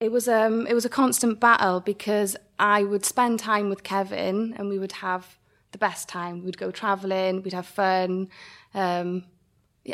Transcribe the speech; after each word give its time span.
It 0.00 0.12
was 0.12 0.28
um 0.28 0.66
it 0.66 0.74
was 0.74 0.84
a 0.84 0.88
constant 0.90 1.40
battle 1.40 1.80
because 1.80 2.36
I 2.58 2.84
would 2.84 3.04
spend 3.04 3.40
time 3.40 3.68
with 3.68 3.82
Kevin 3.82 4.54
and 4.56 4.68
we 4.68 4.78
would 4.78 4.92
have 4.92 5.38
the 5.72 5.78
best 5.78 6.08
time. 6.08 6.44
We'd 6.44 6.58
go 6.58 6.70
traveling, 6.70 7.42
we'd 7.42 7.52
have 7.52 7.66
fun. 7.66 8.28
Um, 8.74 9.24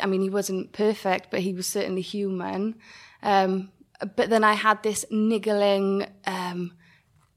I 0.01 0.05
mean, 0.05 0.21
he 0.21 0.29
wasn't 0.29 0.73
perfect, 0.73 1.31
but 1.31 1.41
he 1.41 1.53
was 1.53 1.67
certainly 1.67 2.01
human. 2.01 2.75
Um, 3.23 3.71
but 4.15 4.29
then 4.29 4.43
I 4.43 4.53
had 4.53 4.83
this 4.83 5.05
niggling, 5.09 6.05
um, 6.25 6.73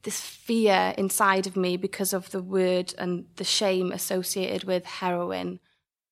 this 0.02 0.20
fear 0.20 0.94
inside 0.98 1.46
of 1.46 1.56
me 1.56 1.76
because 1.76 2.12
of 2.12 2.30
the 2.30 2.42
word 2.42 2.94
and 2.98 3.26
the 3.36 3.44
shame 3.44 3.92
associated 3.92 4.64
with 4.64 4.84
heroin. 4.84 5.60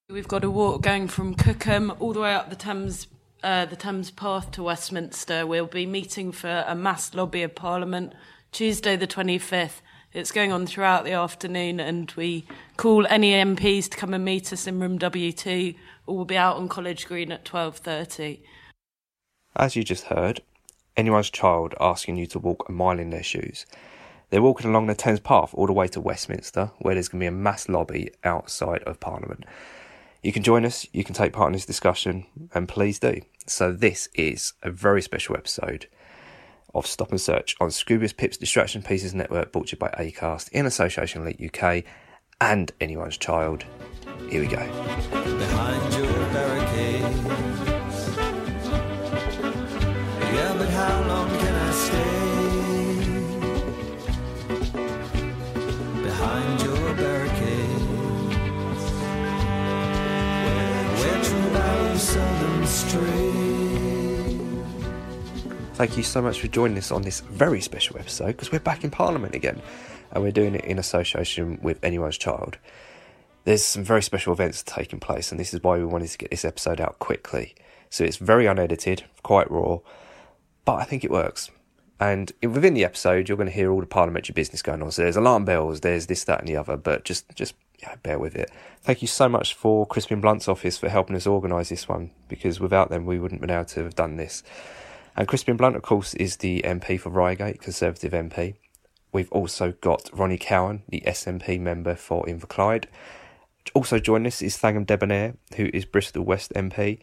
We've 0.08 0.28
got 0.28 0.44
a 0.44 0.50
walk 0.50 0.82
going 0.82 1.08
from 1.08 1.34
Cookham 1.34 1.92
all 1.98 2.12
the 2.12 2.20
way 2.20 2.32
up 2.32 2.48
the 2.48 2.56
Thames, 2.56 3.08
uh, 3.46 3.64
the 3.64 3.76
Thames 3.76 4.10
Path 4.10 4.50
to 4.50 4.62
Westminster. 4.64 5.46
We'll 5.46 5.66
be 5.66 5.86
meeting 5.86 6.32
for 6.32 6.64
a 6.66 6.74
mass 6.74 7.14
lobby 7.14 7.44
of 7.44 7.54
Parliament 7.54 8.12
Tuesday, 8.50 8.96
the 8.96 9.06
25th. 9.06 9.82
It's 10.12 10.32
going 10.32 10.50
on 10.50 10.66
throughout 10.66 11.04
the 11.04 11.12
afternoon, 11.12 11.78
and 11.78 12.12
we 12.16 12.44
call 12.76 13.06
any 13.06 13.30
MPs 13.30 13.88
to 13.90 13.96
come 13.96 14.14
and 14.14 14.24
meet 14.24 14.52
us 14.52 14.66
in 14.66 14.80
room 14.80 14.98
W2, 14.98 15.76
or 16.06 16.16
we'll 16.16 16.24
be 16.24 16.36
out 16.36 16.56
on 16.56 16.68
College 16.68 17.06
Green 17.06 17.30
at 17.30 17.44
12:30. 17.44 18.40
As 19.54 19.76
you 19.76 19.84
just 19.84 20.06
heard, 20.06 20.40
anyone's 20.96 21.30
child 21.30 21.72
asking 21.80 22.16
you 22.16 22.26
to 22.26 22.40
walk 22.40 22.68
a 22.68 22.72
mile 22.72 22.98
in 22.98 23.10
their 23.10 23.22
shoes. 23.22 23.64
They're 24.30 24.42
walking 24.42 24.70
along 24.70 24.88
the 24.88 24.96
Thames 24.96 25.20
Path 25.20 25.54
all 25.54 25.68
the 25.68 25.72
way 25.72 25.86
to 25.88 26.00
Westminster, 26.00 26.72
where 26.78 26.94
there's 26.94 27.06
going 27.06 27.20
to 27.20 27.24
be 27.24 27.28
a 27.28 27.30
mass 27.30 27.68
lobby 27.68 28.10
outside 28.24 28.82
of 28.82 28.98
Parliament. 28.98 29.44
You 30.26 30.32
can 30.32 30.42
join 30.42 30.64
us, 30.64 30.88
you 30.92 31.04
can 31.04 31.14
take 31.14 31.32
part 31.32 31.50
in 31.50 31.52
this 31.52 31.66
discussion, 31.66 32.26
and 32.52 32.68
please 32.68 32.98
do. 32.98 33.20
So, 33.46 33.70
this 33.70 34.08
is 34.12 34.54
a 34.60 34.72
very 34.72 35.00
special 35.00 35.36
episode 35.36 35.86
of 36.74 36.84
Stop 36.84 37.12
and 37.12 37.20
Search 37.20 37.54
on 37.60 37.68
Scroobius 37.68 38.16
Pip's 38.16 38.36
Distraction 38.36 38.82
Pieces 38.82 39.14
Network, 39.14 39.52
brought 39.52 39.68
to 39.68 39.76
you 39.76 39.78
by 39.78 39.90
ACAST 39.90 40.48
in 40.48 40.66
association 40.66 41.22
with 41.22 41.38
Elite 41.38 41.54
UK 41.54 41.84
and 42.40 42.72
Anyone's 42.80 43.16
Child. 43.16 43.66
Here 44.28 44.40
we 44.40 44.48
go. 44.48 46.55
Thank 65.74 65.96
you 65.96 66.02
so 66.02 66.20
much 66.20 66.40
for 66.40 66.48
joining 66.48 66.78
us 66.78 66.90
on 66.90 67.02
this 67.02 67.20
very 67.20 67.60
special 67.60 67.98
episode 67.98 68.28
because 68.28 68.52
we're 68.52 68.60
back 68.60 68.84
in 68.84 68.90
Parliament 68.90 69.34
again 69.34 69.62
and 70.12 70.22
we're 70.22 70.30
doing 70.30 70.54
it 70.54 70.64
in 70.64 70.78
association 70.78 71.58
with 71.62 71.82
Anyone's 71.82 72.18
Child. 72.18 72.58
There's 73.44 73.64
some 73.64 73.84
very 73.84 74.02
special 74.02 74.32
events 74.32 74.62
taking 74.62 75.00
place, 75.00 75.30
and 75.30 75.38
this 75.38 75.54
is 75.54 75.62
why 75.62 75.78
we 75.78 75.84
wanted 75.84 76.08
to 76.08 76.18
get 76.18 76.30
this 76.30 76.44
episode 76.44 76.80
out 76.80 76.98
quickly. 76.98 77.54
So 77.90 78.04
it's 78.04 78.16
very 78.16 78.46
unedited, 78.46 79.04
quite 79.22 79.50
raw, 79.50 79.78
but 80.64 80.74
I 80.74 80.84
think 80.84 81.04
it 81.04 81.10
works. 81.10 81.50
And 81.98 82.32
within 82.42 82.74
the 82.74 82.84
episode, 82.84 83.28
you're 83.28 83.36
going 83.36 83.48
to 83.48 83.54
hear 83.54 83.70
all 83.70 83.80
the 83.80 83.86
parliamentary 83.86 84.34
business 84.34 84.60
going 84.60 84.82
on. 84.82 84.90
So 84.90 85.02
there's 85.02 85.16
alarm 85.16 85.44
bells, 85.44 85.80
there's 85.80 86.06
this, 86.06 86.24
that, 86.24 86.40
and 86.40 86.48
the 86.48 86.56
other. 86.56 86.76
But 86.76 87.04
just, 87.04 87.34
just 87.34 87.54
yeah, 87.80 87.96
bear 88.02 88.18
with 88.18 88.36
it. 88.36 88.50
Thank 88.82 89.02
you 89.02 89.08
so 89.08 89.28
much 89.28 89.54
for 89.54 89.86
Crispin 89.86 90.20
Blunt's 90.20 90.48
office 90.48 90.78
for 90.78 90.88
helping 90.88 91.16
us 91.16 91.26
organise 91.26 91.68
this 91.68 91.88
one, 91.88 92.12
because 92.28 92.60
without 92.60 92.90
them, 92.90 93.04
we 93.04 93.18
wouldn't 93.18 93.40
have 93.40 93.48
been 93.48 93.56
able 93.56 93.66
to 93.66 93.84
have 93.84 93.94
done 93.94 94.16
this. 94.16 94.42
And 95.16 95.26
Crispin 95.26 95.56
Blunt, 95.56 95.76
of 95.76 95.82
course, 95.82 96.14
is 96.14 96.36
the 96.36 96.62
MP 96.62 97.00
for 97.00 97.10
Reigate, 97.10 97.60
Conservative 97.60 98.12
MP. 98.12 98.54
We've 99.12 99.32
also 99.32 99.72
got 99.80 100.10
Ronnie 100.12 100.38
Cowan, 100.38 100.82
the 100.88 101.02
SNP 101.06 101.58
member 101.60 101.94
for 101.94 102.24
Inverclyde. 102.26 102.84
Also 103.74 103.98
joining 103.98 104.26
us 104.26 104.42
is 104.42 104.58
Thangam 104.58 104.86
Debbonaire, 104.86 105.36
who 105.56 105.70
is 105.72 105.84
Bristol 105.84 106.22
West 106.22 106.52
MP, 106.54 106.98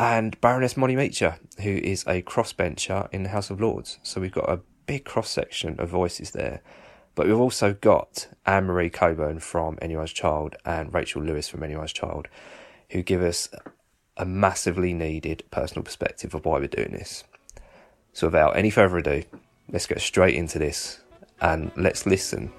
and 0.00 0.40
Baroness 0.40 0.76
Molly 0.76 0.96
Meacher, 0.96 1.38
who 1.60 1.70
is 1.70 2.02
a 2.06 2.22
crossbencher 2.22 3.08
in 3.12 3.22
the 3.22 3.28
House 3.28 3.50
of 3.50 3.60
Lords. 3.60 3.98
So 4.02 4.20
we've 4.20 4.32
got 4.32 4.48
a 4.48 4.60
big 4.86 5.04
cross 5.04 5.30
section 5.30 5.78
of 5.78 5.88
voices 5.88 6.30
there. 6.32 6.62
But 7.14 7.26
we've 7.26 7.38
also 7.38 7.74
got 7.74 8.26
Anne 8.44 8.64
Marie 8.64 8.90
Cockburn 8.90 9.38
from 9.38 9.78
Anyone's 9.80 10.12
Child 10.12 10.56
and 10.64 10.92
Rachel 10.92 11.22
Lewis 11.22 11.48
from 11.48 11.62
Anyone's 11.62 11.92
Child, 11.92 12.28
who 12.90 13.02
give 13.02 13.22
us 13.22 13.48
a 14.16 14.24
massively 14.24 14.92
needed 14.92 15.44
personal 15.50 15.82
perspective 15.82 16.34
of 16.34 16.44
why 16.44 16.58
we're 16.58 16.66
doing 16.66 16.92
this. 16.92 17.24
So 18.12 18.26
without 18.28 18.56
any 18.56 18.70
further 18.70 18.98
ado, 18.98 19.22
let's 19.70 19.86
get 19.86 20.00
straight 20.00 20.34
into 20.34 20.58
this 20.58 21.00
and 21.40 21.70
let's 21.76 22.06
listen 22.06 22.52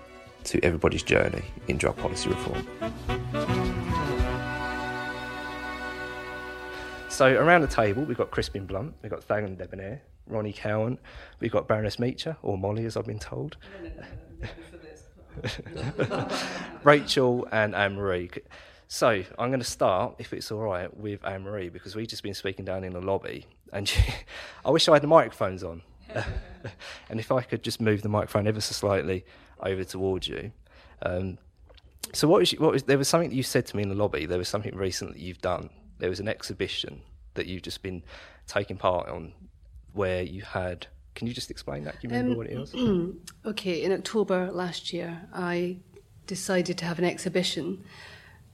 to 0.45 0.63
everybody's 0.63 1.03
journey 1.03 1.43
in 1.67 1.77
drug 1.77 1.97
policy 1.97 2.29
reform. 2.29 2.67
So 7.09 7.33
around 7.33 7.61
the 7.61 7.67
table, 7.67 8.03
we've 8.03 8.17
got 8.17 8.31
Crispin 8.31 8.65
Blunt, 8.65 8.93
we've 9.01 9.09
got 9.09 9.25
Thangam 9.25 9.57
Debbonaire, 9.57 10.01
Ronnie 10.27 10.53
Cowan, 10.53 10.99
we've 11.39 11.51
got 11.51 11.67
Baroness 11.67 11.97
Meacher, 11.97 12.37
or 12.41 12.57
Molly 12.57 12.85
as 12.85 12.97
I've 12.97 13.05
been 13.05 13.19
told, 13.19 13.57
Rachel 16.83 17.47
and 17.51 17.75
Anne 17.75 17.95
Marie. 17.95 18.29
So 18.87 19.23
I'm 19.37 19.49
going 19.49 19.59
to 19.59 19.65
start, 19.65 20.15
if 20.19 20.33
it's 20.33 20.51
all 20.51 20.61
right, 20.61 20.95
with 20.95 21.25
Anne 21.25 21.43
Marie 21.43 21.69
because 21.69 21.95
we've 21.95 22.07
just 22.07 22.23
been 22.23 22.33
speaking 22.33 22.65
down 22.65 22.83
in 22.83 22.93
the 22.93 23.01
lobby, 23.01 23.45
and 23.73 23.87
she, 23.89 24.01
I 24.63 24.69
wish 24.69 24.87
I 24.87 24.93
had 24.93 25.03
the 25.03 25.07
microphones 25.07 25.63
on, 25.63 25.81
and 27.09 27.19
if 27.19 27.31
I 27.31 27.41
could 27.41 27.63
just 27.63 27.81
move 27.81 28.01
the 28.01 28.09
microphone 28.09 28.47
ever 28.47 28.61
so 28.61 28.73
slightly 28.73 29.25
over 29.61 29.83
towards 29.83 30.27
you. 30.27 30.51
Um, 31.01 31.37
so 32.13 32.27
what 32.27 32.39
was, 32.39 32.53
you, 32.53 32.59
what 32.59 32.71
was 32.71 32.83
there 32.83 32.97
was 32.97 33.07
something 33.07 33.29
that 33.29 33.35
you 33.35 33.43
said 33.43 33.65
to 33.67 33.75
me 33.75 33.83
in 33.83 33.89
the 33.89 33.95
lobby. 33.95 34.25
There 34.25 34.37
was 34.37 34.47
something 34.47 34.75
recent 34.75 35.13
that 35.13 35.19
you've 35.19 35.41
done. 35.41 35.69
There 35.97 36.09
was 36.09 36.19
an 36.19 36.27
exhibition 36.27 37.01
that 37.33 37.47
you've 37.47 37.63
just 37.63 37.81
been 37.81 38.03
taking 38.47 38.77
part 38.77 39.09
on, 39.09 39.33
where 39.95 40.21
you 40.21 40.41
had. 40.41 40.87
Can 41.15 41.27
you 41.27 41.33
just 41.33 41.49
explain 41.49 41.85
that? 41.85 41.93
Do 42.01 42.07
you 42.07 42.09
remember 42.13 42.31
Um, 42.33 42.37
what 42.37 42.47
it 42.47 42.57
was? 42.59 42.73
Okay, 43.45 43.83
in 43.83 43.91
October 43.91 44.51
last 44.51 44.91
year, 44.93 45.27
I 45.33 45.77
decided 46.27 46.77
to 46.79 46.85
have 46.85 46.99
an 46.99 47.05
exhibition 47.05 47.83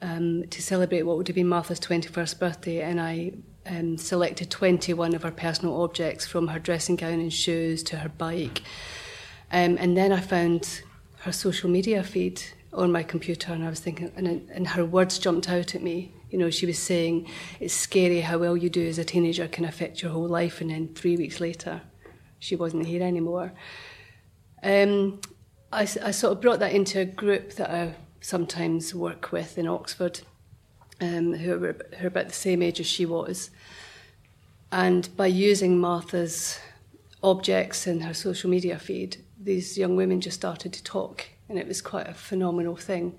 um, 0.01 0.43
to 0.49 0.61
celebrate 0.61 1.03
what 1.03 1.17
would 1.17 1.27
have 1.27 1.35
been 1.35 1.47
Martha's 1.47 1.79
21st 1.79 2.39
birthday, 2.39 2.81
and 2.81 2.99
I 3.01 3.33
um, 3.65 3.97
selected 3.97 4.49
21 4.49 5.15
of 5.15 5.23
her 5.23 5.31
personal 5.31 5.81
objects 5.83 6.25
from 6.25 6.47
her 6.47 6.59
dressing 6.59 6.95
gown 6.95 7.19
and 7.19 7.31
shoes 7.33 7.83
to 7.83 7.97
her 7.97 8.09
bike. 8.09 8.61
Um, 9.51 9.77
and 9.79 9.95
then 9.97 10.11
I 10.11 10.19
found 10.19 10.81
her 11.19 11.31
social 11.31 11.69
media 11.69 12.03
feed 12.03 12.41
on 12.73 12.91
my 12.91 13.03
computer, 13.03 13.53
and 13.53 13.63
I 13.63 13.69
was 13.69 13.79
thinking, 13.79 14.11
and, 14.15 14.27
and 14.51 14.67
her 14.69 14.85
words 14.85 15.19
jumped 15.19 15.49
out 15.49 15.75
at 15.75 15.81
me. 15.81 16.13
You 16.31 16.37
know, 16.37 16.49
she 16.49 16.65
was 16.65 16.79
saying, 16.79 17.27
It's 17.59 17.73
scary 17.73 18.21
how 18.21 18.39
well 18.39 18.57
you 18.57 18.69
do 18.69 18.87
as 18.87 18.97
a 18.97 19.03
teenager 19.03 19.47
can 19.47 19.65
affect 19.65 20.01
your 20.01 20.11
whole 20.11 20.27
life, 20.27 20.61
and 20.61 20.69
then 20.69 20.93
three 20.95 21.17
weeks 21.17 21.39
later, 21.39 21.81
she 22.39 22.55
wasn't 22.55 22.87
here 22.87 23.03
anymore. 23.03 23.51
Um, 24.63 25.19
I, 25.71 25.81
I 25.81 26.11
sort 26.11 26.33
of 26.33 26.41
brought 26.41 26.59
that 26.59 26.73
into 26.73 26.99
a 27.01 27.05
group 27.05 27.53
that 27.53 27.69
I 27.69 27.95
sometimes 28.21 28.95
work 28.95 29.31
with 29.31 29.57
in 29.57 29.67
Oxford, 29.67 30.21
um, 31.01 31.33
who, 31.33 31.53
are, 31.53 31.75
who 31.97 32.05
are 32.05 32.07
about 32.07 32.27
the 32.27 32.33
same 32.33 32.61
age 32.61 32.79
as 32.79 32.87
she 32.87 33.05
was. 33.05 33.51
And 34.71 35.15
by 35.17 35.27
using 35.27 35.77
Martha's 35.79 36.59
objects 37.21 37.87
in 37.87 38.01
her 38.01 38.13
social 38.13 38.49
media 38.49 38.79
feed, 38.79 39.17
these 39.37 39.77
young 39.77 39.97
women 39.97 40.21
just 40.21 40.37
started 40.37 40.71
to 40.73 40.83
talk, 40.83 41.25
and 41.49 41.59
it 41.59 41.67
was 41.67 41.81
quite 41.81 42.07
a 42.07 42.13
phenomenal 42.13 42.77
thing. 42.77 43.17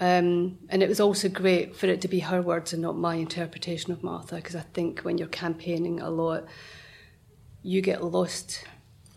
Um, 0.00 0.58
and 0.70 0.82
it 0.82 0.88
was 0.88 0.98
also 0.98 1.28
great 1.28 1.76
for 1.76 1.86
it 1.86 2.00
to 2.00 2.08
be 2.08 2.20
her 2.20 2.40
words 2.40 2.72
and 2.72 2.80
not 2.80 2.96
my 2.96 3.16
interpretation 3.16 3.92
of 3.92 4.02
Martha, 4.02 4.36
because 4.36 4.56
I 4.56 4.64
think 4.72 5.00
when 5.00 5.18
you're 5.18 5.28
campaigning 5.28 6.00
a 6.00 6.08
lot, 6.08 6.46
you 7.62 7.82
get 7.82 8.02
lost 8.02 8.64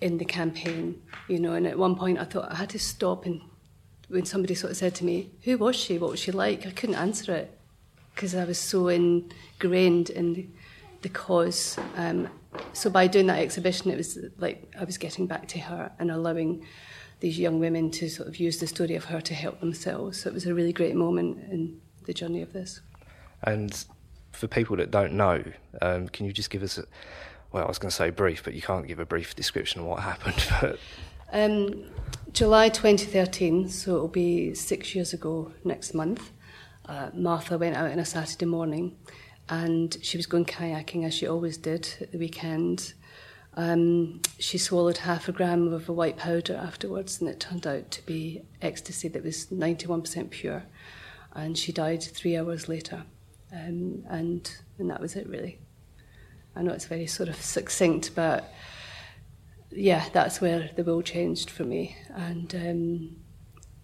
in 0.01 0.17
the 0.17 0.25
campaign, 0.25 1.01
you 1.29 1.39
know. 1.39 1.53
And 1.53 1.65
at 1.65 1.77
one 1.77 1.95
point, 1.95 2.19
I 2.19 2.25
thought 2.25 2.51
I 2.51 2.55
had 2.55 2.69
to 2.71 2.79
stop 2.79 3.25
and 3.25 3.41
when 4.09 4.25
somebody 4.25 4.53
sort 4.53 4.71
of 4.71 4.77
said 4.77 4.93
to 4.95 5.05
me, 5.05 5.31
"Who 5.43 5.57
was 5.57 5.77
she? 5.77 5.97
What 5.97 6.11
was 6.11 6.19
she 6.19 6.33
like?" 6.33 6.67
I 6.67 6.71
couldn't 6.71 6.95
answer 6.95 7.33
it 7.33 7.57
because 8.13 8.35
I 8.35 8.43
was 8.43 8.59
so 8.59 8.89
ingrained 8.89 10.09
in 10.09 10.53
the, 11.01 11.09
cause. 11.09 11.77
Um, 11.95 12.29
so 12.73 12.89
by 12.89 13.07
doing 13.07 13.27
that 13.27 13.39
exhibition, 13.39 13.89
it 13.89 13.97
was 13.97 14.19
like 14.37 14.71
I 14.79 14.83
was 14.83 14.97
getting 14.97 15.25
back 15.27 15.47
to 15.49 15.59
her 15.59 15.91
and 15.97 16.11
allowing 16.11 16.65
these 17.23 17.39
young 17.39 17.57
women 17.57 17.89
to 17.89 18.09
sort 18.09 18.27
of 18.27 18.37
use 18.37 18.59
the 18.59 18.67
story 18.67 18.95
of 18.95 19.05
her 19.05 19.21
to 19.21 19.33
help 19.33 19.61
themselves. 19.61 20.21
So 20.21 20.29
it 20.29 20.33
was 20.33 20.45
a 20.45 20.53
really 20.53 20.73
great 20.73 20.93
moment 20.93 21.37
in 21.49 21.79
the 22.05 22.13
journey 22.13 22.41
of 22.41 22.51
this. 22.51 22.81
And 23.43 23.85
for 24.33 24.47
people 24.47 24.75
that 24.75 24.91
don't 24.91 25.13
know, 25.13 25.41
um, 25.81 26.09
can 26.09 26.25
you 26.25 26.33
just 26.33 26.49
give 26.49 26.61
us 26.63 26.77
a 26.77 26.83
well, 27.53 27.63
I 27.63 27.67
was 27.67 27.77
going 27.77 27.91
to 27.91 27.95
say 27.95 28.09
brief, 28.09 28.43
but 28.43 28.55
you 28.55 28.61
can't 28.61 28.85
give 28.87 28.99
a 28.99 29.05
brief 29.05 29.35
description 29.35 29.79
of 29.81 29.87
what 29.87 30.01
happened. 30.01 30.43
But 30.61 30.79
Um, 31.31 31.85
July 32.33 32.67
2013, 32.69 33.69
so 33.69 33.95
it'll 33.95 34.07
be 34.07 34.53
six 34.53 34.93
years 34.93 35.13
ago 35.13 35.51
next 35.63 35.93
month, 35.93 36.31
uh, 36.89 37.09
Martha 37.13 37.57
went 37.57 37.77
out 37.77 37.89
on 37.89 37.99
a 37.99 38.05
Saturday 38.05 38.45
morning 38.45 38.97
and 39.47 39.97
she 40.01 40.17
was 40.17 40.25
going 40.25 40.45
kayaking 40.45 41.05
as 41.05 41.13
she 41.13 41.25
always 41.25 41.57
did 41.57 41.87
at 42.01 42.11
the 42.11 42.17
weekend. 42.17 42.93
Um, 43.55 44.21
she 44.39 44.57
swallowed 44.57 44.97
half 44.97 45.27
a 45.29 45.31
gram 45.31 45.71
of 45.71 45.87
a 45.87 45.93
white 45.93 46.17
powder 46.17 46.55
afterwards 46.55 47.21
and 47.21 47.29
it 47.29 47.39
turned 47.39 47.67
out 47.67 47.91
to 47.91 48.05
be 48.05 48.41
ecstasy 48.61 49.07
that 49.09 49.23
was 49.23 49.47
91% 49.47 50.29
pure. 50.31 50.63
And 51.33 51.57
she 51.57 51.71
died 51.71 52.03
three 52.03 52.35
hours 52.35 52.67
later. 52.67 53.03
Um, 53.51 54.03
and, 54.09 54.51
and 54.79 54.89
that 54.89 54.99
was 54.99 55.15
it, 55.15 55.27
really. 55.27 55.59
I 56.55 56.61
know 56.61 56.71
it's 56.71 56.85
very 56.85 57.07
sort 57.07 57.29
of 57.29 57.35
succinct, 57.35 58.11
but 58.15 58.51
yeah, 59.71 60.05
that's 60.13 60.39
where 60.41 60.69
the 60.75 60.83
will 60.83 61.01
changed 61.01 61.49
for 61.49 61.63
me, 61.63 61.95
and 62.09 62.53
um, 62.55 63.15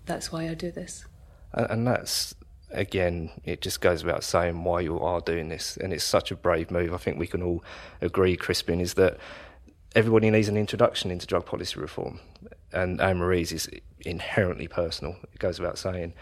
that's 0.05 0.31
why 0.31 0.47
I 0.47 0.53
do 0.53 0.71
this. 0.71 1.05
and, 1.53 1.67
and 1.71 1.87
that's 1.87 2.35
again, 2.71 3.31
it 3.43 3.61
just 3.61 3.81
goes 3.81 4.03
without 4.03 4.23
saying 4.23 4.63
why 4.63 4.81
you 4.81 4.99
are 4.99 5.21
doing 5.21 5.49
this, 5.49 5.77
and 5.77 5.91
it's 5.91 6.03
such 6.03 6.31
a 6.31 6.35
brave 6.35 6.69
move. 6.69 6.93
I 6.93 6.97
think 6.97 7.17
we 7.17 7.27
can 7.27 7.41
all 7.41 7.63
agree, 8.01 8.35
Crispin, 8.35 8.79
is 8.79 8.93
that 8.95 9.17
everybody 9.95 10.29
needs 10.29 10.47
an 10.47 10.57
introduction 10.57 11.11
into 11.11 11.25
drug 11.25 11.45
policy 11.45 11.79
reform, 11.79 12.19
and 12.71 13.01
Anne 13.01 13.17
Marie's 13.17 13.51
is 13.51 13.69
inherently 14.01 14.67
personal. 14.67 15.15
It 15.33 15.39
goes 15.39 15.59
without 15.59 15.77
saying. 15.77 16.13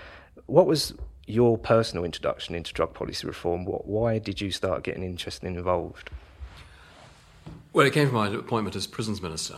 What 0.45 0.65
was 0.65 0.93
your 1.25 1.57
personal 1.57 2.05
introduction 2.05 2.55
into 2.55 2.73
drug 2.73 2.93
policy 2.93 3.27
reform? 3.27 3.65
What, 3.65 3.85
why 3.85 4.17
did 4.17 4.39
you 4.39 4.49
start 4.49 4.83
getting 4.83 5.03
interested 5.03 5.45
and 5.45 5.57
involved? 5.57 6.09
Well, 7.73 7.85
it 7.85 7.93
came 7.93 8.07
from 8.07 8.15
my 8.15 8.29
appointment 8.29 8.75
as 8.75 8.87
prisons 8.87 9.21
minister 9.21 9.55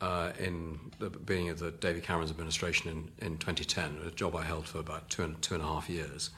uh, 0.00 0.32
in 0.38 0.78
the 0.98 1.10
beginning 1.10 1.50
of 1.50 1.58
the 1.58 1.70
David 1.70 2.02
Cameron's 2.02 2.30
administration 2.30 2.90
in, 3.20 3.26
in 3.26 3.38
2010, 3.38 3.98
a 4.06 4.10
job 4.10 4.34
I 4.34 4.42
held 4.42 4.66
for 4.66 4.78
about 4.78 5.08
two 5.10 5.22
and, 5.22 5.40
two 5.42 5.54
and 5.54 5.62
a 5.62 5.66
half 5.66 5.88
years. 5.88 6.30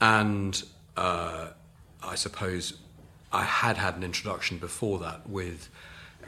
And 0.00 0.62
uh, 0.96 1.48
I 2.02 2.14
suppose 2.16 2.74
I 3.32 3.44
had 3.44 3.76
had 3.76 3.96
an 3.96 4.02
introduction 4.02 4.58
before 4.58 4.98
that 4.98 5.28
with 5.28 5.68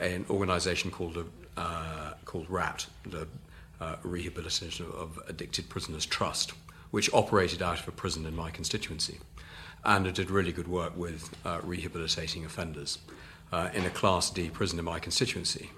an 0.03 0.27
organisation 0.29 0.91
called, 0.91 1.25
uh, 1.57 2.13
called 2.25 2.51
RAPT, 2.51 2.89
the 3.07 3.27
uh, 3.81 3.97
Rehabilitation 4.03 4.87
of 4.95 5.19
Addicted 5.29 5.69
Prisoners 5.69 6.05
Trust, 6.05 6.53
which 6.91 7.13
operated 7.13 7.63
out 7.63 7.81
of 7.81 7.89
a 7.89 7.93
prison 7.93 8.27
in 8.27 8.37
my 8.37 8.51
constituency. 8.51 9.19
And 9.85 10.07
it 10.07 10.15
did 10.15 10.31
really 10.31 10.53
good 10.53 10.69
work 10.69 10.97
with 10.97 11.35
uh, 11.45 11.61
rehabilitating 11.63 12.45
offenders 12.45 12.99
uh, 13.53 13.71
in 13.75 13.85
a 13.85 13.91
Class 13.91 14.31
D 14.31 14.49
prison 14.51 14.79
in 14.79 14.85
my 14.85 14.99
constituency. 14.99 15.71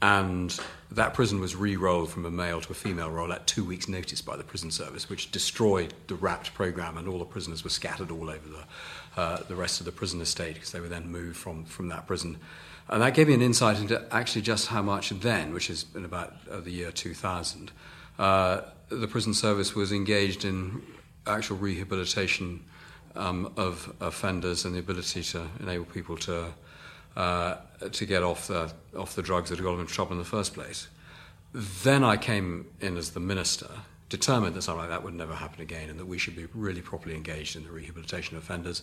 And 0.00 0.58
that 0.92 1.12
prison 1.12 1.40
was 1.40 1.56
re 1.56 1.76
rolled 1.76 2.10
from 2.10 2.24
a 2.24 2.30
male 2.30 2.60
to 2.60 2.70
a 2.70 2.74
female 2.74 3.10
role 3.10 3.32
at 3.32 3.48
two 3.48 3.64
weeks' 3.64 3.88
notice 3.88 4.22
by 4.22 4.36
the 4.36 4.44
prison 4.44 4.70
service, 4.70 5.10
which 5.10 5.32
destroyed 5.32 5.92
the 6.06 6.14
RAPT 6.14 6.54
program, 6.54 6.96
and 6.96 7.08
all 7.08 7.18
the 7.18 7.24
prisoners 7.24 7.64
were 7.64 7.70
scattered 7.70 8.12
all 8.12 8.30
over 8.30 8.48
the, 8.48 9.20
uh, 9.20 9.42
the 9.48 9.56
rest 9.56 9.80
of 9.80 9.86
the 9.86 9.92
prison 9.92 10.20
estate 10.20 10.54
because 10.54 10.70
they 10.70 10.80
were 10.80 10.88
then 10.88 11.10
moved 11.10 11.36
from, 11.36 11.64
from 11.64 11.88
that 11.88 12.06
prison. 12.06 12.38
And 12.88 13.02
that 13.02 13.14
gave 13.14 13.28
me 13.28 13.34
an 13.34 13.42
insight 13.42 13.78
into 13.78 14.02
actually 14.10 14.42
just 14.42 14.68
how 14.68 14.82
much 14.82 15.10
then, 15.10 15.52
which 15.52 15.68
is 15.68 15.86
in 15.94 16.04
about 16.04 16.34
uh, 16.50 16.60
the 16.60 16.70
year 16.70 16.90
2000, 16.90 17.70
uh, 18.18 18.62
the 18.88 19.06
prison 19.06 19.34
service 19.34 19.74
was 19.74 19.92
engaged 19.92 20.44
in 20.44 20.82
actual 21.26 21.58
rehabilitation 21.58 22.64
um, 23.14 23.52
of 23.56 23.94
offenders 24.00 24.64
and 24.64 24.74
the 24.74 24.78
ability 24.78 25.22
to 25.22 25.46
enable 25.60 25.84
people 25.84 26.16
to 26.16 26.46
uh, 27.16 27.56
to 27.90 28.06
get 28.06 28.22
off 28.22 28.46
the 28.46 28.72
off 28.96 29.14
the 29.16 29.22
drugs 29.22 29.50
that 29.50 29.56
had 29.56 29.64
got 29.64 29.72
them 29.72 29.80
into 29.80 29.92
trouble 29.92 30.12
in 30.12 30.18
the 30.18 30.24
first 30.24 30.54
place. 30.54 30.88
Then 31.52 32.04
I 32.04 32.16
came 32.16 32.66
in 32.80 32.96
as 32.96 33.10
the 33.10 33.20
minister, 33.20 33.68
determined 34.08 34.54
that 34.54 34.62
something 34.62 34.80
like 34.80 34.90
that 34.90 35.02
would 35.02 35.14
never 35.14 35.34
happen 35.34 35.60
again, 35.60 35.90
and 35.90 35.98
that 35.98 36.06
we 36.06 36.18
should 36.18 36.36
be 36.36 36.46
really 36.54 36.82
properly 36.82 37.14
engaged 37.14 37.56
in 37.56 37.64
the 37.64 37.70
rehabilitation 37.70 38.36
of 38.36 38.42
offenders. 38.42 38.82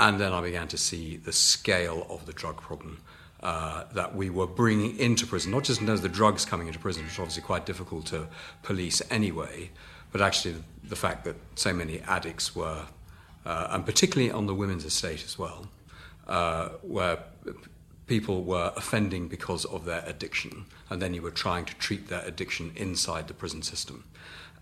And 0.00 0.18
then 0.18 0.32
I 0.32 0.40
began 0.40 0.68
to 0.68 0.78
see 0.78 1.16
the 1.16 1.32
scale 1.32 2.06
of 2.08 2.26
the 2.26 2.32
drug 2.32 2.60
problem. 2.60 3.00
Uh, 3.40 3.84
that 3.92 4.16
we 4.16 4.28
were 4.30 4.48
bringing 4.48 4.98
into 4.98 5.24
prison, 5.24 5.52
not 5.52 5.62
just 5.62 5.80
in 5.80 5.86
terms 5.86 6.00
of 6.00 6.02
the 6.02 6.08
drugs 6.08 6.44
coming 6.44 6.66
into 6.66 6.78
prison, 6.80 7.04
which 7.04 7.12
is 7.12 7.18
obviously 7.20 7.40
quite 7.40 7.64
difficult 7.64 8.04
to 8.04 8.26
police 8.64 9.00
anyway, 9.10 9.70
but 10.10 10.20
actually 10.20 10.56
the, 10.82 10.96
fact 10.96 11.24
that 11.24 11.36
so 11.54 11.72
many 11.72 12.00
addicts 12.00 12.56
were, 12.56 12.86
uh, 13.46 13.68
and 13.70 13.86
particularly 13.86 14.32
on 14.32 14.46
the 14.46 14.54
women's 14.54 14.84
estate 14.84 15.24
as 15.24 15.38
well, 15.38 15.68
uh, 16.26 16.70
where 16.82 17.18
people 18.08 18.42
were 18.42 18.72
offending 18.76 19.28
because 19.28 19.64
of 19.66 19.84
their 19.84 20.02
addiction, 20.04 20.64
and 20.90 21.00
then 21.00 21.14
you 21.14 21.22
were 21.22 21.30
trying 21.30 21.64
to 21.64 21.76
treat 21.76 22.08
their 22.08 22.24
addiction 22.24 22.72
inside 22.74 23.28
the 23.28 23.34
prison 23.34 23.62
system. 23.62 24.02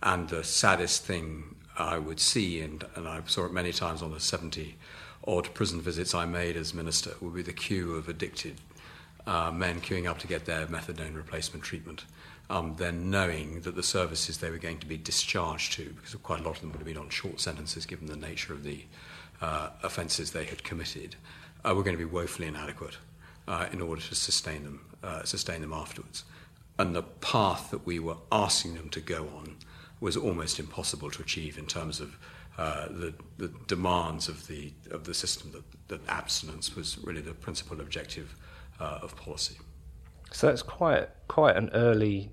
And 0.02 0.28
the 0.28 0.44
saddest 0.44 1.02
thing 1.02 1.55
I 1.78 1.96
would 1.96 2.20
see, 2.20 2.61
and, 2.61 2.84
and 2.94 3.08
I 3.08 3.23
saw 3.25 3.46
it 3.46 3.52
many 3.52 3.73
times 3.73 4.02
on 4.02 4.12
the 4.12 4.20
70 4.20 4.76
odd 5.26 5.52
prison 5.55 5.81
visits 5.81 6.14
I 6.14 6.25
made 6.25 6.56
as 6.56 6.75
minister, 6.75 7.12
would 7.20 7.34
be 7.34 7.43
the 7.43 7.52
queue 7.52 7.94
of 7.94 8.08
addicted 8.08 8.61
uh, 9.26 9.50
men 9.50 9.81
queuing 9.81 10.08
up 10.08 10.19
to 10.20 10.26
get 10.26 10.45
their 10.45 10.66
methadone 10.66 11.16
replacement 11.16 11.64
treatment. 11.64 12.04
Um, 12.49 12.76
then 12.78 13.11
knowing 13.11 13.62
that 13.62 13.75
the 13.75 13.83
services 13.83 14.38
they 14.38 14.50
were 14.50 14.59
going 14.59 14.78
to 14.78 14.87
be 14.87 14.97
discharged 14.97 15.73
to, 15.73 15.85
because 15.90 16.14
quite 16.14 16.40
a 16.40 16.42
lot 16.45 16.54
of 16.54 16.61
them 16.61 16.71
would 16.71 16.78
have 16.78 16.87
been 16.87 16.97
on 16.97 17.09
short 17.09 17.40
sentences 17.40 17.87
given 17.87 18.06
the 18.06 18.16
nature 18.16 18.52
of 18.52 18.62
the 18.62 18.85
uh, 19.40 19.71
offences 19.83 20.30
they 20.30 20.45
had 20.45 20.62
committed, 20.62 21.16
uh, 21.64 21.75
were 21.75 21.83
going 21.83 21.97
to 21.97 22.04
be 22.04 22.11
woefully 22.11 22.47
inadequate 22.47 22.99
uh, 23.49 23.66
in 23.73 23.80
order 23.80 24.00
to 24.00 24.14
sustain 24.14 24.62
them, 24.62 24.80
uh, 25.02 25.25
sustain 25.25 25.61
them 25.61 25.73
afterwards. 25.73 26.25
And 26.78 26.95
the 26.95 27.02
path 27.02 27.71
that 27.71 27.85
we 27.85 27.99
were 27.99 28.16
asking 28.30 28.75
them 28.75 28.90
to 28.90 29.00
go 29.00 29.28
on 29.37 29.56
was 30.00 30.16
almost 30.16 30.61
impossible 30.61 31.11
to 31.11 31.23
achieve 31.23 31.59
in 31.59 31.66
terms 31.66 32.00
of 32.00 32.16
uh, 32.59 32.87
the, 32.89 33.15
the 33.39 33.49
demands 33.67 34.29
of 34.29 34.47
the, 34.47 34.73
of 34.91 35.05
the 35.05 35.15
system, 35.15 35.53
that, 35.53 35.89
that 35.89 36.09
abstinence 36.09 36.75
was 36.75 36.99
really 37.05 37.21
the 37.21 37.35
principal 37.35 37.81
objective 37.81 38.35
uh, 38.81 38.99
of 39.03 39.17
policy. 39.17 39.57
So 40.33 40.49
that's 40.49 40.63
quite 40.63 41.09
quite 41.29 41.57
an 41.57 41.71
early 41.73 42.31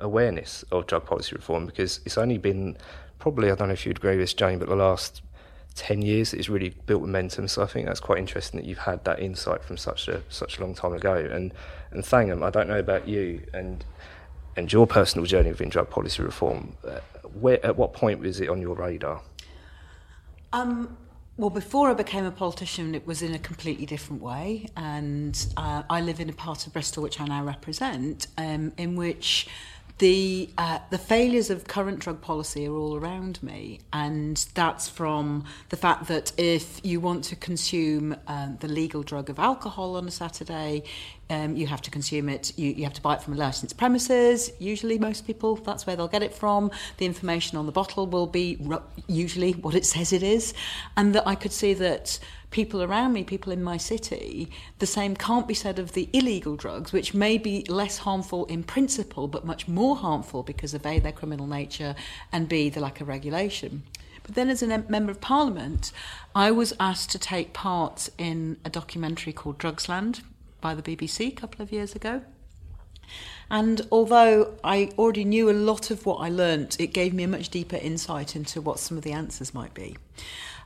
awareness 0.00 0.62
of 0.70 0.86
drug 0.86 1.06
policy 1.06 1.34
reform 1.34 1.66
because 1.66 2.00
it's 2.04 2.18
only 2.18 2.38
been 2.38 2.76
probably 3.18 3.50
I 3.50 3.54
don't 3.54 3.68
know 3.68 3.74
if 3.74 3.86
you'd 3.86 3.98
agree 3.98 4.12
with 4.12 4.20
this, 4.20 4.34
Jane, 4.34 4.58
but 4.58 4.68
the 4.68 4.76
last 4.76 5.22
ten 5.74 6.02
years 6.02 6.34
it's 6.34 6.48
really 6.48 6.70
built 6.86 7.02
momentum. 7.02 7.48
So 7.48 7.62
I 7.62 7.66
think 7.66 7.86
that's 7.86 8.00
quite 8.00 8.18
interesting 8.18 8.60
that 8.60 8.66
you've 8.66 8.78
had 8.78 9.04
that 9.04 9.20
insight 9.20 9.62
from 9.62 9.76
such 9.76 10.08
a 10.08 10.22
such 10.28 10.58
a 10.58 10.60
long 10.60 10.74
time 10.74 10.92
ago. 10.92 11.14
And 11.14 11.54
and 11.92 12.02
Thangam, 12.02 12.42
I 12.42 12.50
don't 12.50 12.68
know 12.68 12.78
about 12.78 13.08
you 13.08 13.42
and 13.54 13.84
and 14.56 14.72
your 14.72 14.86
personal 14.86 15.26
journey 15.26 15.50
within 15.50 15.68
drug 15.68 15.90
policy 15.90 16.22
reform. 16.22 16.76
Uh, 16.86 17.00
where 17.40 17.64
at 17.64 17.76
what 17.76 17.92
point 17.92 18.20
was 18.20 18.40
it 18.40 18.48
on 18.48 18.60
your 18.60 18.74
radar? 18.74 19.20
Um, 20.56 20.96
well, 21.36 21.50
before 21.50 21.90
I 21.90 21.92
became 21.92 22.24
a 22.24 22.30
politician, 22.30 22.94
it 22.94 23.06
was 23.06 23.20
in 23.20 23.34
a 23.34 23.38
completely 23.38 23.84
different 23.84 24.22
way. 24.22 24.68
And 24.74 25.36
uh, 25.58 25.82
I 25.90 26.00
live 26.00 26.18
in 26.18 26.30
a 26.30 26.32
part 26.32 26.66
of 26.66 26.72
Bristol, 26.72 27.02
which 27.02 27.20
I 27.20 27.26
now 27.26 27.44
represent, 27.44 28.26
um, 28.38 28.72
in 28.78 28.96
which 28.96 29.48
the 29.98 30.50
uh, 30.58 30.78
the 30.90 30.98
failures 30.98 31.48
of 31.48 31.66
current 31.66 32.00
drug 32.00 32.20
policy 32.20 32.66
are 32.66 32.74
all 32.74 32.96
around 32.96 33.42
me, 33.42 33.80
and 33.92 34.36
that's 34.54 34.88
from 34.88 35.44
the 35.70 35.76
fact 35.76 36.08
that 36.08 36.32
if 36.36 36.80
you 36.84 37.00
want 37.00 37.24
to 37.24 37.36
consume 37.36 38.14
um, 38.26 38.58
the 38.60 38.68
legal 38.68 39.02
drug 39.02 39.30
of 39.30 39.38
alcohol 39.38 39.96
on 39.96 40.06
a 40.06 40.10
Saturday, 40.10 40.82
um, 41.30 41.56
you 41.56 41.66
have 41.66 41.80
to 41.80 41.90
consume 41.90 42.28
it. 42.28 42.52
You, 42.58 42.72
you 42.72 42.84
have 42.84 42.92
to 42.92 43.00
buy 43.00 43.14
it 43.14 43.22
from 43.22 43.34
a 43.34 43.36
licensed 43.36 43.78
premises. 43.78 44.50
Usually, 44.58 44.98
most 44.98 45.26
people 45.26 45.56
that's 45.56 45.86
where 45.86 45.96
they'll 45.96 46.08
get 46.08 46.22
it 46.22 46.34
from. 46.34 46.70
The 46.98 47.06
information 47.06 47.56
on 47.56 47.64
the 47.64 47.72
bottle 47.72 48.06
will 48.06 48.26
be 48.26 48.58
usually 49.06 49.52
what 49.52 49.74
it 49.74 49.86
says 49.86 50.12
it 50.12 50.22
is, 50.22 50.52
and 50.98 51.14
that 51.14 51.26
I 51.26 51.36
could 51.36 51.52
see 51.52 51.72
that 51.72 52.18
people 52.56 52.82
around 52.82 53.12
me, 53.12 53.22
people 53.22 53.52
in 53.52 53.62
my 53.62 53.76
city, 53.76 54.48
the 54.78 54.86
same 54.86 55.14
can't 55.14 55.46
be 55.46 55.52
said 55.52 55.78
of 55.78 55.92
the 55.92 56.08
illegal 56.14 56.56
drugs, 56.56 56.90
which 56.90 57.12
may 57.12 57.36
be 57.36 57.62
less 57.68 57.98
harmful 57.98 58.46
in 58.46 58.62
principle, 58.62 59.28
but 59.28 59.44
much 59.44 59.68
more 59.68 59.94
harmful 59.94 60.42
because 60.42 60.72
of 60.72 60.86
A, 60.86 60.98
their 60.98 61.12
criminal 61.12 61.46
nature, 61.46 61.94
and 62.32 62.48
B, 62.48 62.70
the 62.70 62.80
lack 62.80 63.02
of 63.02 63.08
regulation. 63.08 63.82
But 64.22 64.36
then, 64.36 64.48
as 64.48 64.62
a 64.62 64.84
member 64.88 65.12
of 65.12 65.20
parliament, 65.20 65.92
I 66.34 66.50
was 66.50 66.72
asked 66.80 67.10
to 67.10 67.18
take 67.18 67.52
part 67.52 68.08
in 68.16 68.56
a 68.64 68.70
documentary 68.70 69.34
called 69.34 69.58
Drugsland 69.58 70.22
by 70.62 70.74
the 70.74 70.80
BBC 70.80 71.28
a 71.28 71.32
couple 71.32 71.60
of 71.60 71.70
years 71.70 71.94
ago. 71.94 72.22
And 73.50 73.86
although 73.92 74.54
I 74.64 74.92
already 74.96 75.24
knew 75.24 75.50
a 75.50 75.52
lot 75.52 75.90
of 75.90 76.06
what 76.06 76.16
I 76.16 76.30
learnt, 76.30 76.80
it 76.80 76.88
gave 76.88 77.12
me 77.12 77.24
a 77.24 77.28
much 77.28 77.50
deeper 77.50 77.76
insight 77.76 78.34
into 78.34 78.62
what 78.62 78.78
some 78.78 78.96
of 78.96 79.04
the 79.04 79.12
answers 79.12 79.52
might 79.52 79.74
be. 79.74 79.98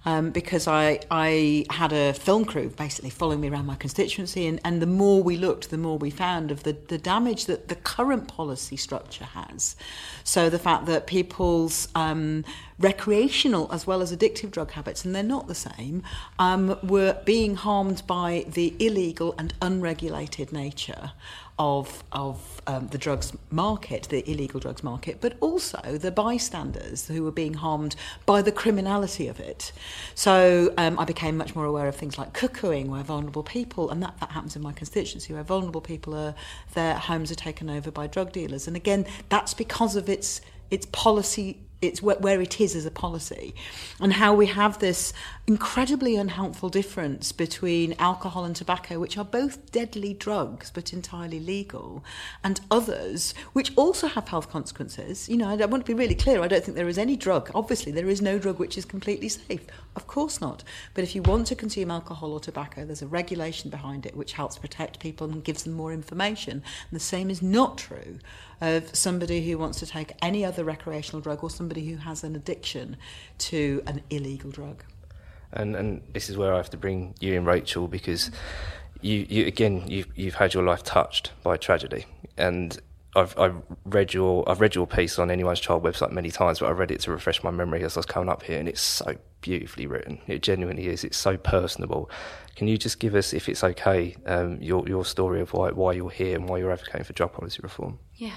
Um, 0.06 0.30
because 0.30 0.66
I, 0.66 1.00
I 1.10 1.66
had 1.68 1.92
a 1.92 2.14
film 2.14 2.46
crew 2.46 2.70
basically 2.70 3.10
following 3.10 3.40
me 3.42 3.50
around 3.50 3.66
my 3.66 3.74
constituency, 3.74 4.46
and, 4.46 4.58
and 4.64 4.80
the 4.80 4.86
more 4.86 5.22
we 5.22 5.36
looked, 5.36 5.68
the 5.68 5.76
more 5.76 5.98
we 5.98 6.08
found 6.08 6.50
of 6.50 6.62
the, 6.62 6.72
the 6.72 6.96
damage 6.96 7.44
that 7.44 7.68
the 7.68 7.74
current 7.74 8.26
policy 8.26 8.76
structure 8.76 9.26
has. 9.26 9.76
So 10.24 10.48
the 10.48 10.58
fact 10.58 10.86
that 10.86 11.06
people's 11.06 11.88
um, 11.94 12.46
recreational 12.78 13.70
as 13.70 13.86
well 13.86 14.00
as 14.00 14.14
addictive 14.16 14.50
drug 14.50 14.70
habits, 14.70 15.04
and 15.04 15.14
they're 15.14 15.22
not 15.22 15.48
the 15.48 15.54
same, 15.54 16.02
um, 16.38 16.78
were 16.82 17.20
being 17.26 17.56
harmed 17.56 18.02
by 18.06 18.46
the 18.48 18.74
illegal 18.78 19.34
and 19.36 19.52
unregulated 19.60 20.50
nature 20.50 21.12
of 21.60 22.02
of 22.10 22.62
um, 22.66 22.88
the 22.88 22.96
drugs 22.96 23.36
market, 23.50 24.08
the 24.08 24.28
illegal 24.28 24.58
drugs 24.58 24.82
market, 24.82 25.20
but 25.20 25.36
also 25.40 25.98
the 25.98 26.10
bystanders 26.10 27.06
who 27.06 27.22
were 27.22 27.30
being 27.30 27.52
harmed 27.52 27.94
by 28.24 28.40
the 28.40 28.50
criminality 28.50 29.28
of 29.28 29.38
it. 29.38 29.70
So 30.14 30.72
um, 30.78 30.98
I 30.98 31.04
became 31.04 31.36
much 31.36 31.54
more 31.54 31.66
aware 31.66 31.86
of 31.86 31.94
things 31.94 32.16
like 32.16 32.32
cuckooing, 32.32 32.86
where 32.86 33.02
vulnerable 33.02 33.42
people, 33.42 33.90
and 33.90 34.02
that, 34.02 34.18
that 34.20 34.30
happens 34.30 34.56
in 34.56 34.62
my 34.62 34.72
constituency, 34.72 35.34
where 35.34 35.42
vulnerable 35.42 35.82
people 35.82 36.14
are 36.14 36.34
their 36.72 36.94
homes 36.94 37.30
are 37.30 37.34
taken 37.48 37.68
over 37.68 37.90
by 37.90 38.06
drug 38.06 38.32
dealers, 38.32 38.66
and 38.66 38.74
again 38.74 39.04
that's 39.28 39.52
because 39.52 39.96
of 39.96 40.08
its 40.08 40.40
its 40.70 40.86
policy 40.86 41.58
it's 41.82 42.02
where 42.02 42.40
it 42.40 42.60
is 42.60 42.76
as 42.76 42.84
a 42.84 42.90
policy. 42.90 43.54
And 44.00 44.12
how 44.12 44.34
we 44.34 44.46
have 44.46 44.78
this 44.78 45.12
incredibly 45.46 46.14
unhelpful 46.14 46.68
difference 46.68 47.32
between 47.32 47.94
alcohol 47.98 48.44
and 48.44 48.54
tobacco 48.54 48.98
which 48.98 49.16
are 49.16 49.24
both 49.24 49.72
deadly 49.72 50.14
drugs 50.14 50.70
but 50.70 50.92
entirely 50.92 51.40
legal 51.40 52.04
and 52.44 52.60
others 52.70 53.34
which 53.52 53.72
also 53.76 54.08
have 54.08 54.28
health 54.28 54.50
consequences. 54.50 55.28
You 55.28 55.38
know 55.38 55.48
I 55.48 55.66
want 55.66 55.84
to 55.86 55.92
be 55.92 55.98
really 55.98 56.14
clear 56.14 56.42
I 56.42 56.48
don't 56.48 56.62
think 56.62 56.76
there 56.76 56.88
is 56.88 56.98
any 56.98 57.16
drug. 57.16 57.50
Obviously 57.54 57.92
there 57.92 58.08
is 58.08 58.20
no 58.20 58.38
drug 58.38 58.58
which 58.58 58.76
is 58.76 58.84
completely 58.84 59.28
safe. 59.28 59.66
Of 59.96 60.06
course 60.06 60.40
not. 60.40 60.62
But 60.94 61.04
if 61.04 61.14
you 61.14 61.22
want 61.22 61.46
to 61.48 61.56
consume 61.56 61.90
alcohol 61.90 62.32
or 62.32 62.40
tobacco 62.40 62.84
there's 62.84 63.02
a 63.02 63.06
regulation 63.06 63.70
behind 63.70 64.04
it 64.04 64.16
which 64.16 64.34
helps 64.34 64.58
protect 64.58 65.00
people 65.00 65.30
and 65.30 65.42
gives 65.42 65.64
them 65.64 65.72
more 65.72 65.92
information. 65.92 66.52
And 66.52 66.92
the 66.92 67.00
same 67.00 67.30
is 67.30 67.42
not 67.42 67.78
true 67.78 68.18
of 68.60 68.94
somebody 68.94 69.48
who 69.48 69.58
wants 69.58 69.78
to 69.80 69.86
take 69.86 70.12
any 70.20 70.44
other 70.44 70.64
recreational 70.64 71.20
drug 71.20 71.42
or 71.42 71.50
somebody 71.50 71.88
who 71.88 71.96
has 71.96 72.24
an 72.24 72.36
addiction 72.36 72.96
to 73.38 73.82
an 73.86 74.02
illegal 74.10 74.50
drug. 74.50 74.84
And 75.52 75.74
and 75.74 76.02
this 76.12 76.30
is 76.30 76.36
where 76.36 76.54
I 76.54 76.58
have 76.58 76.70
to 76.70 76.76
bring 76.76 77.14
you 77.20 77.34
in, 77.34 77.44
Rachel, 77.44 77.88
because 77.88 78.30
you, 79.00 79.26
you 79.28 79.46
again 79.46 79.84
you've 79.88 80.08
you've 80.14 80.34
had 80.34 80.54
your 80.54 80.62
life 80.62 80.82
touched 80.82 81.32
by 81.42 81.56
tragedy, 81.56 82.06
and 82.36 82.78
I've 83.16 83.36
I've 83.38 83.56
read 83.84 84.14
your 84.14 84.48
I've 84.48 84.60
read 84.60 84.76
your 84.76 84.86
piece 84.86 85.18
on 85.18 85.30
anyone's 85.30 85.58
child 85.58 85.82
website 85.82 86.12
many 86.12 86.30
times, 86.30 86.60
but 86.60 86.66
I 86.66 86.70
read 86.70 86.92
it 86.92 87.00
to 87.00 87.10
refresh 87.10 87.42
my 87.42 87.50
memory 87.50 87.82
as 87.82 87.96
I 87.96 88.00
was 88.00 88.06
coming 88.06 88.28
up 88.28 88.44
here, 88.44 88.60
and 88.60 88.68
it's 88.68 88.80
so 88.80 89.16
beautifully 89.40 89.86
written. 89.86 90.20
It 90.28 90.42
genuinely 90.42 90.86
is. 90.86 91.02
It's 91.02 91.16
so 91.16 91.36
personable. 91.36 92.10
Can 92.54 92.68
you 92.68 92.76
just 92.76 93.00
give 93.00 93.14
us, 93.14 93.32
if 93.32 93.48
it's 93.48 93.64
okay, 93.64 94.14
um, 94.26 94.60
your 94.60 94.86
your 94.86 95.04
story 95.04 95.40
of 95.40 95.52
why 95.52 95.70
why 95.70 95.92
you're 95.94 96.10
here 96.10 96.36
and 96.36 96.48
why 96.48 96.58
you're 96.58 96.70
advocating 96.70 97.04
for 97.04 97.12
drug 97.12 97.32
policy 97.32 97.58
reform? 97.62 97.98
Yeah. 98.14 98.36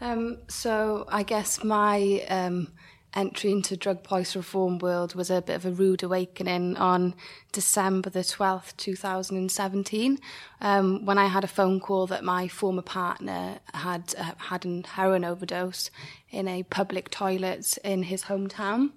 Um, 0.00 0.38
so 0.48 1.06
I 1.08 1.22
guess 1.22 1.64
my 1.64 2.24
um, 2.28 2.68
entry 3.14 3.50
into 3.50 3.76
drug 3.76 4.02
policy 4.02 4.38
reform 4.38 4.78
world 4.78 5.14
was 5.14 5.30
a 5.30 5.42
bit 5.42 5.56
of 5.56 5.66
a 5.66 5.70
rude 5.70 6.02
awakening 6.02 6.76
on 6.76 7.14
December 7.52 8.10
the 8.10 8.20
12th, 8.20 8.76
2017, 8.76 10.18
um, 10.60 11.04
when 11.04 11.18
I 11.18 11.26
had 11.26 11.44
a 11.44 11.48
phone 11.48 11.80
call 11.80 12.06
that 12.08 12.22
my 12.22 12.48
former 12.48 12.82
partner 12.82 13.58
had 13.74 14.14
uh, 14.16 14.32
had 14.36 14.64
a 14.64 14.82
heroin 14.86 15.24
overdose 15.24 15.90
in 16.30 16.46
a 16.46 16.62
public 16.64 17.10
toilet 17.10 17.78
in 17.82 18.04
his 18.04 18.24
hometown. 18.24 18.90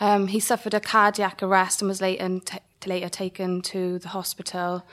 Um, 0.00 0.26
he 0.26 0.40
suffered 0.40 0.74
a 0.74 0.80
cardiac 0.80 1.42
arrest 1.42 1.80
and 1.80 1.88
was 1.88 2.00
later, 2.00 2.40
t- 2.40 2.58
later 2.84 3.08
taken 3.08 3.62
to 3.62 3.98
the 4.00 4.08
hospital. 4.08 4.84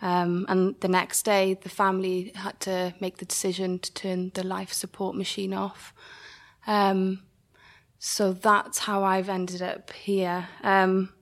Um, 0.00 0.46
and 0.48 0.78
the 0.80 0.88
next 0.88 1.24
day, 1.24 1.54
the 1.54 1.68
family 1.68 2.32
had 2.34 2.60
to 2.60 2.94
make 3.00 3.18
the 3.18 3.24
decision 3.24 3.78
to 3.80 3.92
turn 3.92 4.30
the 4.34 4.44
life 4.44 4.72
support 4.72 5.16
machine 5.16 5.52
off. 5.52 5.92
Um, 6.66 7.22
so 7.98 8.32
that's 8.32 8.78
how 8.78 9.02
I've 9.02 9.28
ended 9.28 9.60
up 9.60 9.92
here. 9.92 10.48
Um, 10.62 11.12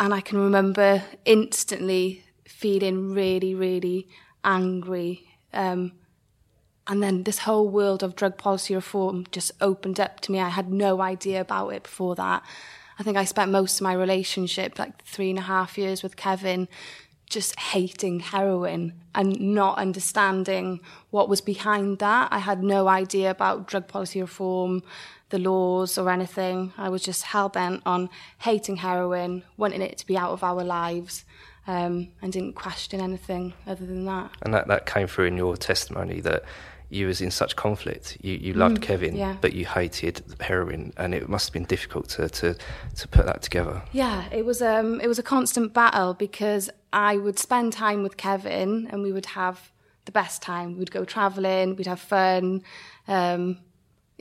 and 0.00 0.14
I 0.14 0.20
can 0.20 0.38
remember 0.38 1.02
instantly 1.24 2.24
feeling 2.46 3.12
really, 3.12 3.54
really 3.54 4.08
angry. 4.44 5.28
Um, 5.52 5.92
and 6.86 7.02
then 7.02 7.24
this 7.24 7.40
whole 7.40 7.68
world 7.68 8.02
of 8.02 8.16
drug 8.16 8.38
policy 8.38 8.74
reform 8.74 9.26
just 9.30 9.52
opened 9.60 10.00
up 10.00 10.20
to 10.20 10.32
me. 10.32 10.40
I 10.40 10.48
had 10.48 10.72
no 10.72 11.02
idea 11.02 11.40
about 11.40 11.68
it 11.70 11.82
before 11.82 12.14
that. 12.14 12.42
I 12.98 13.02
think 13.02 13.16
I 13.16 13.24
spent 13.24 13.52
most 13.52 13.76
of 13.76 13.84
my 13.84 13.92
relationship, 13.92 14.78
like 14.78 15.04
three 15.04 15.30
and 15.30 15.38
a 15.38 15.42
half 15.42 15.76
years 15.76 16.02
with 16.02 16.16
Kevin, 16.16 16.66
just 17.28 17.58
hating 17.58 18.20
heroin 18.20 18.94
and 19.14 19.38
not 19.40 19.78
understanding 19.78 20.80
what 21.10 21.28
was 21.28 21.40
behind 21.40 21.98
that. 21.98 22.28
I 22.32 22.38
had 22.38 22.62
no 22.62 22.88
idea 22.88 23.30
about 23.30 23.66
drug 23.66 23.88
policy 23.88 24.20
reform, 24.20 24.82
the 25.30 25.38
laws, 25.38 25.98
or 25.98 26.10
anything. 26.10 26.72
I 26.78 26.88
was 26.88 27.02
just 27.02 27.24
hell 27.24 27.48
bent 27.48 27.82
on 27.84 28.08
hating 28.38 28.76
heroin, 28.76 29.42
wanting 29.56 29.82
it 29.82 29.98
to 29.98 30.06
be 30.06 30.16
out 30.16 30.30
of 30.30 30.42
our 30.42 30.64
lives, 30.64 31.24
um, 31.66 32.08
and 32.22 32.32
didn't 32.32 32.54
question 32.54 33.00
anything 33.00 33.52
other 33.66 33.84
than 33.84 34.06
that. 34.06 34.30
And 34.42 34.54
that, 34.54 34.68
that 34.68 34.86
came 34.86 35.06
through 35.06 35.26
in 35.26 35.36
your 35.36 35.56
testimony 35.56 36.20
that 36.20 36.44
you 36.90 37.06
was 37.06 37.20
in 37.20 37.30
such 37.30 37.54
conflict. 37.56 38.16
You 38.22 38.34
you 38.34 38.52
loved 38.54 38.78
Mm, 38.78 38.82
Kevin, 38.82 39.16
yeah. 39.16 39.36
but 39.40 39.52
you 39.52 39.66
hated 39.66 40.22
heroin, 40.40 40.92
and 40.96 41.14
it 41.14 41.28
must 41.28 41.48
have 41.48 41.52
been 41.52 41.64
difficult 41.66 42.08
to, 42.10 42.28
to, 42.28 42.54
to 42.96 43.08
put 43.08 43.26
that 43.26 43.42
together. 43.42 43.82
Yeah, 43.92 44.24
it 44.32 44.44
was 44.46 44.62
um 44.62 45.00
it 45.00 45.06
was 45.08 45.18
a 45.18 45.22
constant 45.22 45.72
battle 45.74 46.14
because 46.14 46.70
I 46.92 47.16
would 47.18 47.38
spend 47.38 47.72
time 47.72 48.02
with 48.02 48.16
Kevin 48.16 48.86
and 48.90 49.02
we 49.02 49.12
would 49.12 49.26
have 49.26 49.70
the 50.06 50.12
best 50.12 50.40
time. 50.42 50.78
We'd 50.78 50.90
go 50.90 51.04
traveling, 51.04 51.76
we'd 51.76 51.86
have 51.86 52.00
fun. 52.00 52.62
Um 53.06 53.58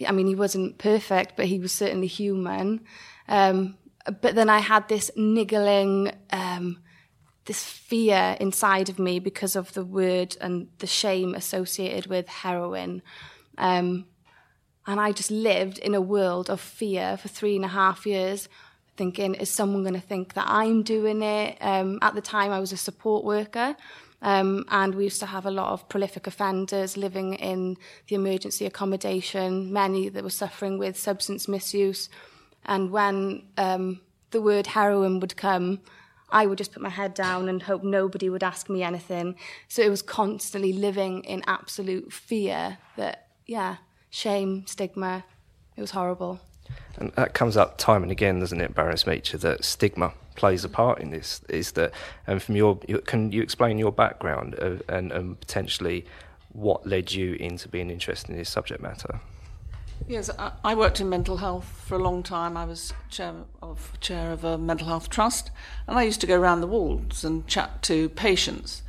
I 0.08 0.12
mean 0.12 0.28
he 0.28 0.36
wasn't 0.36 0.78
perfect, 0.78 1.36
but 1.38 1.46
he 1.46 1.60
was 1.60 1.72
certainly 1.72 2.08
human. 2.08 2.82
Um 3.30 3.78
but 4.22 4.36
then 4.36 4.50
I 4.50 4.60
had 4.60 4.88
this 4.90 5.10
niggling 5.16 6.12
um 6.32 6.80
this 7.48 7.64
fear 7.64 8.38
inside 8.40 8.88
of 8.90 9.00
me 9.00 9.20
because 9.20 9.56
of 9.56 9.74
the 9.74 9.84
word 9.84 10.38
and 10.40 10.68
the 10.78 10.88
shame 10.88 11.34
associated 11.34 12.08
with 12.08 12.28
heroin. 12.28 13.02
Um 13.58 14.06
and 14.88 15.02
I 15.02 15.12
just 15.12 15.32
lived 15.32 15.80
in 15.80 15.94
a 15.94 16.02
world 16.02 16.50
of 16.50 16.62
fear 16.62 17.18
for 17.18 17.28
three 17.28 17.58
and 17.58 17.66
a 17.66 17.68
half 17.68 18.06
years, 18.06 18.48
thinking, 18.96 19.36
is 19.36 19.50
someone 19.50 19.84
going 19.84 20.02
to 20.02 20.08
think 20.08 20.34
that 20.36 20.46
I'm 20.48 20.82
doing 20.82 21.22
it? 21.22 21.58
Um, 21.60 22.00
at 22.02 22.16
the 22.16 22.22
time, 22.22 22.52
I 22.52 22.62
was 22.62 22.72
a 22.72 22.78
support 22.78 23.26
worker. 23.26 23.76
Um, 24.22 24.64
and 24.70 24.96
we 24.96 25.04
used 25.04 25.20
to 25.20 25.28
have 25.28 25.46
a 25.46 25.52
lot 25.52 25.74
of 25.74 25.88
prolific 25.90 26.26
offenders 26.26 26.96
living 26.96 27.34
in 27.34 27.76
the 28.08 28.16
emergency 28.16 28.66
accommodation, 28.66 29.72
many 29.72 30.08
that 30.10 30.24
were 30.24 30.30
suffering 30.30 30.80
with 30.80 30.98
substance 30.98 31.50
misuse. 31.50 32.10
And 32.66 32.90
when 32.90 33.44
um, 33.58 34.00
the 34.32 34.42
word 34.42 34.68
heroin 34.68 35.20
would 35.20 35.36
come, 35.36 35.82
I 36.30 36.46
would 36.46 36.58
just 36.58 36.74
put 36.74 36.82
my 36.82 36.90
head 36.90 37.14
down 37.14 37.48
and 37.48 37.64
hope 37.64 37.84
nobody 37.84 38.30
would 38.30 38.44
ask 38.44 38.70
me 38.70 38.84
anything. 38.84 39.36
So 39.68 39.82
it 39.82 39.90
was 39.90 40.02
constantly 40.02 40.74
living 40.74 41.24
in 41.24 41.44
absolute 41.48 42.12
fear 42.12 42.78
that, 42.98 43.28
yeah, 43.46 43.78
shame, 44.10 44.66
stigma. 44.68 45.24
It 45.76 45.82
was 45.82 45.92
horrible. 45.92 46.40
And 46.98 47.12
that 47.14 47.34
comes 47.34 47.56
up 47.56 47.78
time 47.78 48.04
and 48.04 48.12
again, 48.12 48.40
doesn't 48.40 48.60
it, 48.60 48.76
Baroness 48.76 49.06
Meacher, 49.06 49.40
that 49.40 49.64
stigma 49.64 50.14
plays 50.36 50.64
a 50.64 50.70
part 50.70 51.00
in 51.00 51.12
this. 51.12 51.42
Is 51.48 51.72
that, 51.74 51.94
and 52.26 52.42
from 52.42 52.56
your, 52.56 52.78
can 53.06 53.32
you 53.32 53.42
explain 53.42 53.78
your 53.78 53.92
background 53.92 54.56
and, 54.56 55.12
and 55.12 55.40
potentially 55.40 56.06
what 56.50 56.86
led 56.86 57.14
you 57.14 57.36
into 57.36 57.70
being 57.70 57.90
interested 57.90 58.32
in 58.32 58.38
this 58.38 58.50
subject 58.50 58.82
matter? 58.82 59.22
Yes, 60.10 60.30
I, 60.64 60.74
worked 60.74 61.02
in 61.02 61.10
mental 61.10 61.38
health 61.38 61.84
for 61.86 61.96
a 61.96 62.02
long 62.02 62.24
time. 62.24 62.56
I 62.56 62.64
was 62.64 62.94
chair 63.10 63.34
of 63.62 63.92
chair 64.00 64.32
of 64.32 64.46
a 64.46 64.58
mental 64.58 64.88
health 64.88 65.10
trust, 65.10 65.52
and 65.86 66.00
I 66.00 66.04
used 66.04 66.22
to 66.22 66.28
go 66.28 66.40
around 66.40 66.62
the 66.62 66.68
wards 66.68 67.26
and 67.26 67.46
chat 67.46 67.82
to 67.84 68.08
patients. 68.08 68.84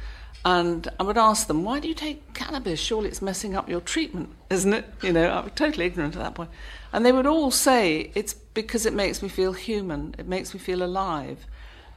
And 0.45 0.87
I 1.01 1.03
would 1.03 1.19
ask 1.19 1.49
them, 1.49 1.65
"Why 1.65 1.81
do 1.81 1.89
you 1.89 1.95
take 1.95 2.35
cannabis? 2.35 2.79
Surely 2.79 3.09
it's 3.09 3.21
messing 3.21 3.57
up 3.57 3.69
your 3.69 3.81
treatment, 3.81 4.31
isn't 4.49 4.73
it?" 4.73 4.85
You 5.03 5.13
know, 5.13 5.27
I 5.29 5.41
was 5.41 5.53
totally 5.57 5.87
ignorant 5.87 6.15
at 6.15 6.23
that 6.23 6.37
point. 6.37 6.51
And 6.93 7.05
they 7.05 7.11
would 7.11 7.27
all 7.27 7.51
say, 7.51 8.13
"It's 8.15 8.33
because 8.33 8.87
it 8.87 8.95
makes 8.95 9.21
me 9.21 9.29
feel 9.29 9.55
human. 9.55 10.15
It 10.19 10.29
makes 10.29 10.55
me 10.55 10.61
feel 10.61 10.85
alive." 10.85 11.47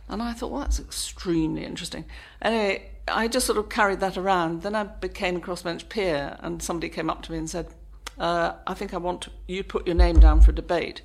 And 0.09 0.23
I 0.23 0.33
thought, 0.33 0.51
well, 0.51 0.61
that's 0.61 0.79
extremely 0.79 1.63
interesting. 1.63 2.05
Anyway, 2.41 2.89
I 3.07 3.27
just 3.27 3.45
sort 3.45 3.59
of 3.59 3.69
carried 3.69 3.99
that 3.99 4.17
around. 4.17 4.63
Then 4.63 4.75
I 4.75 4.83
became 4.83 5.37
a 5.37 5.39
crossbench 5.39 5.89
peer, 5.89 6.37
and 6.39 6.61
somebody 6.63 6.89
came 6.89 7.09
up 7.09 7.21
to 7.23 7.31
me 7.31 7.37
and 7.37 7.49
said, 7.49 7.67
uh, 8.17 8.53
I 8.67 8.73
think 8.73 8.93
I 8.93 8.97
want 8.97 9.21
to, 9.23 9.31
you 9.47 9.63
put 9.63 9.85
your 9.85 9.95
name 9.95 10.19
down 10.19 10.41
for 10.41 10.51
a 10.51 10.55
debate. 10.55 11.01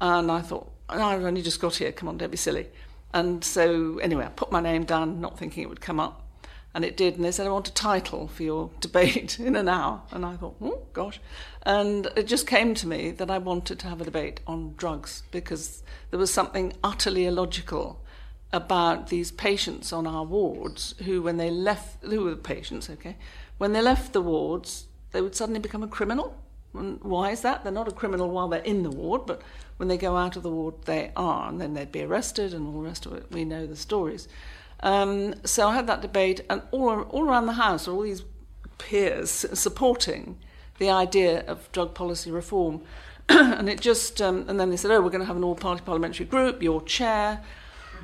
And 0.00 0.30
I 0.30 0.40
thought, 0.40 0.70
no, 0.90 1.04
I've 1.04 1.24
only 1.24 1.42
just 1.42 1.60
got 1.60 1.76
here, 1.76 1.92
come 1.92 2.08
on, 2.08 2.18
don't 2.18 2.30
be 2.30 2.36
silly. 2.36 2.68
And 3.12 3.42
so, 3.42 3.98
anyway, 3.98 4.26
I 4.26 4.28
put 4.28 4.52
my 4.52 4.60
name 4.60 4.84
down, 4.84 5.20
not 5.20 5.38
thinking 5.38 5.62
it 5.62 5.68
would 5.68 5.80
come 5.80 5.98
up. 5.98 6.24
And 6.74 6.84
it 6.84 6.96
did. 6.96 7.16
And 7.16 7.24
they 7.24 7.32
said, 7.32 7.46
I 7.46 7.50
want 7.50 7.68
a 7.68 7.72
title 7.72 8.28
for 8.28 8.42
your 8.42 8.70
debate 8.80 9.40
in 9.40 9.56
an 9.56 9.68
hour. 9.68 10.02
And 10.10 10.24
I 10.24 10.36
thought, 10.36 10.56
oh, 10.60 10.82
gosh. 10.92 11.20
And 11.62 12.08
it 12.16 12.26
just 12.26 12.46
came 12.46 12.74
to 12.74 12.86
me 12.86 13.10
that 13.12 13.30
I 13.30 13.38
wanted 13.38 13.78
to 13.80 13.88
have 13.88 14.00
a 14.00 14.04
debate 14.04 14.40
on 14.46 14.74
drugs 14.76 15.22
because 15.30 15.82
there 16.10 16.18
was 16.18 16.32
something 16.32 16.74
utterly 16.84 17.26
illogical 17.26 18.04
about 18.52 19.08
these 19.08 19.30
patients 19.30 19.92
on 19.92 20.06
our 20.06 20.24
wards 20.24 20.94
who, 21.04 21.22
when 21.22 21.36
they 21.36 21.50
left, 21.50 22.02
who 22.02 22.24
were 22.24 22.30
the 22.30 22.36
patients, 22.36 22.88
okay, 22.88 23.16
when 23.58 23.72
they 23.72 23.82
left 23.82 24.12
the 24.12 24.22
wards, 24.22 24.87
they 25.12 25.20
would 25.20 25.34
suddenly 25.34 25.60
become 25.60 25.82
a 25.82 25.88
criminal. 25.88 26.36
And 26.74 27.02
why 27.02 27.30
is 27.30 27.40
that? 27.42 27.62
They're 27.62 27.72
not 27.72 27.88
a 27.88 27.92
criminal 27.92 28.30
while 28.30 28.48
they're 28.48 28.60
in 28.60 28.82
the 28.82 28.90
ward, 28.90 29.26
but 29.26 29.42
when 29.78 29.88
they 29.88 29.96
go 29.96 30.16
out 30.16 30.36
of 30.36 30.42
the 30.42 30.50
ward, 30.50 30.74
they 30.84 31.12
are, 31.16 31.48
and 31.48 31.60
then 31.60 31.74
they'd 31.74 31.92
be 31.92 32.02
arrested 32.02 32.52
and 32.52 32.66
all 32.66 32.82
the 32.82 32.86
rest 32.86 33.06
of 33.06 33.14
it. 33.14 33.26
We 33.30 33.44
know 33.44 33.66
the 33.66 33.76
stories. 33.76 34.28
Um, 34.80 35.34
so 35.44 35.68
I 35.68 35.74
had 35.74 35.86
that 35.86 36.02
debate, 36.02 36.42
and 36.50 36.62
all, 36.70 37.02
all 37.02 37.24
around 37.24 37.46
the 37.46 37.54
house 37.54 37.88
are 37.88 37.92
all 37.92 38.02
these 38.02 38.22
peers 38.76 39.46
supporting 39.54 40.38
the 40.78 40.90
idea 40.90 41.44
of 41.46 41.70
drug 41.72 41.94
policy 41.94 42.30
reform. 42.30 42.82
and 43.28 43.68
it 43.68 43.80
just, 43.80 44.22
um, 44.22 44.44
and 44.48 44.58
then 44.60 44.70
they 44.70 44.76
said, 44.76 44.90
oh, 44.90 45.00
we're 45.00 45.10
going 45.10 45.20
to 45.20 45.26
have 45.26 45.36
an 45.36 45.44
all-party 45.44 45.82
parliamentary 45.84 46.26
group, 46.26 46.62
your 46.62 46.80
chair. 46.82 47.42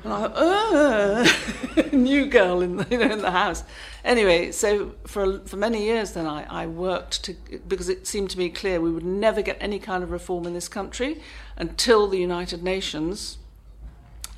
And 0.05 0.13
I 0.13 1.25
thought, 1.25 1.93
new 1.93 2.27
girl 2.27 2.61
in 2.61 2.77
the, 2.77 2.87
you 2.91 2.99
know, 2.99 3.11
in 3.11 3.23
the 3.23 3.31
house. 3.31 3.63
Anyway, 4.03 4.51
so 4.51 4.93
for, 5.07 5.39
for 5.39 5.57
many 5.57 5.83
years 5.83 6.11
then 6.11 6.27
I, 6.27 6.45
I 6.63 6.67
worked 6.67 7.23
to, 7.23 7.35
because 7.67 7.89
it 7.89 8.05
seemed 8.05 8.29
to 8.29 8.37
me 8.37 8.49
clear 8.49 8.79
we 8.79 8.91
would 8.91 9.03
never 9.03 9.41
get 9.41 9.57
any 9.59 9.79
kind 9.79 10.03
of 10.03 10.11
reform 10.11 10.45
in 10.45 10.53
this 10.53 10.67
country 10.67 11.21
until 11.57 12.07
the 12.07 12.19
United 12.19 12.61
Nations 12.61 13.39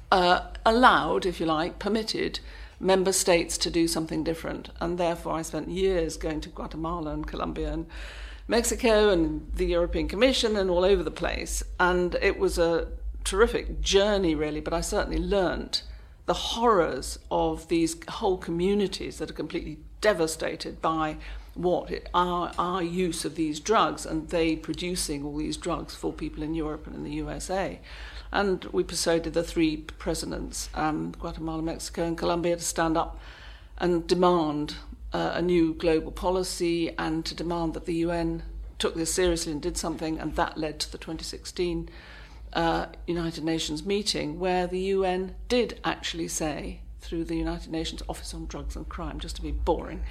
uh, 0.09 0.47
allowed, 0.65 1.25
if 1.25 1.41
you 1.41 1.45
like, 1.45 1.79
permitted 1.79 2.39
member 2.79 3.11
states 3.11 3.57
to 3.57 3.69
do 3.69 3.89
something 3.89 4.23
different. 4.23 4.69
And 4.79 4.97
therefore 4.97 5.33
I 5.33 5.41
spent 5.41 5.67
years 5.67 6.15
going 6.15 6.39
to 6.41 6.49
Guatemala 6.49 7.11
and 7.11 7.27
Colombia 7.27 7.73
and 7.73 7.87
Mexico 8.47 9.09
and 9.09 9.51
the 9.53 9.65
European 9.65 10.07
Commission 10.07 10.55
and 10.55 10.69
all 10.69 10.85
over 10.85 11.03
the 11.03 11.11
place. 11.11 11.61
And 11.77 12.15
it 12.21 12.39
was 12.39 12.57
a 12.57 12.87
terrific 13.27 13.81
journey, 13.81 14.33
really, 14.35 14.61
but 14.61 14.73
I 14.73 14.81
certainly 14.81 15.19
learnt 15.19 15.83
the 16.27 16.33
horrors 16.33 17.19
of 17.29 17.67
these 17.67 17.97
whole 18.09 18.37
communities 18.37 19.17
that 19.17 19.29
are 19.29 19.33
completely 19.33 19.79
devastated 19.99 20.81
by 20.81 21.17
what 21.53 21.91
our, 22.13 22.51
our 22.57 22.81
use 22.81 23.25
of 23.25 23.35
these 23.35 23.59
drugs 23.59 24.05
and 24.05 24.29
they 24.29 24.55
producing 24.55 25.25
all 25.25 25.37
these 25.37 25.57
drugs 25.57 25.95
for 25.95 26.13
people 26.13 26.43
in 26.43 26.53
Europe 26.53 26.87
and 26.87 26.95
in 26.95 27.03
the 27.03 27.11
USA. 27.11 27.79
And 28.31 28.63
we 28.65 28.83
persuaded 28.83 29.33
the 29.33 29.43
three 29.43 29.77
presidents, 29.77 30.69
um, 30.73 31.13
Guatemala, 31.19 31.61
Mexico, 31.61 32.03
and 32.03 32.17
Colombia, 32.17 32.55
to 32.55 32.63
stand 32.63 32.97
up 32.97 33.19
and 33.77 34.07
demand 34.07 34.75
uh, 35.13 35.31
a 35.33 35.41
new 35.41 35.73
global 35.73 36.11
policy 36.11 36.93
and 36.97 37.25
to 37.25 37.35
demand 37.35 37.73
that 37.73 37.85
the 37.85 37.95
UN 37.95 38.43
took 38.79 38.95
this 38.95 39.13
seriously 39.13 39.51
and 39.51 39.61
did 39.61 39.77
something, 39.77 40.19
and 40.19 40.35
that 40.35 40.57
led 40.57 40.79
to 40.79 40.91
the 40.91 40.97
2016 40.97 41.89
uh, 42.57 42.87
United 43.05 43.43
Nations 43.43 43.85
meeting 43.85 44.39
where 44.39 44.65
the 44.65 44.79
UN 44.79 45.35
did 45.47 45.79
actually 45.83 46.27
say, 46.27 46.81
through 46.99 47.23
the 47.23 47.37
United 47.37 47.71
Nations 47.71 48.01
Office 48.09 48.33
on 48.33 48.47
Drugs 48.47 48.75
and 48.75 48.89
Crime, 48.89 49.19
just 49.19 49.35
to 49.35 49.43
be 49.43 49.51
boring, 49.51 50.03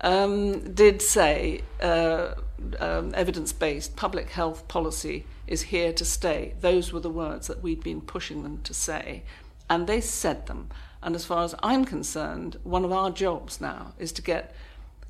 um, 0.00 0.74
did 0.74 1.00
say 1.00 1.62
uh, 1.80 2.34
um, 2.80 3.14
evidence 3.14 3.52
based 3.52 3.94
public 3.94 4.30
health 4.30 4.66
policy 4.66 5.24
is 5.46 5.62
here 5.62 5.92
to 5.92 6.04
stay. 6.04 6.54
Those 6.60 6.92
were 6.92 7.00
the 7.00 7.08
words 7.08 7.46
that 7.46 7.62
we'd 7.62 7.84
been 7.84 8.00
pushing 8.00 8.42
them 8.42 8.60
to 8.64 8.74
say, 8.74 9.22
and 9.70 9.86
they 9.86 10.00
said 10.00 10.46
them. 10.48 10.70
And 11.04 11.14
as 11.14 11.24
far 11.24 11.44
as 11.44 11.54
I'm 11.62 11.84
concerned, 11.84 12.56
one 12.64 12.84
of 12.84 12.90
our 12.92 13.10
jobs 13.12 13.60
now 13.60 13.94
is 13.96 14.10
to 14.12 14.22
get 14.22 14.52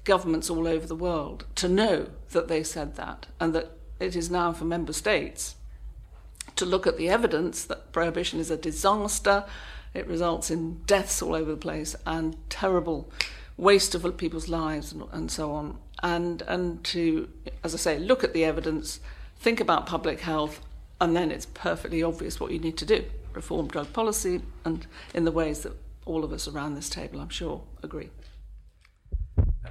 governments 0.05 0.50
all 0.50 0.66
over 0.66 0.87
the 0.87 0.96
world 0.96 1.46
to 1.55 1.68
know 1.68 2.09
that 2.33 2.48
they 2.48 2.62
said 2.62 2.96
that 2.96 3.26
and 3.40 3.55
that 3.55 3.78
it 3.98 4.14
is 4.14 4.31
now 4.31 4.52
for 4.52 4.64
member 4.64 4.92
states 4.92 5.57
to 6.56 6.64
look 6.64 6.86
at 6.86 6.96
the 6.96 7.08
evidence 7.08 7.64
that 7.64 7.92
prohibition 7.92 8.40
is 8.40 8.50
a 8.50 8.56
disaster. 8.56 9.44
It 9.94 10.06
results 10.06 10.50
in 10.50 10.82
deaths 10.86 11.22
all 11.22 11.34
over 11.34 11.50
the 11.50 11.56
place 11.56 11.94
and 12.06 12.36
terrible 12.48 13.10
waste 13.56 13.94
of 13.94 14.16
people's 14.16 14.48
lives 14.48 14.92
and, 14.92 15.04
and 15.12 15.30
so 15.30 15.52
on. 15.52 15.78
And, 16.02 16.42
and 16.42 16.82
to, 16.84 17.28
as 17.62 17.74
I 17.74 17.78
say, 17.78 17.98
look 17.98 18.24
at 18.24 18.32
the 18.32 18.44
evidence, 18.44 19.00
think 19.38 19.60
about 19.60 19.86
public 19.86 20.20
health, 20.20 20.60
and 21.00 21.14
then 21.14 21.30
it's 21.30 21.46
perfectly 21.46 22.02
obvious 22.02 22.40
what 22.40 22.52
you 22.52 22.58
need 22.58 22.76
to 22.78 22.86
do 22.86 23.04
reform 23.34 23.66
drug 23.66 23.90
policy 23.92 24.42
and 24.64 24.86
in 25.14 25.24
the 25.24 25.32
ways 25.32 25.60
that 25.60 25.72
all 26.04 26.24
of 26.24 26.32
us 26.32 26.48
around 26.48 26.74
this 26.74 26.88
table, 26.88 27.20
I'm 27.20 27.28
sure, 27.28 27.62
agree. 27.82 28.10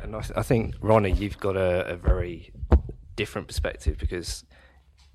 And 0.02 0.15
I, 0.15 0.22
th- 0.22 0.38
I 0.38 0.41
think, 0.41 0.76
Ronnie, 0.82 1.12
you've 1.12 1.39
got 1.39 1.56
a, 1.56 1.86
a 1.88 1.96
very 1.96 2.52
different 3.15 3.48
perspective 3.48 3.98
because 3.98 4.46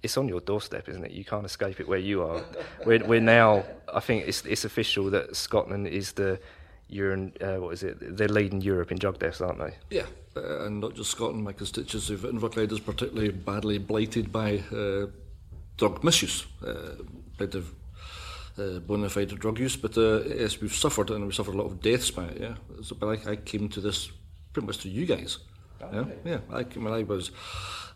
it's 0.06 0.16
on 0.16 0.28
your 0.28 0.40
doorstep, 0.40 0.88
isn't 0.88 1.04
it? 1.04 1.12
You 1.12 1.24
can't 1.24 1.44
escape 1.44 1.78
it 1.80 1.86
where 1.86 1.98
you 1.98 2.22
are. 2.22 2.42
we're, 2.86 3.04
we're 3.04 3.20
now, 3.20 3.64
I 3.92 4.00
think 4.00 4.26
it's, 4.26 4.44
it's 4.46 4.64
official 4.64 5.10
that 5.10 5.36
Scotland 5.36 5.86
is 5.86 6.12
the 6.12 6.40
urine, 6.88 7.32
uh, 7.40 7.56
what 7.56 7.74
is 7.74 7.82
it? 7.82 8.16
They're 8.16 8.28
leading 8.28 8.60
Europe 8.60 8.90
in 8.92 8.98
drug 8.98 9.18
deaths, 9.18 9.40
aren't 9.40 9.58
they? 9.58 9.74
Yeah, 9.90 10.06
uh, 10.36 10.64
and 10.64 10.80
not 10.80 10.94
just 10.94 11.10
Scotland. 11.10 11.44
My 11.44 11.52
constituency 11.52 12.14
of 12.14 12.20
Inverclyde 12.20 12.72
is 12.72 12.80
particularly 12.80 13.30
badly 13.30 13.78
blighted 13.78 14.32
by 14.32 14.62
uh, 14.72 15.06
drug 15.76 16.02
misuse, 16.02 16.46
uh, 16.66 17.02
bit 17.36 17.54
of 17.54 17.74
uh, 18.58 18.78
bona 18.80 19.08
fide 19.08 19.28
drug 19.38 19.58
use. 19.58 19.76
But 19.76 19.98
uh, 19.98 20.22
yes, 20.24 20.60
we've 20.60 20.74
suffered, 20.74 21.10
and 21.10 21.24
we've 21.24 21.34
suffered 21.34 21.54
a 21.54 21.58
lot 21.58 21.66
of 21.66 21.80
deaths 21.80 22.10
by 22.10 22.24
it. 22.24 22.40
Yeah, 22.40 22.54
so, 22.82 22.96
but 22.98 23.08
I, 23.08 23.32
I 23.32 23.36
came 23.36 23.68
to 23.70 23.80
this 23.80 24.10
pretty 24.52 24.66
much 24.66 24.78
through 24.78 24.92
you 24.92 25.06
guys. 25.06 25.38
Yeah, 25.92 26.04
yeah. 26.24 26.38
I, 26.50 26.62
when 26.62 26.92
I 26.92 27.02
was, 27.02 27.30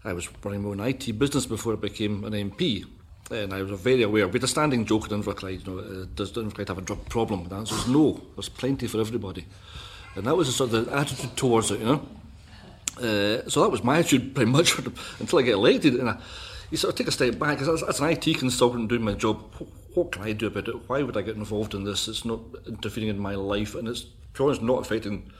I 0.05 0.13
was 0.13 0.29
running 0.43 0.63
my 0.63 0.71
own 0.71 0.81
IT 0.81 1.19
business 1.19 1.47
before 1.47 1.75
I 1.75 1.77
became 1.77 2.25
an 2.25 2.33
MP, 2.33 2.87
and 3.31 3.53
I 3.53 3.63
was 3.63 3.79
very 3.81 4.03
aware. 4.03 4.27
We 4.27 4.35
had 4.35 4.45
a 4.45 4.49
standing 4.49 4.87
joke 4.87 5.11
in 5.11 5.23
Inverclyde, 5.23 5.67
you 5.67 5.73
know, 5.73 5.79
uh, 5.79 6.07
does 6.15 6.33
Inverclyde 6.33 6.69
have 6.69 6.79
a 6.79 6.83
drug 6.83 7.07
problem? 7.09 7.49
The 7.49 7.57
answer 7.57 7.75
is 7.75 7.87
no. 7.87 8.21
There's 8.35 8.49
plenty 8.49 8.87
for 8.87 8.99
everybody, 8.99 9.45
and 10.17 10.27
that 10.27 10.37
was 10.37 10.49
the 10.49 10.55
sort 10.55 10.73
of 10.73 10.87
the 10.87 10.97
attitude 10.97 11.37
towards 11.37 11.71
it, 11.71 11.81
you 11.81 11.87
know. 11.87 12.09
Uh, 12.97 13.49
so 13.49 13.61
that 13.63 13.71
was 13.71 13.85
my 13.85 13.99
attitude 13.99 14.35
pretty 14.35 14.51
much 14.51 14.79
until 15.19 15.39
I 15.39 15.43
get 15.43 15.55
elected, 15.55 15.95
and 15.97 16.09
I, 16.09 16.19
you 16.71 16.79
sort 16.79 16.95
of 16.95 16.99
take 16.99 17.09
a 17.09 17.13
step 17.13 17.39
back. 17.39 17.59
Because 17.59 17.83
as, 17.83 17.89
as 17.89 18.01
an 18.01 18.09
IT 18.09 18.39
consultant 18.39 18.89
doing 18.89 19.03
my 19.03 19.13
job, 19.13 19.39
what 19.93 20.13
can 20.13 20.23
I 20.23 20.33
do 20.33 20.47
about 20.47 20.69
it? 20.69 20.89
Why 20.89 21.03
would 21.03 21.17
I 21.17 21.23
get 21.23 21.37
involved 21.37 21.75
in 21.75 21.85
this? 21.85 22.09
It's 22.09 22.25
not 22.25 22.41
interfering 22.67 23.09
in 23.09 23.19
my 23.19 23.35
life, 23.35 23.75
and 23.75 23.87
it's 23.87 24.07
probably 24.33 24.61
not 24.61 24.81
affecting 24.81 25.31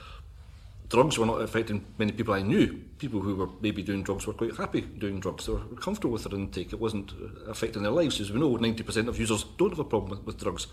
drugs 0.91 1.17
were 1.17 1.25
not 1.25 1.41
affecting 1.41 1.85
many 1.97 2.11
people 2.11 2.33
I 2.33 2.41
knew. 2.41 2.79
People 2.97 3.21
who 3.21 3.35
were 3.35 3.49
maybe 3.61 3.81
doing 3.81 4.03
drugs 4.03 4.27
were 4.27 4.33
quite 4.33 4.55
happy 4.57 4.81
doing 4.81 5.19
drugs. 5.21 5.45
They 5.45 5.53
were 5.53 5.61
comfortable 5.79 6.11
with 6.11 6.25
their 6.25 6.37
intake. 6.37 6.73
It 6.73 6.79
wasn't 6.79 7.13
uh, 7.13 7.49
affecting 7.49 7.83
their 7.83 7.93
lives. 7.93 8.19
As 8.19 8.31
we 8.31 8.39
know, 8.39 8.57
90% 8.57 9.07
of 9.07 9.17
users 9.17 9.45
don't 9.57 9.69
have 9.69 9.79
a 9.79 9.85
problem 9.85 10.11
with, 10.11 10.25
with 10.25 10.37
drugs, 10.37 10.67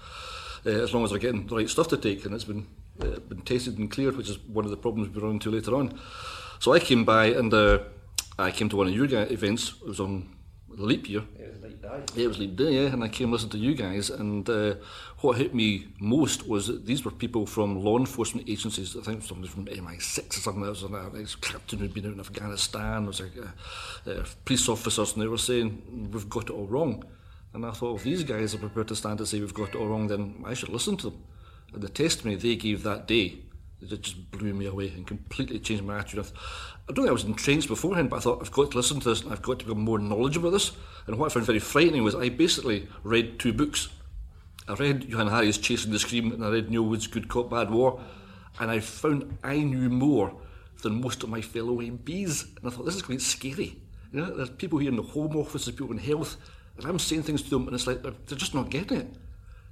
uh, 0.66 0.70
as 0.70 0.92
long 0.92 1.04
as 1.04 1.10
they're 1.10 1.20
getting 1.20 1.46
the 1.46 1.56
right 1.56 1.70
stuff 1.70 1.88
to 1.88 1.96
take. 1.96 2.24
And 2.24 2.34
it's 2.34 2.44
been 2.44 2.66
uh, 3.00 3.20
been 3.28 3.42
tested 3.42 3.78
and 3.78 3.90
cleared, 3.90 4.16
which 4.16 4.28
is 4.28 4.38
one 4.40 4.64
of 4.64 4.72
the 4.72 4.76
problems 4.76 5.08
we'll 5.08 5.24
run 5.24 5.34
into 5.34 5.50
later 5.52 5.74
on. 5.76 5.98
So 6.58 6.72
I 6.72 6.80
came 6.80 7.04
by 7.04 7.26
and 7.26 7.54
uh, 7.54 7.78
I 8.38 8.50
came 8.50 8.68
to 8.70 8.76
one 8.76 8.88
of 8.88 8.94
your 8.94 9.06
events. 9.32 9.74
It 9.80 9.86
was 9.86 10.00
on 10.00 10.34
leap 10.68 11.08
year. 11.08 11.22
It 11.38 11.52
was 11.52 11.62
leap 11.62 11.82
day. 11.82 12.02
Yeah, 12.16 12.24
it 12.24 12.28
was 12.28 12.38
leap 12.38 12.56
day, 12.56 12.72
yeah. 12.72 12.92
And 12.92 13.04
I 13.04 13.08
came 13.08 13.30
listen 13.30 13.50
to 13.50 13.58
you 13.58 13.74
guys. 13.74 14.10
And 14.10 14.48
uh, 14.50 14.74
what 15.20 15.36
hit 15.36 15.54
me 15.54 15.88
most 15.98 16.46
was 16.46 16.68
that 16.68 16.86
these 16.86 17.04
were 17.04 17.10
people 17.10 17.44
from 17.44 17.82
law 17.82 17.98
enforcement 17.98 18.48
agencies. 18.48 18.96
I 18.96 19.02
think 19.02 19.24
somebody 19.24 19.48
from 19.48 19.66
MI6 19.66 20.30
or 20.30 20.40
something. 20.40 20.62
There 20.62 20.70
was 20.70 20.84
an 20.84 21.20
ex 21.20 21.34
captain 21.34 21.80
who'd 21.80 21.92
been 21.92 22.06
out 22.06 22.12
in 22.12 22.20
Afghanistan. 22.20 23.02
There 23.02 23.08
was 23.08 23.20
a, 23.20 24.20
uh, 24.20 24.24
police 24.44 24.68
officers, 24.68 25.14
and 25.14 25.22
they 25.22 25.26
were 25.26 25.38
saying, 25.38 26.08
We've 26.12 26.28
got 26.28 26.44
it 26.44 26.50
all 26.50 26.66
wrong. 26.66 27.04
And 27.52 27.66
I 27.66 27.72
thought, 27.72 27.96
if 27.96 28.04
these 28.04 28.22
guys 28.22 28.54
are 28.54 28.58
prepared 28.58 28.88
to 28.88 28.96
stand 28.96 29.18
and 29.18 29.28
say 29.28 29.40
we've 29.40 29.54
got 29.54 29.70
it 29.70 29.76
all 29.76 29.88
wrong, 29.88 30.06
then 30.06 30.44
I 30.46 30.54
should 30.54 30.68
listen 30.68 30.96
to 30.98 31.10
them. 31.10 31.24
And 31.72 31.82
the 31.82 31.88
testimony 31.88 32.36
they 32.36 32.56
gave 32.56 32.82
that 32.82 33.08
day, 33.08 33.38
it 33.80 34.02
just 34.02 34.30
blew 34.30 34.52
me 34.54 34.66
away 34.66 34.88
and 34.88 35.06
completely 35.06 35.58
changed 35.58 35.84
my 35.84 35.98
attitude. 35.98 36.26
I 36.88 36.92
don't 36.92 37.04
think 37.04 37.08
I 37.08 37.12
was 37.12 37.24
entrenched 37.24 37.68
beforehand, 37.68 38.10
but 38.10 38.16
I 38.16 38.20
thought 38.20 38.40
I've 38.40 38.52
got 38.52 38.70
to 38.70 38.76
listen 38.76 39.00
to 39.00 39.08
this 39.08 39.22
and 39.22 39.32
I've 39.32 39.42
got 39.42 39.58
to 39.60 39.64
become 39.64 39.82
more 39.82 39.98
knowledgeable 39.98 40.48
about 40.48 40.56
this. 40.56 40.72
And 41.06 41.18
what 41.18 41.30
I 41.30 41.34
found 41.34 41.46
very 41.46 41.58
frightening 41.58 42.04
was 42.04 42.14
I 42.14 42.28
basically 42.28 42.88
read 43.02 43.38
two 43.38 43.52
books. 43.52 43.88
I 44.68 44.74
read 44.74 45.04
Johann 45.04 45.28
Hari's 45.28 45.56
Chasing 45.56 45.92
the 45.92 45.98
Scream 45.98 46.30
and 46.30 46.44
I 46.44 46.50
read 46.50 46.70
Neil 46.70 46.82
Wood's 46.82 47.06
Good 47.06 47.28
Cop, 47.28 47.48
Bad 47.48 47.70
War. 47.70 48.00
And 48.60 48.70
I 48.70 48.80
found 48.80 49.38
I 49.42 49.58
knew 49.60 49.88
more 49.88 50.34
than 50.82 51.00
most 51.00 51.22
of 51.22 51.30
my 51.30 51.40
fellow 51.40 51.80
MPs. 51.80 52.56
And 52.56 52.66
I 52.66 52.70
thought, 52.70 52.84
this 52.84 52.96
is 52.96 53.02
quite 53.02 53.22
scary. 53.22 53.80
You 54.12 54.20
know, 54.20 54.36
there's 54.36 54.50
people 54.50 54.78
here 54.78 54.90
in 54.90 54.96
the 54.96 55.02
Home 55.02 55.36
Office, 55.36 55.64
there's 55.64 55.76
people 55.76 55.92
in 55.92 55.98
health, 55.98 56.36
and 56.76 56.86
I'm 56.86 56.98
saying 56.98 57.22
things 57.22 57.42
to 57.42 57.50
them 57.50 57.66
and 57.66 57.74
it's 57.74 57.86
like 57.86 58.02
they're, 58.02 58.14
they're 58.26 58.38
just 58.38 58.54
not 58.54 58.70
getting 58.70 58.98
it. 58.98 59.14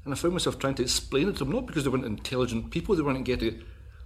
And 0.04 0.14
I 0.14 0.16
found 0.16 0.34
myself 0.34 0.58
trying 0.58 0.74
to 0.76 0.82
explain 0.82 1.28
it 1.28 1.32
to 1.32 1.38
them, 1.40 1.52
not 1.52 1.66
because 1.66 1.84
they 1.84 1.90
weren't 1.90 2.04
intelligent 2.04 2.70
people, 2.70 2.94
they 2.94 3.02
weren't 3.02 3.24
getting 3.24 3.48
it. 3.48 3.62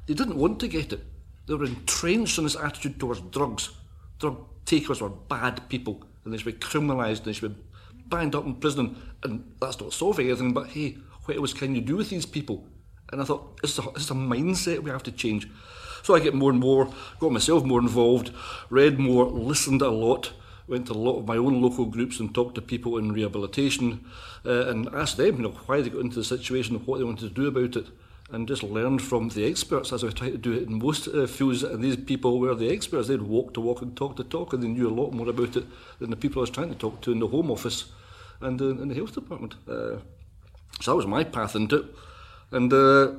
They 0.07 0.15
didn't 0.15 0.37
want 0.37 0.59
to 0.61 0.69
get 0.69 0.93
it. 0.93 1.05
They 1.47 1.55
were 1.55 1.65
entrenched 1.65 2.39
in 2.39 2.45
this 2.45 2.57
attitude 2.57 2.99
towards 2.99 3.21
drugs. 3.21 3.71
Drug 4.19 4.45
takers 4.65 5.01
were 5.01 5.09
bad 5.09 5.69
people, 5.69 6.03
and 6.25 6.33
they 6.33 6.39
should 6.39 6.47
be 6.47 6.67
criminalised, 6.67 7.19
and 7.19 7.27
they 7.27 7.33
should 7.33 7.55
be 7.55 7.63
banged 8.11 8.35
up 8.35 8.45
in 8.45 8.57
prison. 8.57 8.97
And 9.23 9.55
that's 9.61 9.81
not 9.81 9.93
solving 9.93 10.27
anything, 10.27 10.53
but 10.53 10.69
hey, 10.69 10.99
what 11.25 11.37
else 11.37 11.53
can 11.53 11.75
you 11.75 11.81
do 11.81 11.97
with 11.97 12.11
these 12.11 12.27
people? 12.27 12.67
And 13.13 13.21
I 13.21 13.25
thought, 13.25 13.61
it's 13.63 13.79
a, 13.79 13.83
it's 13.91 14.11
a 14.11 14.15
mindset 14.15 14.81
we 14.81 14.91
have 14.91 15.03
to 15.05 15.13
change. 15.13 15.49
So 16.03 16.15
I 16.15 16.21
get 16.21 16.35
more 16.35 16.51
and 16.51 16.61
more, 16.61 16.93
got 17.19 17.33
myself 17.33 17.65
more 17.65 17.81
involved, 17.81 18.33
read 18.71 18.99
more, 18.99 19.27
listened 19.27 19.83
a 19.83 19.91
lot, 19.91 20.33
went 20.67 20.87
to 20.87 20.93
a 20.93 20.95
lot 20.95 21.19
of 21.19 21.27
my 21.27 21.37
own 21.37 21.61
local 21.61 21.85
groups 21.85 22.21
and 22.21 22.35
talked 22.35 22.55
to 22.55 22.63
people 22.63 22.97
in 22.97 23.13
rehabilitation 23.13 24.05
uh, 24.47 24.69
and 24.69 24.89
asked 24.95 25.17
them, 25.17 25.37
you 25.37 25.43
know, 25.43 25.51
why 25.67 25.81
they 25.81 25.91
got 25.91 26.01
into 26.01 26.17
the 26.17 26.25
situation 26.25 26.77
and 26.77 26.87
what 26.87 26.99
they 26.99 27.05
wanted 27.05 27.29
to 27.29 27.35
do 27.35 27.49
about 27.49 27.77
it. 27.77 27.87
And 28.33 28.47
just 28.47 28.63
learned 28.63 29.03
from 29.03 29.29
the 29.31 29.45
experts, 29.45 29.93
as 29.93 30.05
I 30.05 30.11
try 30.11 30.31
to 30.31 30.39
do 30.39 30.53
it 30.53 30.69
in 30.69 30.79
most 30.79 31.09
uh, 31.09 31.27
fields. 31.27 31.65
And 31.65 31.83
these 31.83 31.97
people 31.97 32.39
were 32.39 32.55
the 32.55 32.71
experts. 32.71 33.09
They'd 33.09 33.21
walk 33.21 33.55
to 33.55 33.61
walk 33.61 33.83
and 33.83 33.97
talk 33.97 34.15
to 34.17 34.25
talk, 34.25 34.53
and 34.53 34.63
they 34.63 34.69
knew 34.69 34.89
a 34.89 34.95
lot 34.95 35.11
more 35.11 35.29
about 35.29 35.57
it 35.57 35.65
than 35.99 36.11
the 36.11 36.17
people 36.17 36.39
I 36.39 36.43
was 36.43 36.51
trying 36.51 36.69
to 36.69 36.77
talk 36.77 37.01
to 37.01 37.11
in 37.11 37.19
the 37.19 37.27
Home 37.27 37.51
Office 37.51 37.87
and 38.41 38.61
uh, 38.61 38.71
in 38.71 38.89
the 38.89 38.95
Health 38.95 39.15
Department. 39.15 39.55
Uh, 39.69 39.99
so 40.81 40.93
that 40.93 40.97
was 40.97 41.07
my 41.07 41.25
path 41.25 41.57
into 41.57 41.77
it. 41.77 41.85
And 42.53 42.73
uh, 42.73 43.13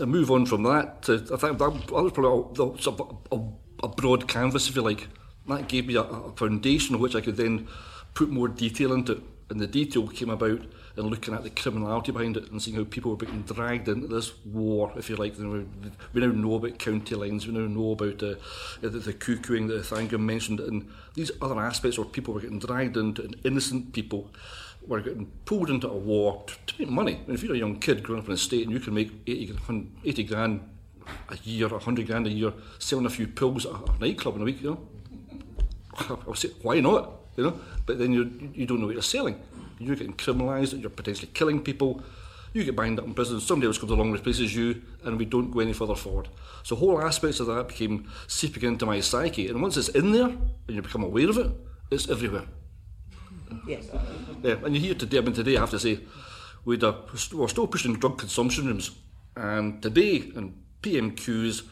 I 0.00 0.04
move 0.04 0.30
on 0.30 0.46
from 0.46 0.62
that. 0.64 1.02
To, 1.02 1.14
I 1.14 1.36
think 1.36 1.58
that, 1.58 1.90
was 1.90 2.12
probably 2.12 2.58
a, 2.58 3.36
a, 3.36 3.40
a, 3.82 3.88
broad 3.88 4.28
canvas, 4.28 4.68
if 4.68 4.76
you 4.76 4.82
like. 4.82 5.08
That 5.48 5.68
gave 5.68 5.86
me 5.86 5.96
a, 5.96 6.02
a 6.02 6.32
foundation 6.32 6.94
on 6.94 7.00
which 7.00 7.14
I 7.14 7.20
could 7.20 7.36
then 7.36 7.68
put 8.14 8.30
more 8.30 8.48
detail 8.48 8.92
into. 8.92 9.22
And 9.50 9.60
the 9.60 9.66
detail 9.66 10.06
came 10.08 10.30
about 10.30 10.62
in 10.98 11.06
looking 11.06 11.32
at 11.32 11.44
the 11.44 11.50
criminality 11.50 12.12
behind 12.12 12.36
it 12.36 12.50
and 12.50 12.60
seeing 12.60 12.76
how 12.76 12.84
people 12.84 13.12
were 13.12 13.16
being 13.16 13.42
dragged 13.42 13.88
into 13.88 14.08
this 14.08 14.32
war, 14.44 14.92
if 14.96 15.08
you 15.08 15.16
like. 15.16 15.38
We 15.38 16.20
now 16.20 16.26
know 16.26 16.54
about 16.54 16.78
county 16.78 17.14
lines, 17.14 17.46
we 17.46 17.52
now 17.52 17.68
know 17.68 17.92
about 17.92 18.22
uh, 18.22 18.34
the, 18.80 18.88
the 18.88 19.12
cuckooing 19.12 19.68
that 19.68 19.84
Thangam 19.84 20.20
mentioned, 20.20 20.60
and 20.60 20.90
these 21.14 21.30
other 21.40 21.58
aspects 21.60 21.98
where 21.98 22.06
people 22.06 22.34
were 22.34 22.40
getting 22.40 22.58
dragged 22.58 22.96
into, 22.96 23.22
and 23.22 23.36
innocent 23.44 23.92
people 23.92 24.30
were 24.86 25.00
getting 25.00 25.26
pulled 25.44 25.70
into 25.70 25.88
a 25.88 25.96
war 25.96 26.42
to, 26.46 26.54
to 26.66 26.82
make 26.82 26.90
money. 26.90 27.20
And 27.26 27.34
if 27.34 27.42
you're 27.42 27.54
a 27.54 27.58
young 27.58 27.78
kid 27.78 28.02
growing 28.02 28.22
up 28.22 28.28
in 28.28 28.34
a 28.34 28.38
state 28.38 28.64
and 28.64 28.72
you 28.72 28.80
can 28.80 28.94
make 28.94 29.12
80, 29.26 29.56
80 30.04 30.24
grand 30.24 30.68
a 31.28 31.36
year, 31.44 31.68
100 31.68 32.06
grand 32.06 32.26
a 32.26 32.30
year, 32.30 32.52
selling 32.78 33.06
a 33.06 33.10
few 33.10 33.28
pills 33.28 33.66
at 33.66 33.72
a 33.72 33.98
nightclub 34.00 34.36
in 34.36 34.42
a 34.42 34.44
week, 34.44 34.62
you 34.62 34.70
know, 34.70 34.88
I'll 36.26 36.34
say, 36.34 36.50
why 36.62 36.80
not? 36.80 37.12
You 37.36 37.44
know, 37.44 37.60
but 37.86 37.98
then 37.98 38.12
you 38.12 38.50
you 38.52 38.66
don't 38.66 38.80
know 38.80 38.86
what 38.86 38.94
you're 38.94 39.02
selling. 39.02 39.40
You're 39.78 39.96
getting 39.96 40.14
criminalised. 40.14 40.80
You're 40.80 40.90
potentially 40.90 41.30
killing 41.32 41.62
people. 41.62 42.02
You 42.52 42.64
get 42.64 42.76
banged 42.76 42.98
up 42.98 43.04
in 43.04 43.14
prison. 43.14 43.40
Somebody 43.40 43.68
else 43.68 43.78
comes 43.78 43.92
along 43.92 44.06
and 44.06 44.14
replaces 44.14 44.54
you, 44.54 44.82
and 45.04 45.18
we 45.18 45.24
don't 45.24 45.50
go 45.50 45.60
any 45.60 45.72
further 45.72 45.94
forward. 45.94 46.28
So 46.62 46.76
whole 46.76 47.00
aspects 47.00 47.40
of 47.40 47.46
that 47.46 47.68
became 47.68 48.10
seeping 48.26 48.62
into 48.64 48.86
my 48.86 49.00
psyche, 49.00 49.48
and 49.48 49.60
once 49.62 49.76
it's 49.76 49.88
in 49.90 50.12
there 50.12 50.28
and 50.28 50.76
you 50.76 50.82
become 50.82 51.04
aware 51.04 51.28
of 51.28 51.38
it, 51.38 51.52
it's 51.90 52.08
everywhere. 52.08 52.46
Yes. 53.66 53.88
Yeah, 54.42 54.56
and 54.64 54.74
you 54.74 54.80
hear 54.80 54.94
today. 54.94 55.18
I 55.18 55.20
mean, 55.20 55.34
today 55.34 55.56
I 55.56 55.60
have 55.60 55.70
to 55.70 55.78
say, 55.78 56.00
we'd, 56.64 56.82
uh, 56.84 56.94
we're 57.32 57.48
still 57.48 57.66
pushing 57.66 57.94
drug 57.94 58.18
consumption 58.18 58.66
rooms, 58.66 58.90
and 59.36 59.82
today 59.82 60.16
in 60.16 60.54
PMQs 60.82 61.62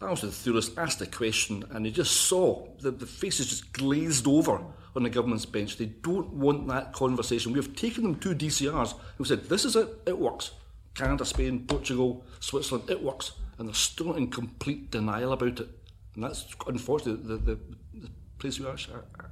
I 0.00 0.10
was 0.10 0.22
enthusiast, 0.22 0.78
asked 0.78 1.00
a 1.00 1.06
question, 1.06 1.64
and 1.70 1.86
you 1.86 1.92
just 1.92 2.12
saw 2.12 2.66
the, 2.80 2.90
the 2.90 3.06
faces 3.06 3.48
just 3.48 3.72
glazed 3.72 4.26
over 4.26 4.60
on 4.96 5.02
the 5.02 5.10
government's 5.10 5.46
bench. 5.46 5.76
They 5.76 5.86
don't 5.86 6.32
want 6.32 6.66
that 6.68 6.92
conversation. 6.92 7.52
We 7.52 7.58
have 7.58 7.74
taken 7.76 8.02
them 8.02 8.16
to 8.20 8.34
DCRs 8.34 8.94
who 9.18 9.24
said, 9.24 9.44
This 9.44 9.64
is 9.64 9.76
it, 9.76 9.88
it 10.06 10.18
works. 10.18 10.52
Canada, 10.94 11.24
Spain, 11.24 11.66
Portugal, 11.66 12.24
Switzerland, 12.40 12.88
it 12.90 13.02
works. 13.02 13.32
And 13.58 13.68
they're 13.68 13.74
still 13.74 14.14
in 14.14 14.30
complete 14.30 14.90
denial 14.90 15.32
about 15.32 15.60
it. 15.60 15.68
And 16.14 16.24
that's 16.24 16.46
unfortunately 16.66 17.22
the, 17.26 17.36
the, 17.36 17.58
the 17.94 18.10
place 18.38 18.58
we 18.58 18.66
are, 18.66 18.76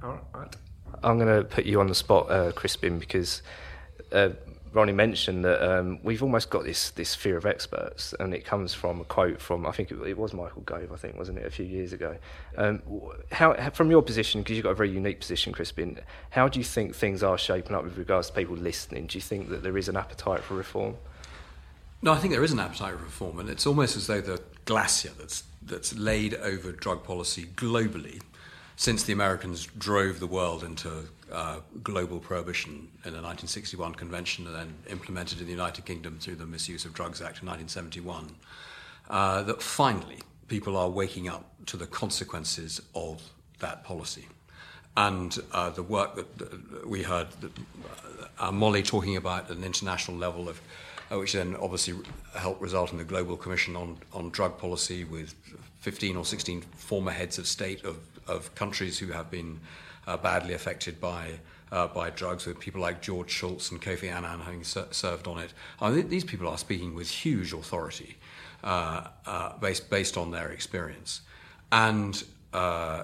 are, 0.01 0.21
at. 0.43 0.55
I'm 1.03 1.17
going 1.17 1.35
to 1.35 1.43
put 1.43 1.65
you 1.65 1.79
on 1.79 1.87
the 1.87 1.95
spot, 1.95 2.29
uh, 2.29 2.51
Crispin, 2.51 2.99
because 2.99 3.41
uh, 4.11 4.29
Ronnie 4.75 4.91
mentioned 4.91 5.45
that 5.45 5.63
um, 5.65 5.99
we've 6.03 6.21
almost 6.21 6.49
got 6.49 6.65
this 6.65 6.89
this 6.91 7.15
fear 7.15 7.37
of 7.37 7.45
experts, 7.45 8.13
and 8.19 8.33
it 8.33 8.43
comes 8.43 8.73
from 8.73 8.99
a 8.99 9.05
quote 9.05 9.39
from 9.39 9.65
I 9.65 9.71
think 9.71 9.89
it, 9.89 9.97
it 10.05 10.17
was 10.17 10.33
Michael 10.33 10.63
Gove, 10.63 10.91
I 10.91 10.97
think, 10.97 11.17
wasn't 11.17 11.37
it, 11.37 11.45
a 11.45 11.49
few 11.49 11.65
years 11.65 11.93
ago. 11.93 12.17
Um, 12.57 12.81
how, 13.31 13.69
from 13.69 13.89
your 13.89 14.01
position, 14.01 14.41
because 14.41 14.57
you've 14.57 14.65
got 14.65 14.71
a 14.71 14.75
very 14.75 14.91
unique 14.91 15.21
position, 15.21 15.53
Crispin, 15.53 16.01
how 16.31 16.49
do 16.49 16.59
you 16.59 16.65
think 16.65 16.93
things 16.93 17.23
are 17.23 17.37
shaping 17.37 17.73
up 17.73 17.85
with 17.85 17.97
regards 17.97 18.27
to 18.27 18.33
people 18.33 18.57
listening? 18.57 19.07
Do 19.07 19.17
you 19.17 19.21
think 19.21 19.49
that 19.49 19.63
there 19.63 19.77
is 19.77 19.87
an 19.87 19.95
appetite 19.95 20.41
for 20.41 20.55
reform? 20.55 20.95
No, 22.01 22.11
I 22.11 22.17
think 22.17 22.33
there 22.33 22.43
is 22.43 22.51
an 22.51 22.59
appetite 22.59 22.97
for 22.97 23.03
reform, 23.03 23.39
and 23.39 23.49
it's 23.49 23.65
almost 23.65 23.95
as 23.95 24.07
though 24.07 24.21
the 24.21 24.41
glacier 24.65 25.11
that's 25.17 25.45
that's 25.61 25.97
laid 25.97 26.35
over 26.35 26.73
drug 26.73 27.03
policy 27.05 27.45
globally 27.55 28.21
since 28.75 29.03
the 29.03 29.13
Americans 29.13 29.67
drove 29.77 30.19
the 30.19 30.27
world 30.27 30.63
into 30.63 31.07
uh, 31.31 31.59
global 31.83 32.19
prohibition 32.19 32.87
in 33.03 33.13
the 33.13 33.21
1961 33.21 33.95
convention 33.95 34.45
and 34.47 34.55
then 34.55 34.73
implemented 34.89 35.39
in 35.39 35.45
the 35.45 35.51
United 35.51 35.85
Kingdom 35.85 36.17
through 36.19 36.35
the 36.35 36.45
Misuse 36.45 36.85
of 36.85 36.93
Drugs 36.93 37.21
Act 37.21 37.37
of 37.37 37.47
1971, 37.47 38.35
uh, 39.09 39.43
that 39.43 39.61
finally 39.61 40.19
people 40.47 40.77
are 40.77 40.89
waking 40.89 41.27
up 41.27 41.45
to 41.65 41.77
the 41.77 41.87
consequences 41.87 42.81
of 42.93 43.21
that 43.59 43.83
policy. 43.83 44.27
And 44.97 45.37
uh, 45.51 45.71
the 45.71 45.83
work 45.83 46.15
that, 46.15 46.37
that 46.37 46.87
we 46.87 47.03
heard 47.03 47.27
that, 47.41 47.51
uh, 48.39 48.51
Molly 48.51 48.83
talking 48.83 49.17
about 49.17 49.49
at 49.49 49.57
an 49.57 49.63
international 49.63 50.17
level 50.17 50.47
of 50.47 50.61
uh, 51.11 51.19
which 51.19 51.33
then 51.33 51.55
obviously 51.57 51.93
helped 52.35 52.61
result 52.61 52.91
in 52.91 52.97
the 52.97 53.03
Global 53.03 53.37
Commission 53.37 53.75
on, 53.75 53.97
on 54.13 54.29
Drug 54.29 54.57
Policy 54.57 55.03
with 55.03 55.35
15 55.81 56.17
or 56.17 56.25
16 56.25 56.61
former 56.61 57.11
heads 57.11 57.37
of 57.37 57.45
state 57.47 57.83
of, 57.83 57.97
of 58.27 58.53
countries 58.55 58.97
who 58.97 59.07
have 59.07 59.29
been 59.29 59.59
badly 60.05 60.53
affected 60.53 60.99
by 60.99 61.39
uh, 61.71 61.87
by 61.87 62.09
drugs, 62.09 62.45
with 62.45 62.59
people 62.59 62.81
like 62.81 63.01
George 63.01 63.29
Shultz 63.29 63.71
and 63.71 63.81
Kofi 63.81 64.11
Annan 64.11 64.39
having 64.41 64.63
ser- 64.63 64.87
served 64.91 65.27
on 65.27 65.39
it. 65.39 65.53
I 65.81 65.89
mean, 65.89 66.09
these 66.09 66.23
people 66.23 66.47
are 66.47 66.57
speaking 66.57 66.93
with 66.95 67.09
huge 67.09 67.53
authority 67.53 68.17
uh, 68.63 69.07
uh 69.25 69.57
based 69.57 69.89
based 69.89 70.17
on 70.17 70.31
their 70.31 70.49
experience, 70.49 71.21
and 71.71 72.23
uh, 72.53 73.03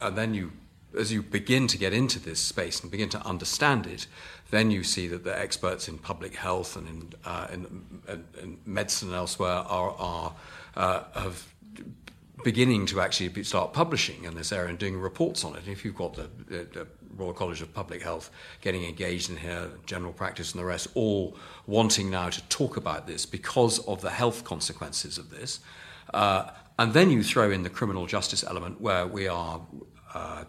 and 0.00 0.16
then 0.16 0.34
you. 0.34 0.52
As 0.94 1.10
you 1.10 1.22
begin 1.22 1.68
to 1.68 1.78
get 1.78 1.94
into 1.94 2.20
this 2.20 2.38
space 2.38 2.82
and 2.82 2.90
begin 2.90 3.08
to 3.08 3.26
understand 3.26 3.86
it, 3.86 4.06
then 4.50 4.70
you 4.70 4.84
see 4.84 5.08
that 5.08 5.24
the 5.24 5.34
experts 5.34 5.88
in 5.88 5.96
public 5.96 6.36
health 6.36 6.76
and 6.76 6.86
in, 6.86 7.12
uh, 7.24 7.46
in, 7.50 7.82
in, 8.06 8.24
in 8.42 8.58
medicine 8.66 9.08
and 9.08 9.16
elsewhere 9.16 9.64
are, 9.66 9.96
are 9.98 10.34
have 11.14 11.46
beginning 12.44 12.86
to 12.86 13.00
actually 13.00 13.44
start 13.44 13.72
publishing 13.72 14.24
in 14.24 14.34
this 14.34 14.52
area 14.52 14.70
and 14.70 14.78
doing 14.78 14.98
reports 14.98 15.44
on 15.44 15.56
it. 15.56 15.66
If 15.66 15.84
you've 15.84 15.96
got 15.96 16.14
the, 16.14 16.28
the, 16.46 16.56
the, 16.72 16.86
Royal 17.14 17.34
College 17.34 17.60
of 17.60 17.74
Public 17.74 18.02
Health 18.02 18.30
getting 18.62 18.84
engaged 18.84 19.28
in 19.28 19.36
here, 19.36 19.68
general 19.84 20.14
practice 20.14 20.52
and 20.52 20.60
the 20.60 20.64
rest, 20.64 20.88
all 20.94 21.36
wanting 21.66 22.10
now 22.10 22.30
to 22.30 22.42
talk 22.48 22.78
about 22.78 23.06
this 23.06 23.26
because 23.26 23.80
of 23.80 24.00
the 24.00 24.08
health 24.08 24.44
consequences 24.44 25.18
of 25.18 25.28
this. 25.28 25.60
Uh, 26.14 26.50
and 26.78 26.94
then 26.94 27.10
you 27.10 27.22
throw 27.22 27.50
in 27.50 27.64
the 27.64 27.70
criminal 27.70 28.06
justice 28.06 28.42
element 28.42 28.80
where 28.80 29.06
we 29.06 29.28
are 29.28 29.60
uh, 30.14 30.44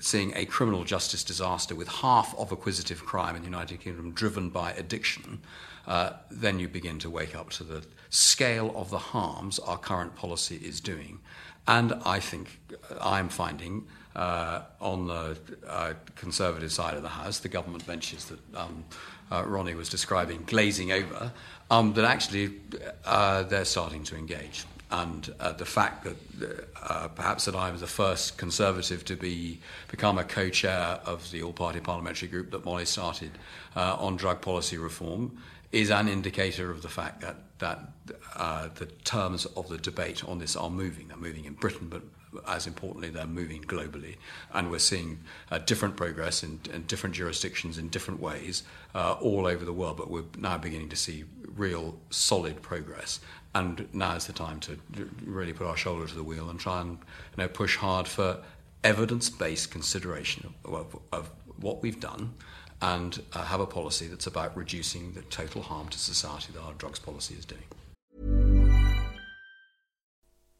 seeing 0.00 0.32
a 0.34 0.44
criminal 0.44 0.82
justice 0.84 1.22
disaster 1.22 1.76
with 1.76 1.88
half 1.88 2.36
of 2.36 2.50
acquisitive 2.50 3.04
crime 3.04 3.36
in 3.36 3.42
the 3.42 3.48
United 3.48 3.80
Kingdom 3.80 4.10
driven 4.12 4.50
by 4.50 4.72
addiction. 4.72 5.40
Uh, 5.86 6.14
then 6.30 6.58
you 6.58 6.68
begin 6.68 6.98
to 6.98 7.08
wake 7.08 7.36
up 7.36 7.50
to 7.50 7.64
the 7.64 7.84
scale 8.12 8.70
of 8.76 8.90
the 8.90 8.98
harms 8.98 9.58
our 9.58 9.78
current 9.78 10.14
policy 10.14 10.56
is 10.56 10.80
doing. 10.80 11.18
And 11.66 11.94
I 12.04 12.20
think 12.20 12.60
uh, 12.90 12.96
I'm 13.00 13.28
finding 13.30 13.86
uh, 14.14 14.62
on 14.80 15.06
the 15.06 15.38
uh, 15.66 15.94
Conservative 16.14 16.70
side 16.70 16.94
of 16.94 17.02
the 17.02 17.08
House, 17.08 17.38
the 17.38 17.48
government 17.48 17.86
benches 17.86 18.26
that 18.26 18.38
um, 18.54 18.84
uh, 19.30 19.44
Ronnie 19.46 19.74
was 19.74 19.88
describing 19.88 20.44
glazing 20.46 20.92
over, 20.92 21.32
um, 21.70 21.94
that 21.94 22.04
actually 22.04 22.60
uh, 23.06 23.44
they're 23.44 23.64
starting 23.64 24.04
to 24.04 24.16
engage. 24.16 24.66
And 24.92 25.34
uh, 25.40 25.52
the 25.52 25.64
fact 25.64 26.04
that 26.04 27.14
perhaps 27.16 27.46
that 27.46 27.56
I'm 27.56 27.78
the 27.78 27.86
first 27.86 28.36
Conservative 28.36 29.04
to 29.06 29.16
be 29.16 29.58
become 29.90 30.18
a 30.18 30.24
co-chair 30.24 31.00
of 31.04 31.28
the 31.30 31.42
all-party 31.42 31.80
parliamentary 31.80 32.28
group 32.28 32.50
that 32.50 32.64
Molly 32.64 32.84
started 32.84 33.32
on 33.74 34.16
drug 34.16 34.40
policy 34.40 34.76
reform 34.76 35.38
is 35.72 35.90
an 35.90 36.08
indicator 36.08 36.70
of 36.70 36.82
the 36.82 36.88
fact 36.88 37.22
that, 37.22 37.36
that 37.58 37.80
uh, 38.36 38.68
the 38.74 38.86
terms 39.04 39.46
of 39.46 39.68
the 39.68 39.78
debate 39.78 40.22
on 40.28 40.38
this 40.38 40.54
are 40.54 40.70
moving. 40.70 41.08
They're 41.08 41.16
moving 41.16 41.46
in 41.46 41.54
Britain, 41.54 41.88
but 41.88 42.02
as 42.46 42.66
importantly, 42.66 43.08
they're 43.08 43.26
moving 43.26 43.62
globally. 43.62 44.16
And 44.52 44.70
we're 44.70 44.78
seeing 44.78 45.20
uh, 45.50 45.58
different 45.58 45.96
progress 45.96 46.42
in, 46.42 46.60
in, 46.72 46.82
different 46.82 47.14
jurisdictions 47.14 47.78
in 47.78 47.88
different 47.88 48.20
ways 48.20 48.62
uh, 48.94 49.16
all 49.20 49.46
over 49.46 49.64
the 49.64 49.72
world, 49.72 49.96
but 49.96 50.10
we're 50.10 50.24
now 50.38 50.58
beginning 50.58 50.90
to 50.90 50.96
see 50.96 51.24
real 51.56 51.98
solid 52.10 52.62
progress. 52.62 53.20
And 53.54 53.86
now 53.92 54.16
is 54.16 54.26
the 54.26 54.32
time 54.32 54.60
to 54.60 54.78
really 55.24 55.52
put 55.52 55.66
our 55.66 55.76
shoulder 55.76 56.06
to 56.06 56.14
the 56.14 56.22
wheel 56.22 56.48
and 56.48 56.58
try 56.58 56.80
and 56.80 56.92
you 56.92 57.42
know, 57.42 57.48
push 57.48 57.76
hard 57.76 58.08
for 58.08 58.42
evidence 58.82 59.28
based 59.30 59.70
consideration 59.70 60.54
of, 60.64 60.74
of, 60.74 60.98
of 61.12 61.30
what 61.60 61.82
we've 61.82 62.00
done 62.00 62.34
and 62.80 63.22
uh, 63.32 63.44
have 63.44 63.60
a 63.60 63.66
policy 63.66 64.08
that's 64.08 64.26
about 64.26 64.56
reducing 64.56 65.12
the 65.12 65.22
total 65.22 65.62
harm 65.62 65.88
to 65.88 65.98
society 65.98 66.52
that 66.52 66.60
our 66.62 66.72
drugs 66.74 66.98
policy 66.98 67.34
is 67.34 67.44
doing. 67.44 67.62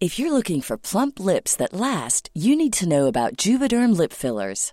If 0.01 0.19
you're 0.19 0.33
looking 0.33 0.63
for 0.63 0.77
plump 0.77 1.21
lips 1.21 1.55
that 1.57 1.73
last, 1.73 2.29
you 2.35 2.57
need 2.57 2.73
to 2.73 2.89
know 2.89 3.07
about 3.07 3.37
Juvederm 3.37 3.97
lip 3.97 4.13
fillers. 4.13 4.73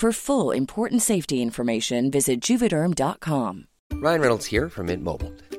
For 0.00 0.12
full 0.12 0.52
important 0.52 1.02
safety 1.02 1.42
information, 1.42 2.10
visit 2.10 2.40
juvederm.com. 2.40 3.66
Ryan 3.92 4.20
Reynolds 4.22 4.46
here 4.46 4.70
from 4.70 4.86
Mint 4.86 5.04
Mobile. 5.04 5.30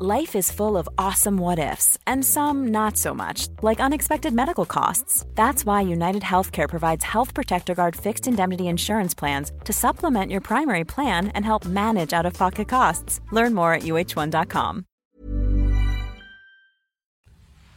Life 0.00 0.36
is 0.36 0.52
full 0.52 0.76
of 0.76 0.88
awesome 0.96 1.38
what 1.38 1.58
ifs, 1.58 1.98
and 2.06 2.24
some 2.24 2.68
not 2.68 2.96
so 2.96 3.12
much, 3.12 3.48
like 3.62 3.80
unexpected 3.80 4.32
medical 4.32 4.64
costs. 4.64 5.24
That's 5.34 5.66
why 5.66 5.80
United 5.80 6.22
Healthcare 6.22 6.68
provides 6.68 7.02
Health 7.02 7.34
Protector 7.34 7.74
Guard 7.74 7.96
fixed 7.96 8.28
indemnity 8.28 8.68
insurance 8.68 9.12
plans 9.12 9.50
to 9.64 9.72
supplement 9.72 10.30
your 10.30 10.40
primary 10.40 10.84
plan 10.84 11.32
and 11.34 11.44
help 11.44 11.66
manage 11.66 12.12
out 12.12 12.26
of 12.26 12.34
pocket 12.34 12.68
costs. 12.68 13.20
Learn 13.32 13.54
more 13.54 13.74
at 13.74 13.82
uh1.com. 13.82 14.84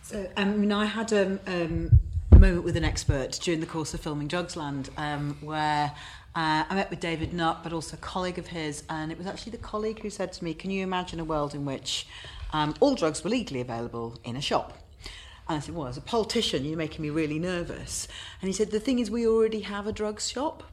So, 0.03 0.19
um, 0.37 0.53
I 0.53 0.57
mean, 0.57 0.71
I 0.71 0.85
had 0.85 1.11
a 1.13 1.39
um, 1.47 1.99
moment 2.41 2.63
with 2.63 2.77
an 2.77 2.83
expert 2.83 3.39
during 3.41 3.61
the 3.61 3.65
course 3.65 3.95
of 3.95 3.99
filming 3.99 4.27
Drugsland 4.27 4.89
um, 4.95 5.37
where 5.41 5.91
uh, 6.33 6.63
I 6.69 6.75
met 6.75 6.89
with 6.89 7.01
David 7.01 7.33
Nutt, 7.33 7.61
but 7.61 7.73
also 7.73 7.97
a 7.97 7.99
colleague 7.99 8.39
of 8.39 8.47
his, 8.47 8.83
and 8.89 9.11
it 9.11 9.17
was 9.17 9.27
actually 9.27 9.51
the 9.51 9.57
colleague 9.57 10.01
who 10.01 10.09
said 10.09 10.31
to 10.33 10.43
me, 10.43 10.53
Can 10.53 10.71
you 10.71 10.81
imagine 10.81 11.19
a 11.19 11.25
world 11.25 11.53
in 11.53 11.65
which 11.65 12.07
um, 12.53 12.73
all 12.79 12.95
drugs 12.95 13.23
were 13.23 13.29
legally 13.29 13.59
available 13.59 14.17
in 14.23 14.37
a 14.37 14.41
shop? 14.41 14.77
And 15.49 15.57
I 15.57 15.59
said, 15.59 15.75
Well, 15.75 15.87
as 15.87 15.97
a 15.97 16.01
politician, 16.01 16.63
you're 16.63 16.77
making 16.77 17.01
me 17.01 17.09
really 17.09 17.37
nervous. 17.37 18.07
And 18.41 18.47
he 18.47 18.53
said, 18.53 18.71
The 18.71 18.79
thing 18.79 18.99
is, 18.99 19.11
we 19.11 19.27
already 19.27 19.61
have 19.61 19.87
a 19.87 19.91
drug 19.91 20.21
shop 20.21 20.63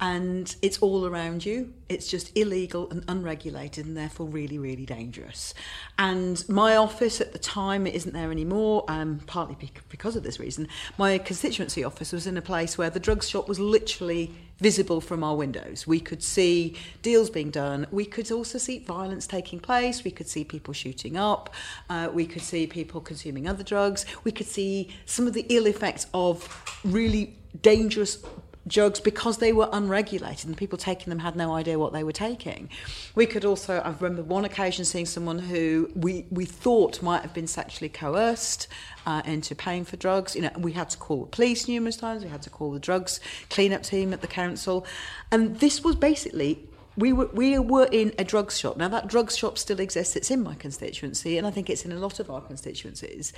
and 0.00 0.54
it's 0.60 0.78
all 0.78 1.06
around 1.06 1.46
you. 1.46 1.72
It's 1.88 2.10
just 2.10 2.36
illegal 2.36 2.90
and 2.90 3.02
unregulated 3.08 3.86
and 3.86 3.96
therefore 3.96 4.26
really, 4.26 4.58
really 4.58 4.84
dangerous. 4.84 5.54
And 5.98 6.46
my 6.48 6.76
office 6.76 7.20
at 7.20 7.32
the 7.32 7.38
time, 7.38 7.86
it 7.86 7.94
isn't 7.94 8.12
there 8.12 8.30
anymore, 8.30 8.84
um, 8.88 9.20
partly 9.26 9.70
because 9.88 10.14
of 10.14 10.22
this 10.22 10.38
reason. 10.38 10.68
My 10.98 11.16
constituency 11.16 11.82
office 11.82 12.12
was 12.12 12.26
in 12.26 12.36
a 12.36 12.42
place 12.42 12.76
where 12.76 12.90
the 12.90 13.00
drug 13.00 13.22
shop 13.22 13.48
was 13.48 13.58
literally 13.58 14.34
visible 14.58 15.00
from 15.00 15.24
our 15.24 15.36
windows. 15.36 15.86
We 15.86 16.00
could 16.00 16.22
see 16.22 16.76
deals 17.02 17.30
being 17.30 17.50
done. 17.50 17.86
We 17.90 18.04
could 18.04 18.30
also 18.30 18.58
see 18.58 18.80
violence 18.80 19.26
taking 19.26 19.60
place. 19.60 20.04
We 20.04 20.10
could 20.10 20.28
see 20.28 20.44
people 20.44 20.74
shooting 20.74 21.16
up. 21.16 21.54
Uh, 21.88 22.10
we 22.12 22.26
could 22.26 22.42
see 22.42 22.66
people 22.66 23.00
consuming 23.00 23.48
other 23.48 23.62
drugs. 23.62 24.04
We 24.24 24.32
could 24.32 24.46
see 24.46 24.90
some 25.06 25.26
of 25.26 25.32
the 25.32 25.46
ill 25.48 25.66
effects 25.66 26.06
of 26.12 26.80
really 26.84 27.36
dangerous 27.62 28.22
drugs 28.66 29.00
because 29.00 29.38
they 29.38 29.52
were 29.52 29.68
unregulated 29.72 30.46
and 30.46 30.56
people 30.56 30.78
taking 30.78 31.10
them 31.10 31.20
had 31.20 31.36
no 31.36 31.54
idea 31.54 31.78
what 31.78 31.92
they 31.92 32.02
were 32.02 32.12
taking. 32.12 32.68
We 33.14 33.26
could 33.26 33.44
also, 33.44 33.78
I 33.78 33.90
remember 33.90 34.22
one 34.22 34.44
occasion 34.44 34.84
seeing 34.84 35.06
someone 35.06 35.38
who 35.38 35.90
we, 35.94 36.26
we 36.30 36.44
thought 36.44 37.02
might 37.02 37.22
have 37.22 37.32
been 37.32 37.46
sexually 37.46 37.88
coerced 37.88 38.68
uh, 39.06 39.22
into 39.24 39.54
paying 39.54 39.84
for 39.84 39.96
drugs. 39.96 40.34
You 40.34 40.42
know, 40.42 40.50
we 40.58 40.72
had 40.72 40.90
to 40.90 40.98
call 40.98 41.22
the 41.22 41.30
police 41.30 41.68
numerous 41.68 41.96
times, 41.96 42.24
we 42.24 42.30
had 42.30 42.42
to 42.42 42.50
call 42.50 42.72
the 42.72 42.80
drugs 42.80 43.20
cleanup 43.50 43.82
team 43.82 44.12
at 44.12 44.20
the 44.20 44.26
council. 44.26 44.86
And 45.30 45.58
this 45.60 45.84
was 45.84 45.94
basically 45.94 46.68
we 46.96 47.12
were, 47.12 47.26
we 47.26 47.58
were 47.58 47.88
in 47.92 48.14
a 48.18 48.24
drug 48.24 48.50
shop. 48.50 48.76
Now, 48.76 48.88
that 48.88 49.06
drug 49.06 49.30
shop 49.30 49.58
still 49.58 49.80
exists. 49.80 50.16
It's 50.16 50.30
in 50.30 50.42
my 50.42 50.54
constituency, 50.54 51.36
and 51.36 51.46
I 51.46 51.50
think 51.50 51.68
it's 51.68 51.84
in 51.84 51.92
a 51.92 51.98
lot 51.98 52.20
of 52.20 52.30
our 52.30 52.40
constituencies. 52.40 53.32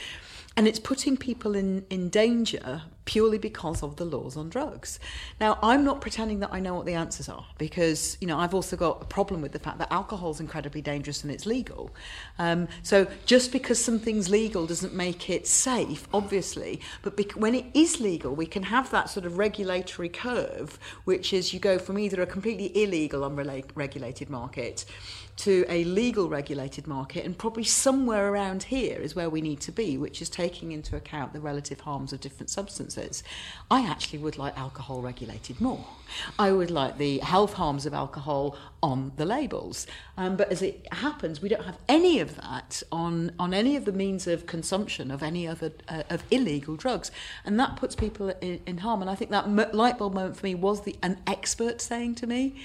And 0.59 0.67
it's 0.67 0.81
putting 0.81 1.17
people 1.17 1.55
in, 1.55 1.87
in 1.89 2.09
danger 2.09 2.83
purely 3.05 3.39
because 3.39 3.81
of 3.81 3.95
the 3.95 4.05
laws 4.05 4.37
on 4.37 4.49
drugs. 4.49 4.99
Now, 5.41 5.57
I'm 5.63 5.85
not 5.85 6.01
pretending 6.01 6.41
that 6.41 6.53
I 6.53 6.59
know 6.59 6.75
what 6.75 6.85
the 6.85 6.95
answers 6.95 7.29
are 7.29 7.47
because, 7.59 8.19
you 8.21 8.27
know, 8.27 8.37
I've 8.37 8.55
also 8.55 8.77
got 8.77 9.01
a 9.01 9.05
problem 9.05 9.41
with 9.41 9.53
the 9.53 9.61
fact 9.61 9.79
that 9.79 9.93
alcohol 9.93 10.33
is 10.33 10.41
incredibly 10.41 10.83
dangerous 10.83 11.23
and 11.23 11.31
it's 11.31 11.47
legal. 11.47 11.95
Um, 12.41 12.67
so 12.83 13.07
just 13.25 13.53
because 13.53 13.83
something's 13.83 14.31
legal 14.31 14.67
doesn't 14.67 14.93
make 14.93 15.31
it 15.31 15.47
safe, 15.47 16.09
obviously. 16.13 16.81
But 17.03 17.17
bec- 17.17 17.33
when 17.35 17.55
it 17.55 17.67
is 17.73 18.01
legal, 18.01 18.35
we 18.35 18.47
can 18.47 18.65
have 18.65 18.91
that 18.91 19.09
sort 19.11 19.27
of 19.27 19.39
regulatory 19.39 20.09
curve, 20.09 20.77
which 21.05 21.33
is 21.33 21.55
you 21.55 21.61
go 21.61 21.79
from 21.79 22.01
either 22.01 22.21
a 22.21 22.27
completely 22.27 22.83
illegal, 22.83 23.23
unregulated 23.23 24.29
market 24.29 24.85
to 25.39 25.65
a 25.69 25.85
legal 25.85 26.29
regulated 26.29 26.89
market 26.89 27.25
and 27.25 27.39
probably 27.39 27.63
somewhere 27.63 28.33
around 28.33 28.65
here 28.65 28.99
is 28.99 29.15
where 29.15 29.31
we 29.31 29.41
need 29.41 29.61
to 29.61 29.71
be 29.71 29.97
which 29.97 30.21
is 30.21 30.29
taking 30.29 30.73
into 30.73 30.97
account 30.97 31.33
the 31.33 31.41
relative 31.41 31.81
harms 31.81 32.13
of 32.13 32.21
different 32.21 32.51
substances. 32.51 33.23
I 33.71 33.87
actually 33.87 34.19
would 34.19 34.37
like 34.37 34.59
alcohol 34.59 35.01
regulated 35.01 35.61
more. 35.61 35.85
I 36.41 36.51
would 36.51 36.73
like 36.73 36.99
the 36.99 37.19
health 37.19 37.53
harms 37.53 37.87
of 37.87 37.95
alcohol 37.95 38.57
on 38.83 39.13
the 39.17 39.25
labels. 39.25 39.87
Um, 40.17 40.37
but 40.37 40.51
as 40.51 40.61
it 40.61 40.87
happens 40.93 41.41
we 41.41 41.49
don't 41.49 41.65
have 41.65 41.79
any 41.89 42.19
of 42.19 42.35
that 42.37 42.83
on 42.91 43.31
on 43.39 43.55
any 43.55 43.77
of 43.77 43.85
the 43.85 43.93
means 43.93 44.27
of 44.27 44.47
consumption 44.47 45.13
of 45.13 45.23
any 45.23 45.47
other 45.47 45.73
uh, 45.89 46.03
of 46.11 46.25
illegal 46.33 46.75
drugs. 46.75 47.13
And 47.45 47.61
that 47.61 47.77
puts 47.77 47.95
people 47.95 48.31
in, 48.41 48.61
in 48.67 48.79
harm. 48.79 49.03
And 49.03 49.11
i 49.11 49.15
think 49.15 49.31
that 49.31 49.73
light 49.73 49.99
bulb 49.99 50.15
moment 50.15 50.37
for 50.37 50.47
me 50.47 50.57
was 50.57 50.83
the 50.83 50.97
an 51.01 51.19
expert 51.29 51.81
saying 51.81 52.17
to 52.17 52.27
me 52.27 52.57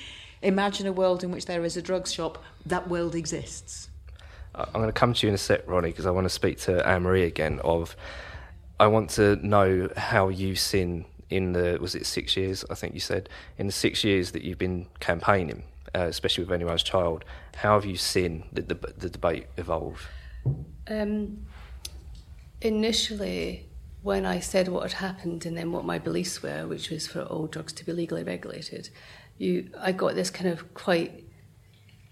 imagine 0.44 0.86
a 0.88 0.94
world 0.94 1.24
in 1.24 1.32
which 1.32 1.46
there 1.46 1.64
is 1.64 1.78
a 1.78 1.82
drug 1.82 2.08
shop, 2.08 2.44
that 2.66 2.88
world 2.88 3.16
exists. 3.16 3.90
I'm 4.56 4.74
going 4.74 4.88
to 4.88 4.92
come 4.92 5.14
to 5.14 5.26
you 5.26 5.30
in 5.30 5.36
a 5.36 5.40
sec, 5.40 5.68
Ronnie, 5.68 5.90
because 5.90 6.06
I 6.06 6.12
want 6.12 6.26
to 6.26 6.30
speak 6.30 6.60
to 6.62 6.88
Anne 6.88 7.02
Marie 7.02 7.24
again. 7.24 7.60
Of, 7.64 7.96
I 8.80 8.88
want 8.88 9.10
to 9.12 9.36
know 9.38 9.90
how 9.98 10.30
you've 10.30 10.60
seen 10.60 11.06
in 11.30 11.54
the 11.54 11.80
was 11.82 11.96
it 11.96 12.06
six 12.06 12.38
years? 12.38 12.64
I 12.70 12.76
think 12.76 12.94
you 12.94 13.00
said 13.00 13.30
in 13.58 13.66
the 13.66 13.74
six 13.74 14.04
years 14.04 14.32
that 14.32 14.44
you've 14.44 14.60
been 14.60 14.86
campaigning, 15.00 15.64
uh, 15.96 16.02
especially 16.02 16.44
with 16.44 16.54
anyone's 16.54 16.84
child. 16.84 17.26
How 17.56 17.74
have 17.74 17.86
you 17.86 17.98
seen 17.98 18.44
the, 18.52 18.62
the, 18.62 18.76
the 18.76 19.10
debate 19.10 19.48
evolve? 19.58 20.08
Um, 20.88 21.48
initially, 22.62 23.68
when 24.04 24.26
I 24.26 24.40
said 24.40 24.68
what 24.68 24.84
had 24.84 24.94
happened 24.94 25.46
and 25.46 25.58
then 25.58 25.72
what 25.72 25.86
my 25.86 25.98
beliefs 25.98 26.44
were, 26.44 26.68
which 26.68 26.92
was 26.92 27.08
for 27.08 27.22
all 27.22 27.48
drugs 27.48 27.74
to 27.74 27.86
be 27.86 27.94
legally 27.94 28.24
regulated, 28.24 28.90
you 29.38 29.70
I 29.80 29.92
got 29.92 30.16
this 30.16 30.30
kind 30.30 30.50
of 30.50 30.74
quite 30.74 31.24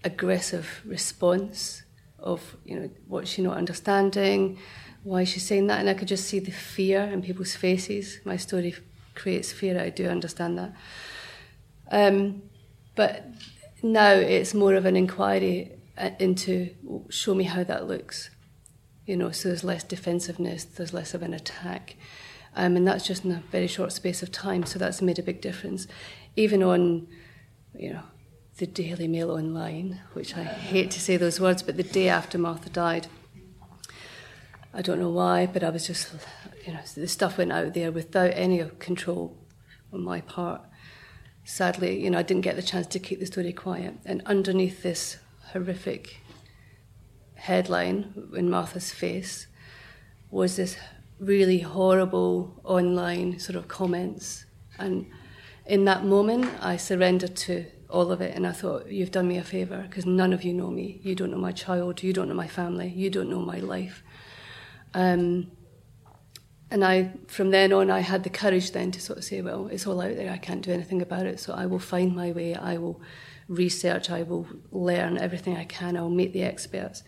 aggressive 0.04 0.82
response 0.84 1.82
of 2.18 2.56
you 2.64 2.78
know 2.78 2.90
what's 3.06 3.30
she 3.30 3.42
not 3.42 3.56
understanding, 3.56 4.58
why 5.02 5.22
is 5.22 5.28
she 5.28 5.40
saying 5.40 5.66
that, 5.68 5.80
and 5.80 5.88
I 5.88 5.94
could 5.94 6.08
just 6.08 6.26
see 6.26 6.38
the 6.38 6.50
fear 6.50 7.02
in 7.02 7.22
people's 7.22 7.54
faces. 7.54 8.20
My 8.24 8.36
story 8.36 8.74
creates 9.14 9.52
fear. 9.52 9.80
I 9.80 9.90
do 9.90 10.08
understand 10.08 10.58
that, 10.58 10.72
um, 11.90 12.42
but 12.94 13.26
now 13.82 14.12
it's 14.12 14.54
more 14.54 14.74
of 14.74 14.86
an 14.86 14.96
inquiry. 14.96 15.78
uh, 15.96 16.10
into 16.18 16.74
show 17.08 17.34
me 17.34 17.44
how 17.44 17.64
that 17.64 17.86
looks. 17.86 18.30
You 19.06 19.16
know, 19.16 19.30
so 19.30 19.48
there's 19.48 19.64
less 19.64 19.82
defensiveness, 19.82 20.64
there's 20.64 20.94
less 20.94 21.12
of 21.14 21.22
an 21.22 21.34
attack. 21.34 21.96
Um, 22.54 22.76
and 22.76 22.86
that's 22.86 23.06
just 23.06 23.24
in 23.24 23.32
a 23.32 23.42
very 23.50 23.66
short 23.66 23.92
space 23.92 24.22
of 24.22 24.30
time, 24.30 24.64
so 24.64 24.78
that's 24.78 25.00
made 25.00 25.18
a 25.18 25.22
big 25.22 25.40
difference. 25.40 25.86
Even 26.36 26.62
on, 26.62 27.08
you 27.74 27.92
know, 27.92 28.02
the 28.58 28.66
Daily 28.66 29.08
Mail 29.08 29.30
online, 29.30 30.00
which 30.12 30.36
I 30.36 30.42
hate 30.42 30.90
to 30.92 31.00
say 31.00 31.16
those 31.16 31.40
words, 31.40 31.62
but 31.62 31.76
the 31.76 31.82
day 31.82 32.08
after 32.08 32.38
Martha 32.38 32.70
died, 32.70 33.08
I 34.74 34.80
don't 34.80 34.98
know 34.98 35.10
why, 35.10 35.46
but 35.46 35.62
I 35.62 35.70
was 35.70 35.86
just, 35.86 36.12
you 36.66 36.72
know, 36.72 36.80
the 36.94 37.08
stuff 37.08 37.38
went 37.38 37.52
out 37.52 37.74
there 37.74 37.92
without 37.92 38.32
any 38.34 38.64
control 38.78 39.36
on 39.92 40.02
my 40.02 40.22
part. 40.22 40.62
Sadly, 41.44 42.02
you 42.02 42.10
know, 42.10 42.18
I 42.18 42.22
didn't 42.22 42.42
get 42.42 42.56
the 42.56 42.62
chance 42.62 42.86
to 42.88 42.98
keep 42.98 43.20
the 43.20 43.26
story 43.26 43.52
quiet. 43.52 43.94
And 44.04 44.22
underneath 44.24 44.82
this 44.82 45.18
horrific 45.52 46.20
headline 47.34 48.30
in 48.34 48.48
Martha's 48.48 48.92
face 48.92 49.46
was 50.30 50.56
this 50.56 50.76
really 51.18 51.58
horrible 51.58 52.60
online 52.64 53.38
sort 53.38 53.56
of 53.56 53.68
comments. 53.68 54.46
And 54.78 55.06
in 55.66 55.84
that 55.84 56.04
moment, 56.04 56.50
I 56.60 56.76
surrendered 56.76 57.36
to 57.36 57.66
all 57.88 58.10
of 58.10 58.20
it 58.20 58.34
and 58.34 58.46
I 58.46 58.52
thought, 58.52 58.88
you've 58.88 59.10
done 59.10 59.28
me 59.28 59.36
a 59.36 59.44
favour 59.44 59.84
because 59.88 60.06
none 60.06 60.32
of 60.32 60.42
you 60.42 60.54
know 60.54 60.70
me. 60.70 61.00
You 61.02 61.14
don't 61.14 61.30
know 61.30 61.36
my 61.36 61.52
child, 61.52 62.02
you 62.02 62.12
don't 62.12 62.28
know 62.28 62.34
my 62.34 62.48
family, 62.48 62.88
you 62.88 63.10
don't 63.10 63.28
know 63.28 63.40
my 63.40 63.58
life. 63.58 64.02
Um, 64.94 65.50
and 66.70 66.84
I, 66.84 67.12
from 67.26 67.50
then 67.50 67.72
on, 67.72 67.90
I 67.90 68.00
had 68.00 68.24
the 68.24 68.30
courage 68.30 68.72
then 68.72 68.90
to 68.92 69.00
sort 69.00 69.18
of 69.18 69.24
say, 69.24 69.42
well, 69.42 69.68
it's 69.68 69.86
all 69.86 70.00
out 70.00 70.16
there. 70.16 70.32
I 70.32 70.38
can't 70.38 70.62
do 70.62 70.72
anything 70.72 71.02
about 71.02 71.26
it. 71.26 71.38
So 71.38 71.52
I 71.52 71.66
will 71.66 71.78
find 71.78 72.16
my 72.16 72.32
way. 72.32 72.54
I 72.54 72.78
will 72.78 72.98
research. 73.46 74.08
I 74.08 74.22
will 74.22 74.46
learn 74.70 75.18
everything 75.18 75.54
I 75.54 75.64
can. 75.64 75.98
I'll 75.98 76.08
meet 76.08 76.32
the 76.32 76.42
experts. 76.42 77.02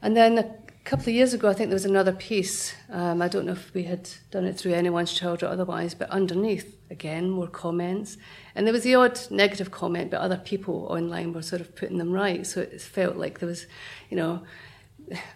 And 0.00 0.16
then 0.16 0.54
a 0.80 0.88
couple 0.88 1.10
of 1.10 1.14
years 1.14 1.34
ago, 1.34 1.48
I 1.48 1.52
think 1.52 1.68
there 1.68 1.76
was 1.76 1.84
another 1.84 2.12
piece. 2.12 2.74
Um, 2.88 3.20
I 3.20 3.28
don't 3.28 3.44
know 3.44 3.52
if 3.52 3.72
we 3.74 3.84
had 3.84 4.08
done 4.30 4.44
it 4.44 4.56
through 4.56 4.72
anyone's 4.72 5.12
child 5.12 5.42
or 5.42 5.46
otherwise, 5.46 5.94
but 5.94 6.08
underneath, 6.10 6.74
again, 6.90 7.30
more 7.30 7.46
comments. 7.46 8.16
And 8.54 8.66
there 8.66 8.72
was 8.72 8.82
the 8.82 8.94
odd 8.94 9.20
negative 9.30 9.70
comment, 9.70 10.10
but 10.10 10.20
other 10.20 10.38
people 10.38 10.86
online 10.90 11.32
were 11.32 11.42
sort 11.42 11.60
of 11.60 11.76
putting 11.76 11.98
them 11.98 12.12
right. 12.12 12.46
So 12.46 12.62
it 12.62 12.80
felt 12.80 13.16
like 13.16 13.40
there 13.40 13.48
was, 13.48 13.66
you 14.08 14.16
know, 14.16 14.42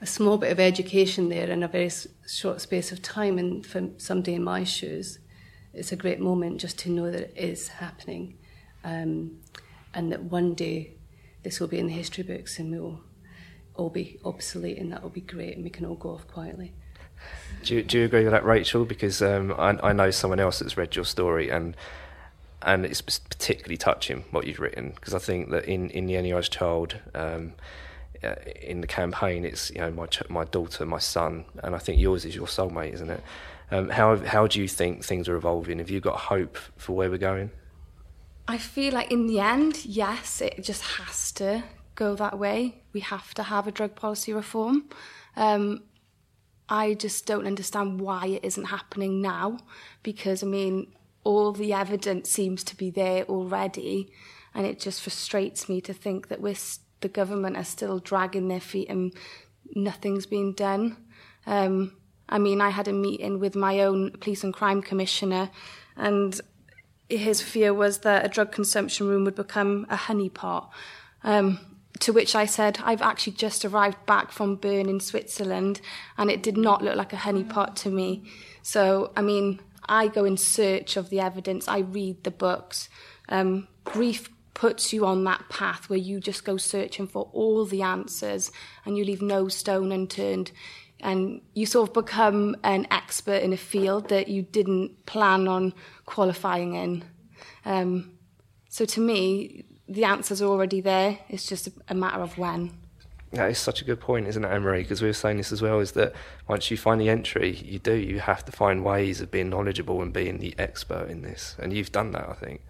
a 0.01 0.07
small 0.07 0.39
bit 0.39 0.51
of 0.51 0.59
education 0.59 1.29
there 1.29 1.51
in 1.51 1.63
a 1.63 1.69
very 1.69 1.91
short 2.27 2.63
space 2.63 2.91
of 2.91 3.03
time. 3.03 3.39
And 3.39 3.67
for 3.67 3.91
somebody 3.99 4.35
in 4.35 4.45
my 4.45 4.65
shoes, 4.65 5.19
it's 5.75 5.93
a 5.93 5.97
great 5.97 6.21
moment 6.21 6.61
just 6.61 6.79
to 6.81 6.91
know 6.91 7.11
that 7.11 7.21
it 7.21 7.35
is 7.37 7.69
happening. 7.69 8.39
Um, 8.83 9.41
and 9.93 10.11
that 10.11 10.25
one 10.25 10.55
day 10.55 10.95
this 11.43 11.61
will 11.61 11.69
be 11.69 11.79
in 11.79 11.87
the 11.87 11.93
history 11.93 12.25
books 12.25 12.59
and 12.59 12.71
we 12.73 12.81
will 12.81 13.04
all 13.77 13.91
be 13.91 14.19
obsolete 14.25 14.79
and 14.79 14.93
that 14.93 15.03
will 15.03 15.11
be 15.11 15.21
great 15.21 15.57
and 15.57 15.65
we 15.65 15.71
can 15.71 15.85
all 15.85 15.97
go 15.97 16.11
off 16.11 16.27
quietly. 16.29 16.73
Do 17.63 17.77
you, 17.77 17.83
do 17.83 17.99
you 17.99 18.05
agree 18.05 18.25
with 18.25 18.33
that, 18.33 18.45
Rachel? 18.45 18.85
Because 18.85 19.23
um, 19.23 19.53
I, 19.57 19.79
I 19.83 19.93
know 19.93 20.11
someone 20.11 20.41
else 20.41 20.59
that's 20.59 20.77
read 20.77 20.95
your 20.95 21.05
story 21.05 21.51
and 21.51 21.77
and 22.63 22.87
it's 22.87 23.03
particularly 23.03 23.77
touching 23.77 24.25
what 24.31 24.47
you've 24.47 24.59
written 24.59 24.93
because 24.95 25.13
I 25.13 25.19
think 25.19 25.51
that 25.51 25.67
in, 25.67 25.91
in 25.91 26.07
the 26.07 26.17
Anyone's 26.17 26.49
Child, 26.49 26.99
um, 27.15 27.53
uh, 28.23 28.37
in 28.63 28.81
the 28.81 28.87
campaign, 28.87 29.45
it's 29.45 29.71
you 29.71 29.81
know 29.81 29.91
my 29.91 30.07
ch- 30.07 30.29
my 30.31 30.45
daughter, 30.45 30.87
my 30.87 30.99
son, 30.99 31.45
and 31.63 31.75
I 31.75 31.79
think 31.79 32.01
yours 32.01 32.25
is 32.25 32.35
your 32.35 32.47
soulmate, 32.47 32.95
isn't 32.95 33.11
it? 33.11 33.23
Um, 33.71 33.91
how 33.91 34.17
how 34.17 34.47
do 34.47 34.61
you 34.61 34.69
think 34.69 35.05
things 35.05 35.29
are 35.29 35.37
evolving? 35.37 35.79
Have 35.79 35.91
you 35.91 36.01
got 36.01 36.17
hope 36.17 36.57
for 36.77 36.97
where 36.97 37.11
we're 37.11 37.19
going? 37.19 37.51
I 38.49 38.59
feel 38.59 38.95
like 38.95 39.11
in 39.11 39.27
the 39.27 39.41
end, 39.41 39.85
yes, 39.85 40.41
it 40.41 40.63
just 40.63 40.83
has 40.83 41.33
to 41.33 41.65
go 41.95 42.15
that 42.17 42.39
way. 42.39 42.83
We 42.93 43.01
have 43.01 43.35
to 43.35 43.45
have 43.45 43.67
a 43.67 43.73
drug 43.73 43.95
policy 43.95 44.33
reform. 44.33 44.89
Um, 45.37 45.85
I 46.69 46.95
just 46.95 47.27
don't 47.27 47.47
understand 47.47 48.01
why 48.01 48.27
it 48.27 48.45
isn't 48.45 48.65
happening 48.67 49.21
now 49.21 49.59
because, 50.03 50.43
I 50.43 50.47
mean, 50.47 50.93
all 51.23 51.53
the 51.53 51.73
evidence 51.73 52.31
seems 52.31 52.65
to 52.65 52.77
be 52.77 52.91
there 52.91 53.25
already, 53.25 54.11
and 54.55 54.67
it 54.67 54.79
just 54.79 55.03
frustrates 55.03 55.69
me 55.69 55.81
to 55.83 55.93
think 55.93 56.29
that 56.29 56.41
we're 56.41 56.57
the 57.01 57.09
government 57.09 57.57
are 57.57 57.65
still 57.65 57.99
dragging 57.99 58.49
their 58.49 58.61
feet 58.61 58.89
and 58.89 59.13
nothing's 59.75 60.25
being 60.25 60.55
done. 60.55 60.97
Um, 61.45 61.93
I 62.29 62.39
mean, 62.39 62.63
I 62.63 62.71
had 62.71 62.89
a 62.89 62.95
meeting 62.95 63.39
with 63.41 63.55
my 63.55 63.81
own 63.81 64.13
police 64.13 64.43
and 64.43 64.55
crime 64.55 64.81
commissioner, 64.81 65.51
and 65.97 66.41
his 67.11 67.43
fear 67.43 67.75
was 67.75 67.99
that 67.99 68.25
a 68.25 68.29
drug 68.29 68.53
consumption 68.53 69.07
room 69.07 69.25
would 69.25 69.35
become 69.35 69.87
a 69.91 69.97
honeypot. 69.97 70.71
Um, 71.23 71.74
to 72.01 72.13
which 72.13 72.35
I 72.35 72.45
said, 72.45 72.79
I've 72.83 73.03
actually 73.03 73.35
just 73.35 73.65
arrived 73.65 74.05
back 74.07 74.33
from 74.33 74.57
Bern 74.57 74.89
in 74.89 75.01
Switzerland, 75.01 75.81
and 76.19 76.31
it 76.31 76.43
did 76.43 76.57
not 76.57 76.83
look 76.83 76.97
like 76.97 77.13
a 77.13 77.17
honeypot 77.17 77.75
to 77.77 77.91
me. 77.91 78.25
So, 78.63 79.13
I 79.17 79.23
mean, 79.23 79.61
I 79.89 80.09
go 80.09 80.25
in 80.25 80.37
search 80.37 80.97
of 80.97 81.11
the 81.11 81.21
evidence, 81.21 81.69
I 81.69 81.79
read 81.79 82.25
the 82.25 82.31
books. 82.31 82.89
Um, 83.29 83.69
grief 83.85 84.29
puts 84.55 84.93
you 84.93 85.05
on 85.05 85.25
that 85.25 85.49
path 85.49 85.91
where 85.91 85.99
you 85.99 86.21
just 86.21 86.45
go 86.45 86.57
searching 86.57 87.07
for 87.07 87.29
all 87.33 87.67
the 87.67 87.83
answers 87.83 88.53
and 88.85 88.97
you 88.97 89.05
leave 89.05 89.21
no 89.21 89.49
stone 89.49 89.91
unturned 89.91 90.53
and 91.01 91.43
you 91.55 91.67
sort 91.67 91.89
of 91.89 91.95
become 91.95 92.57
an 92.63 92.87
expert 92.91 93.43
in 93.43 93.53
a 93.53 93.57
field 93.57 94.09
that 94.09 94.29
you 94.29 94.43
didn't 94.43 95.05
plan 95.07 95.49
on 95.49 95.75
qualifying 96.07 96.75
in. 96.75 97.05
Um, 97.65 98.13
so 98.69 98.85
to 98.87 99.01
me, 99.01 99.65
the 99.89 100.05
answers 100.05 100.41
are 100.41 100.47
already 100.47 100.81
there. 100.81 101.19
It's 101.29 101.47
just 101.47 101.67
a, 101.67 101.73
a 101.89 101.95
matter 101.95 102.21
of 102.21 102.39
when. 102.39 102.73
That 103.33 103.51
is 103.51 103.59
such 103.59 103.83
a 103.83 103.85
good 103.85 104.01
point, 104.01 104.29
isn't 104.29 104.45
it, 104.45 104.49
Anne-Marie? 104.49 104.83
Because 104.83 105.03
we 105.03 105.09
were 105.09 105.13
saying 105.13 105.39
this 105.39 105.51
as 105.51 105.61
well, 105.61 105.81
is 105.81 105.93
that 105.93 106.13
once 106.47 106.71
you 106.71 106.77
find 106.77 107.01
the 107.01 107.09
entry, 107.09 107.51
you 107.57 107.81
do, 107.81 107.95
you 107.95 108.21
have 108.21 108.45
to 108.45 108.53
find 108.53 108.85
ways 108.85 109.21
of 109.21 109.33
being 109.33 109.51
knowledgeable 109.51 110.01
and 110.03 110.13
being 110.13 110.39
the 110.39 110.55
expert 110.57 111.11
in 111.11 111.23
this. 111.23 111.57
And 111.59 111.73
you've 111.73 111.91
done 111.91 112.13
that, 112.13 112.29
I 112.29 112.35
think. 112.35 112.61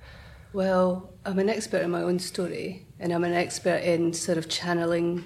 Well, 0.55 1.11
I'm 1.27 1.38
an 1.38 1.50
expert 1.50 1.83
in 1.83 1.90
my 1.90 2.00
own 2.00 2.18
story, 2.18 2.87
and 2.98 3.12
I'm 3.12 3.24
an 3.24 3.35
expert 3.35 3.83
in 3.83 4.14
sort 4.14 4.38
of 4.38 4.48
channeling 4.48 5.24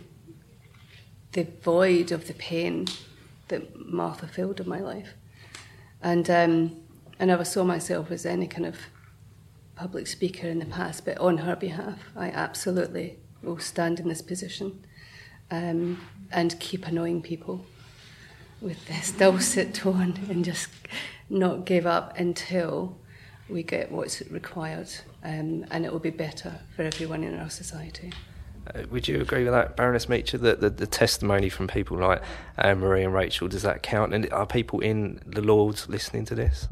the 1.32 1.46
void 1.62 2.10
of 2.10 2.26
the 2.26 2.34
pain 2.34 2.86
that 3.46 3.76
Martha 3.76 4.26
filled 4.26 4.58
in 4.58 4.68
my 4.68 4.80
life. 4.80 5.14
And 6.02 6.28
um, 6.30 6.76
I 7.20 7.26
never 7.26 7.44
saw 7.44 7.62
myself 7.62 8.10
as 8.10 8.26
any 8.26 8.46
kind 8.48 8.66
of 8.66 8.76
public 9.78 10.08
speaker 10.08 10.48
in 10.48 10.58
the 10.58 10.66
past, 10.66 11.04
but 11.04 11.16
on 11.18 11.38
her 11.38 11.54
behalf, 11.54 12.00
I 12.16 12.30
absolutely 12.30 13.18
will 13.42 13.60
stand 13.60 14.00
in 14.00 14.08
this 14.08 14.20
position 14.20 14.84
um, 15.52 16.00
and 16.32 16.58
keep 16.58 16.86
annoying 16.86 17.22
people 17.22 17.64
with 18.60 18.84
this 18.86 19.12
dulcet 19.12 19.72
tone 19.74 20.18
and 20.28 20.44
just 20.44 20.68
not 21.30 21.64
give 21.64 21.86
up 21.86 22.18
until 22.18 22.98
we 23.48 23.62
get 23.62 23.92
what's 23.92 24.20
required, 24.30 24.90
um, 25.22 25.64
and 25.70 25.86
it 25.86 25.92
will 25.92 26.00
be 26.00 26.10
better 26.10 26.60
for 26.74 26.82
everyone 26.82 27.22
in 27.22 27.38
our 27.38 27.48
society. 27.48 28.12
Uh, 28.74 28.82
would 28.90 29.06
you 29.06 29.20
agree 29.20 29.44
with 29.44 29.52
that, 29.52 29.76
Baroness 29.76 30.06
Meacher, 30.06 30.40
that 30.40 30.60
the, 30.60 30.68
the 30.68 30.86
testimony 30.86 31.48
from 31.48 31.68
people 31.68 31.96
like 31.96 32.20
uh, 32.58 32.74
Marie 32.74 33.04
and 33.04 33.14
Rachel, 33.14 33.46
does 33.46 33.62
that 33.62 33.82
count? 33.82 34.12
And 34.12 34.30
are 34.32 34.44
people 34.44 34.80
in 34.80 35.20
the 35.24 35.40
Lords 35.40 35.88
listening 35.88 36.24
to 36.26 36.34
this? 36.34 36.68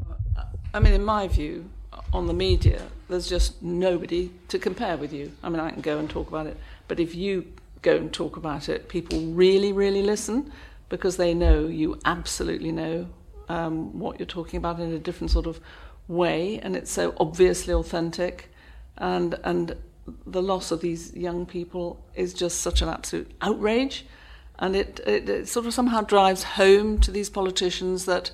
I 0.73 0.79
mean, 0.79 0.93
in 0.93 1.05
my 1.05 1.27
view, 1.27 1.69
on 2.13 2.27
the 2.27 2.33
media, 2.33 2.81
there's 3.09 3.27
just 3.27 3.61
nobody 3.61 4.31
to 4.49 4.59
compare 4.59 4.97
with 4.97 5.13
you. 5.13 5.31
I 5.43 5.49
mean, 5.49 5.59
I 5.59 5.71
can 5.71 5.81
go 5.81 5.97
and 5.97 6.09
talk 6.09 6.27
about 6.27 6.47
it, 6.47 6.57
but 6.87 6.99
if 6.99 7.15
you 7.15 7.45
go 7.81 7.95
and 7.95 8.11
talk 8.11 8.37
about 8.37 8.69
it, 8.69 8.89
people 8.89 9.19
really, 9.21 9.71
really 9.71 10.01
listen 10.01 10.51
because 10.89 11.17
they 11.17 11.33
know 11.33 11.67
you 11.67 11.99
absolutely 12.05 12.71
know 12.71 13.07
um, 13.49 13.97
what 13.97 14.19
you're 14.19 14.25
talking 14.25 14.57
about 14.57 14.79
in 14.79 14.91
a 14.91 14.99
different 14.99 15.31
sort 15.31 15.47
of 15.47 15.59
way, 16.07 16.59
and 16.59 16.75
it's 16.75 16.91
so 16.91 17.13
obviously 17.19 17.73
authentic, 17.73 18.51
and 18.97 19.39
and 19.43 19.75
the 20.25 20.41
loss 20.41 20.71
of 20.71 20.81
these 20.81 21.13
young 21.13 21.45
people 21.45 22.03
is 22.15 22.33
just 22.33 22.61
such 22.61 22.81
an 22.81 22.89
absolute 22.89 23.29
outrage, 23.41 24.05
and 24.59 24.75
it, 24.75 24.99
it, 25.05 25.29
it 25.29 25.47
sort 25.47 25.65
of 25.65 25.73
somehow 25.73 26.01
drives 26.01 26.43
home 26.43 26.99
to 26.99 27.11
these 27.11 27.29
politicians 27.29 28.05
that. 28.05 28.31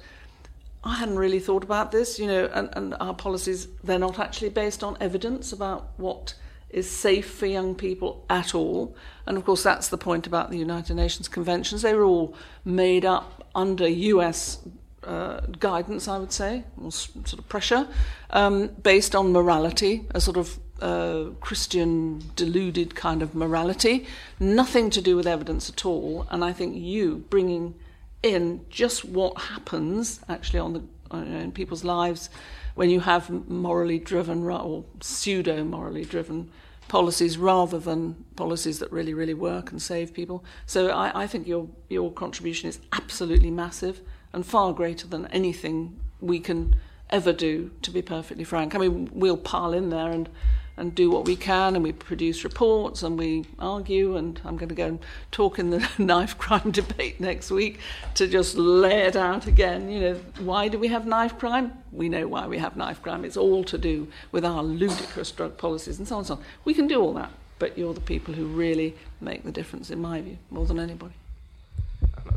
I 0.83 0.95
hadn't 0.95 1.17
really 1.17 1.39
thought 1.39 1.63
about 1.63 1.91
this, 1.91 2.19
you 2.19 2.27
know, 2.27 2.49
and, 2.53 2.69
and 2.73 2.95
our 2.99 3.13
policies, 3.13 3.67
they're 3.83 3.99
not 3.99 4.19
actually 4.19 4.49
based 4.49 4.83
on 4.83 4.97
evidence 4.99 5.53
about 5.53 5.91
what 5.97 6.35
is 6.69 6.89
safe 6.89 7.29
for 7.29 7.45
young 7.45 7.75
people 7.75 8.25
at 8.29 8.53
all. 8.53 8.95
And 9.25 9.37
of 9.37 9.45
course, 9.45 9.63
that's 9.63 9.87
the 9.87 9.97
point 9.97 10.27
about 10.27 10.49
the 10.49 10.57
United 10.57 10.95
Nations 10.95 11.27
conventions. 11.27 11.83
They 11.83 11.93
were 11.93 12.03
all 12.03 12.35
made 12.65 13.05
up 13.05 13.47
under 13.55 13.87
US 13.87 14.59
uh, 15.03 15.41
guidance, 15.59 16.07
I 16.07 16.17
would 16.17 16.31
say, 16.31 16.63
or 16.81 16.91
sort 16.91 17.33
of 17.33 17.47
pressure, 17.47 17.87
um, 18.31 18.67
based 18.81 19.15
on 19.15 19.31
morality, 19.31 20.05
a 20.13 20.19
sort 20.19 20.37
of 20.37 20.59
uh, 20.81 21.29
Christian 21.39 22.23
deluded 22.35 22.95
kind 22.95 23.21
of 23.21 23.35
morality, 23.35 24.05
nothing 24.39 24.89
to 24.89 25.01
do 25.01 25.15
with 25.15 25.27
evidence 25.27 25.69
at 25.69 25.85
all. 25.85 26.27
And 26.29 26.43
I 26.43 26.51
think 26.51 26.75
you 26.75 27.23
bringing 27.29 27.75
in 28.23 28.65
just 28.69 29.05
what 29.05 29.37
happens 29.37 30.21
actually 30.29 30.59
on 30.59 30.73
the 30.73 30.83
in 31.13 31.51
people's 31.51 31.83
lives 31.83 32.29
when 32.73 32.89
you 32.89 32.99
have 32.99 33.29
morally 33.47 33.99
driven 33.99 34.43
or 34.43 34.83
pseudo 34.99 35.63
morally 35.63 36.03
driven 36.03 36.49
policies 36.87 37.37
rather 37.37 37.79
than 37.79 38.23
policies 38.35 38.79
that 38.79 38.91
really, 38.91 39.13
really 39.13 39.33
work 39.33 39.71
and 39.71 39.81
save 39.81 40.13
people. 40.13 40.43
So 40.65 40.89
I, 40.89 41.23
I 41.23 41.27
think 41.27 41.47
your 41.47 41.67
your 41.89 42.11
contribution 42.11 42.69
is 42.69 42.79
absolutely 42.91 43.51
massive 43.51 44.01
and 44.31 44.45
far 44.45 44.73
greater 44.73 45.07
than 45.07 45.27
anything 45.27 45.99
we 46.19 46.39
can 46.39 46.75
ever 47.09 47.33
do. 47.33 47.71
To 47.83 47.91
be 47.91 48.01
perfectly 48.01 48.43
frank, 48.43 48.75
I 48.75 48.79
mean 48.79 49.09
we'll 49.13 49.37
pile 49.37 49.73
in 49.73 49.89
there 49.89 50.11
and 50.11 50.29
and 50.75 50.95
do 50.95 51.09
what 51.09 51.25
we 51.25 51.35
can 51.35 51.75
and 51.75 51.83
we 51.83 51.91
produce 51.91 52.43
reports 52.43 53.03
and 53.03 53.17
we 53.17 53.45
argue 53.59 54.17
and 54.17 54.39
I'm 54.43 54.57
going 54.57 54.69
to 54.69 54.75
go 54.75 54.87
and 54.87 54.99
talk 55.31 55.59
in 55.59 55.69
the 55.69 55.87
knife 55.97 56.37
crime 56.37 56.71
debate 56.71 57.19
next 57.19 57.51
week 57.51 57.79
to 58.15 58.27
just 58.27 58.55
lay 58.55 59.01
it 59.01 59.15
out 59.15 59.45
again 59.47 59.89
you 59.89 59.99
know 59.99 60.13
why 60.39 60.67
do 60.67 60.79
we 60.79 60.87
have 60.87 61.05
knife 61.05 61.37
crime 61.37 61.73
we 61.91 62.09
know 62.09 62.27
why 62.27 62.47
we 62.47 62.57
have 62.57 62.75
knife 62.75 63.01
crime 63.01 63.23
it's 63.23 63.37
all 63.37 63.63
to 63.63 63.77
do 63.77 64.07
with 64.31 64.43
our 64.43 64.63
ludicrous 64.63 65.31
drug 65.31 65.57
policies 65.57 65.99
and 65.99 66.07
so 66.07 66.15
on 66.15 66.19
and 66.19 66.27
so 66.27 66.35
on 66.35 66.43
we 66.65 66.73
can 66.73 66.87
do 66.87 67.01
all 67.01 67.13
that 67.13 67.31
but 67.59 67.77
you're 67.77 67.93
the 67.93 68.01
people 68.01 68.33
who 68.33 68.45
really 68.45 68.95
make 69.21 69.43
the 69.43 69.51
difference 69.51 69.91
in 69.91 70.01
my 70.01 70.21
view 70.21 70.37
more 70.49 70.65
than 70.65 70.79
anybody 70.79 71.13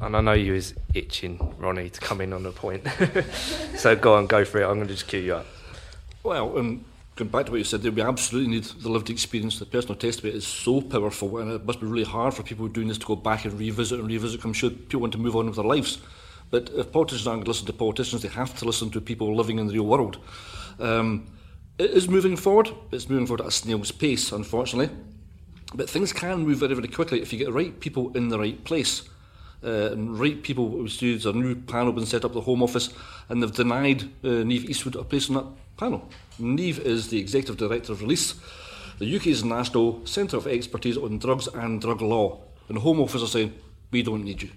and 0.03 0.15
I 0.15 0.21
know 0.21 0.33
you 0.33 0.55
is 0.55 0.75
itching, 0.95 1.55
Ronnie, 1.59 1.89
to 1.89 2.01
come 2.01 2.21
in 2.21 2.33
on 2.33 2.45
a 2.45 2.53
point. 2.53 2.87
so 3.77 3.97
go 3.97 4.15
on, 4.15 4.27
go 4.27 4.45
for 4.45 4.61
it. 4.61 4.65
I'm 4.65 4.77
going 4.77 4.89
to 4.89 4.93
just 4.93 5.07
cue 5.09 5.21
you 5.21 5.37
up. 5.37 5.47
Well, 6.23 6.59
um, 6.59 6.85
going 7.17 7.31
back 7.31 7.47
to 7.47 7.51
what 7.51 7.59
you 7.59 7.65
said, 7.65 7.83
we 7.83 8.03
absolutely 8.03 8.51
need 8.51 8.65
the 8.65 8.91
lived 8.91 9.09
experience. 9.09 9.59
The 9.59 9.65
personal 9.65 9.97
testimony 9.97 10.37
is 10.37 10.47
so 10.47 10.83
powerful, 10.83 11.39
and 11.39 11.51
it 11.51 11.65
must 11.65 11.81
be 11.81 11.87
really 11.87 12.05
hard 12.05 12.35
for 12.35 12.43
people 12.43 12.69
doing 12.69 12.89
this 12.89 12.99
to 12.99 13.07
go 13.07 13.17
back 13.17 13.47
and 13.47 13.59
revisit 13.59 13.99
and 13.99 14.07
revisit. 14.07 14.45
I'm 14.45 14.53
sure 14.53 14.69
people 14.69 15.01
want 15.01 15.15
to 15.15 15.19
move 15.19 15.35
on 15.35 15.47
with 15.47 15.57
their 15.57 15.65
lives. 15.65 15.99
But 16.51 16.71
if 16.75 16.93
politicians 16.93 17.27
aren't 17.27 17.39
going 17.39 17.45
to 17.47 17.51
listen 17.51 17.67
to 17.67 17.73
politicians, 17.73 18.23
they 18.23 18.29
have 18.29 18.57
to 18.59 18.67
listen 18.67 18.91
to 18.91 19.01
people 19.01 19.35
living 19.35 19.59
in 19.59 19.67
the 19.67 19.73
real 19.73 19.87
world. 19.87 20.19
Um, 20.79 21.27
it 21.79 21.91
is 21.91 22.07
moving 22.07 22.37
forward. 22.37 22.71
It's 22.93 23.09
moving 23.09 23.27
forward 23.27 23.41
at 23.41 23.49
a 23.49 23.51
snail's 23.51 23.93
pace, 23.93 24.31
unfortunately. 24.31 24.95
But 25.75 25.89
things 25.89 26.13
can 26.13 26.41
move 26.41 26.59
very, 26.59 26.75
very 26.75 26.89
quickly 26.89 27.23
if 27.23 27.33
you 27.33 27.39
get 27.39 27.47
the 27.47 27.53
right 27.53 27.81
people 27.81 28.15
in 28.15 28.29
the 28.29 28.39
right 28.39 28.63
place. 28.65 29.09
Uh, 29.65 29.91
and 29.93 30.21
right 30.21 30.43
people, 30.43 30.85
there's 30.85 31.27
a 31.27 31.33
new 31.33 31.55
panel 31.55 31.93
been 31.93 32.07
set 32.07 32.27
up, 32.27 32.35
the 32.35 32.43
Home 32.43 32.63
Office, 32.63 32.91
and 33.31 33.43
they've 33.43 33.53
denied 33.53 34.03
uh, 34.23 34.45
Niamh 34.45 34.69
Eastwood 34.69 34.97
a 34.97 35.03
place 35.03 35.31
on 35.31 35.37
that 35.37 35.47
panel. 35.79 36.09
Niamh 36.41 36.79
is 36.79 37.09
the 37.09 37.19
Executive 37.19 37.57
Director 37.57 37.93
of 37.93 38.03
Release, 38.03 38.35
the 38.99 39.17
UK's 39.17 39.43
National 39.43 40.05
Centre 40.05 40.37
of 40.37 40.47
Expertise 40.47 40.99
on 40.99 41.19
Drugs 41.19 41.49
and 41.49 41.81
Drug 41.81 42.03
Law. 42.03 42.41
And 42.69 42.77
the 42.77 42.83
Home 42.83 43.01
Office 43.01 43.23
are 43.23 43.27
saying, 43.27 43.55
we 43.91 44.03
don't 44.03 44.25
need 44.25 44.43
you. 44.43 44.51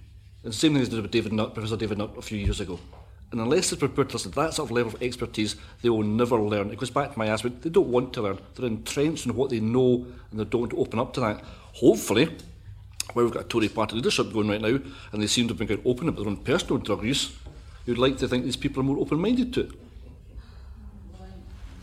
And 0.44 0.52
the 0.52 0.58
same 0.58 0.74
thing 0.74 0.82
as 0.82 0.90
did 0.90 1.02
with 1.02 1.12
David 1.12 1.32
Nutt, 1.32 1.54
Professor 1.54 1.78
David 1.78 1.98
Nutt, 1.98 2.18
a 2.18 2.22
few 2.22 2.38
years 2.38 2.60
ago. 2.60 2.80
And 3.32 3.40
unless 3.40 3.70
they're 3.70 3.80
prepared 3.80 4.10
to 4.10 4.16
listen 4.16 4.32
to 4.32 4.40
that 4.42 4.54
sort 4.56 4.68
of 4.68 4.72
level 4.76 4.94
of 4.94 5.02
expertise, 5.02 5.56
they 5.82 5.90
will 5.90 6.04
never 6.04 6.38
learn. 6.38 6.72
It 6.72 6.80
goes 6.80 6.90
back 6.90 7.14
to 7.14 7.20
my 7.20 7.28
aspect, 7.28 7.62
they 7.62 7.70
don't 7.70 7.88
want 7.88 8.12
to 8.14 8.24
learn. 8.24 8.40
They're 8.56 8.66
entrenched 8.66 9.26
in 9.26 9.36
what 9.36 9.50
they 9.50 9.60
know 9.60 10.06
and 10.32 10.40
they 10.40 10.46
don't 10.46 10.74
open 10.74 11.00
up 11.00 11.14
to 11.14 11.20
that. 11.22 11.44
Hopefully, 11.74 12.36
where 13.14 13.24
we've 13.24 13.34
got 13.34 13.46
a 13.46 13.48
Tory 13.48 13.70
party 13.70 13.96
leadership 13.96 14.34
going 14.34 14.50
right 14.50 14.62
now, 14.62 14.80
and 15.12 15.22
they 15.22 15.28
seem 15.28 15.48
to 15.48 15.54
be 15.54 15.66
quite 15.66 15.86
open 15.86 16.10
about 16.10 16.24
their 16.24 16.30
own 16.30 16.38
personal 16.38 16.78
drug 16.78 17.04
use, 17.04 17.38
you'd 17.86 17.98
like 17.98 18.18
to 18.18 18.28
think 18.28 18.44
these 18.44 18.58
people 18.58 18.82
are 18.82 18.86
more 18.86 19.00
open-minded 19.00 19.54
to 19.54 19.62
it. 19.62 19.72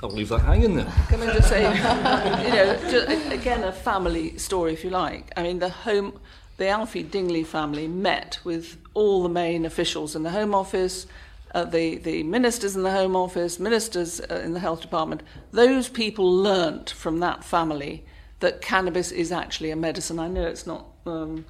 I'll 0.02 0.10
leave 0.10 0.28
that 0.28 0.40
hanging 0.40 0.76
there. 0.76 0.92
Can 1.08 1.22
I 1.22 1.34
just 1.34 1.48
say, 1.48 1.62
you 1.62 2.50
know, 2.50 2.90
just, 2.90 3.32
again, 3.32 3.64
a 3.64 3.72
family 3.72 4.36
story, 4.38 4.72
if 4.72 4.84
you 4.84 4.90
like. 4.90 5.32
I 5.36 5.42
mean, 5.42 5.58
the 5.58 5.70
home, 5.70 6.18
the 6.58 6.68
Alfie 6.68 7.02
Dingley 7.02 7.44
family 7.44 7.88
met 7.88 8.38
with 8.44 8.76
all 8.94 9.22
the 9.22 9.28
main 9.28 9.64
officials 9.64 10.14
in 10.14 10.22
the 10.22 10.30
Home 10.30 10.54
Office, 10.54 11.06
uh, 11.54 11.64
the, 11.64 11.96
the 11.96 12.22
ministers 12.24 12.76
in 12.76 12.82
the 12.82 12.90
Home 12.90 13.16
Office, 13.16 13.58
ministers 13.58 14.20
uh, 14.20 14.42
in 14.44 14.52
the 14.52 14.60
Health 14.60 14.82
Department. 14.82 15.22
Those 15.52 15.88
people 15.88 16.30
learnt 16.30 16.90
from 16.90 17.20
that 17.20 17.42
family 17.42 18.04
that 18.40 18.60
cannabis 18.60 19.10
is 19.10 19.32
actually 19.32 19.70
a 19.70 19.76
medicine. 19.76 20.18
I 20.18 20.28
know 20.28 20.46
it's 20.46 20.66
not 20.66 20.86
um, 21.06 21.46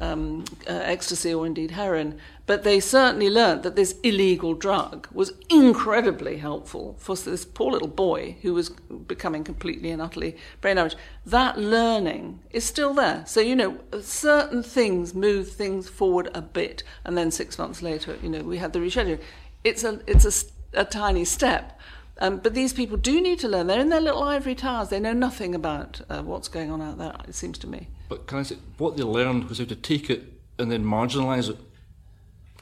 um, 0.00 0.44
uh, 0.66 0.72
ecstasy 0.72 1.32
or 1.32 1.46
indeed 1.46 1.72
heroin, 1.72 2.18
but 2.46 2.64
they 2.64 2.80
certainly 2.80 3.30
learnt 3.30 3.62
that 3.62 3.76
this 3.76 3.94
illegal 4.02 4.54
drug 4.54 5.06
was 5.12 5.34
incredibly 5.48 6.38
helpful 6.38 6.96
for 6.98 7.14
this 7.14 7.44
poor 7.44 7.70
little 7.70 7.86
boy 7.86 8.36
who 8.42 8.54
was 8.54 8.70
becoming 8.70 9.44
completely 9.44 9.90
and 9.90 10.02
utterly 10.02 10.36
brain 10.60 10.76
damaged. 10.76 10.96
That 11.24 11.58
learning 11.58 12.40
is 12.50 12.64
still 12.64 12.94
there. 12.94 13.24
So, 13.26 13.40
you 13.40 13.54
know, 13.54 13.78
certain 14.00 14.62
things 14.62 15.14
move 15.14 15.52
things 15.52 15.88
forward 15.88 16.30
a 16.34 16.42
bit, 16.42 16.82
and 17.04 17.16
then 17.16 17.30
six 17.30 17.58
months 17.58 17.82
later, 17.82 18.16
you 18.22 18.30
know, 18.30 18.42
we 18.42 18.56
had 18.56 18.72
the 18.72 18.80
rescheduling. 18.80 19.20
It's 19.62 19.84
a, 19.84 20.00
it's 20.06 20.24
a, 20.24 20.80
a 20.80 20.84
tiny 20.84 21.24
step. 21.26 21.78
Um, 22.20 22.38
but 22.38 22.54
these 22.54 22.72
people 22.72 22.96
do 22.96 23.20
need 23.20 23.38
to 23.40 23.48
learn. 23.48 23.66
They're 23.66 23.80
in 23.80 23.88
their 23.88 24.00
little 24.00 24.22
ivory 24.22 24.54
towers. 24.54 24.90
They 24.90 25.00
know 25.00 25.14
nothing 25.14 25.54
about 25.54 26.02
uh, 26.10 26.22
what's 26.22 26.48
going 26.48 26.70
on 26.70 26.82
out 26.82 26.98
there, 26.98 27.14
it 27.26 27.34
seems 27.34 27.58
to 27.58 27.66
me. 27.66 27.88
But 28.08 28.26
can 28.26 28.38
I 28.38 28.42
say, 28.42 28.56
what 28.76 28.96
they 28.96 29.02
learned 29.02 29.48
was 29.48 29.58
how 29.58 29.64
to 29.64 29.76
take 29.76 30.10
it 30.10 30.24
and 30.58 30.70
then 30.70 30.84
marginalise 30.84 31.48
it. 31.48 31.56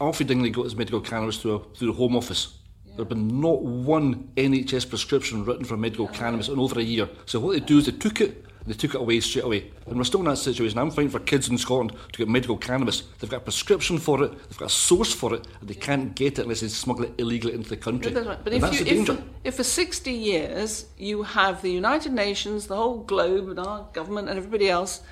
Alfie 0.01 0.25
Dingley 0.25 0.51
got 0.51 0.65
his 0.65 0.77
medical 0.77 1.01
cannabis 1.01 1.39
through, 1.39 1.55
a, 1.55 1.75
through 1.75 1.89
the 1.89 1.95
Home 1.95 2.15
Office. 2.17 2.55
There 2.87 2.99
had 2.99 3.09
been 3.09 3.41
not 3.41 3.63
one 3.63 4.31
NHS 4.37 4.89
prescription 4.89 5.45
written 5.45 5.65
for 5.65 5.77
medical 5.77 6.07
cannabis 6.07 6.49
in 6.49 6.59
over 6.59 6.79
a 6.79 6.83
year. 6.83 7.09
So 7.27 7.41
what 7.41 7.53
they 7.53 7.61
do 7.61 7.79
is 7.79 7.87
they 7.87 7.93
took 7.93 8.21
it 8.21 8.45
they 8.69 8.75
took 8.75 8.95
it 8.95 9.01
away 9.01 9.21
straight 9.21 9.45
away. 9.45 9.71
And 9.87 9.97
we're 9.97 10.05
still 10.05 10.21
in 10.21 10.27
that 10.27 10.37
situation. 10.37 10.79
I'm 10.79 10.91
fighting 10.91 11.11
for 11.11 11.21
kids 11.21 11.49
in 11.49 11.59
Scotland 11.59 11.93
to 12.13 12.19
get 12.19 12.29
medical 12.29 12.57
cannabis. 12.57 13.03
They've 13.19 13.31
got 13.31 13.39
a 13.39 13.45
prescription 13.45 13.99
for 13.99 14.23
it, 14.25 14.33
they've 14.33 14.59
got 14.59 14.67
a 14.67 14.75
source 14.75 15.13
for 15.13 15.35
it, 15.35 15.47
and 15.61 15.69
they 15.69 15.75
can't 15.75 16.15
get 16.15 16.39
it 16.39 16.43
unless 16.43 16.61
they 16.61 16.69
smuggle 16.69 17.05
it 17.05 17.15
illegally 17.19 17.55
into 17.55 17.69
the 17.69 17.77
country. 17.77 18.13
right. 18.13 18.39
But 18.43 18.53
if, 18.53 18.81
you, 18.81 19.03
if, 19.03 19.23
if 19.45 19.55
for 19.57 19.65
60 19.65 20.13
years 20.13 20.87
you 20.97 21.23
have 21.23 21.63
the 21.63 21.73
United 21.73 22.13
Nations, 22.13 22.67
the 22.67 22.77
whole 22.77 22.99
globe, 22.99 23.49
and 23.49 23.59
our 23.59 23.89
government 23.93 24.29
and 24.29 24.39
everybody 24.39 24.69
else 24.69 25.03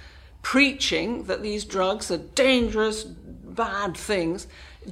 preaching 0.43 1.25
that 1.25 1.43
these 1.43 1.65
drugs 1.65 2.11
are 2.11 2.19
dangerous, 2.19 3.03
bad 3.03 3.97
things, 3.97 4.47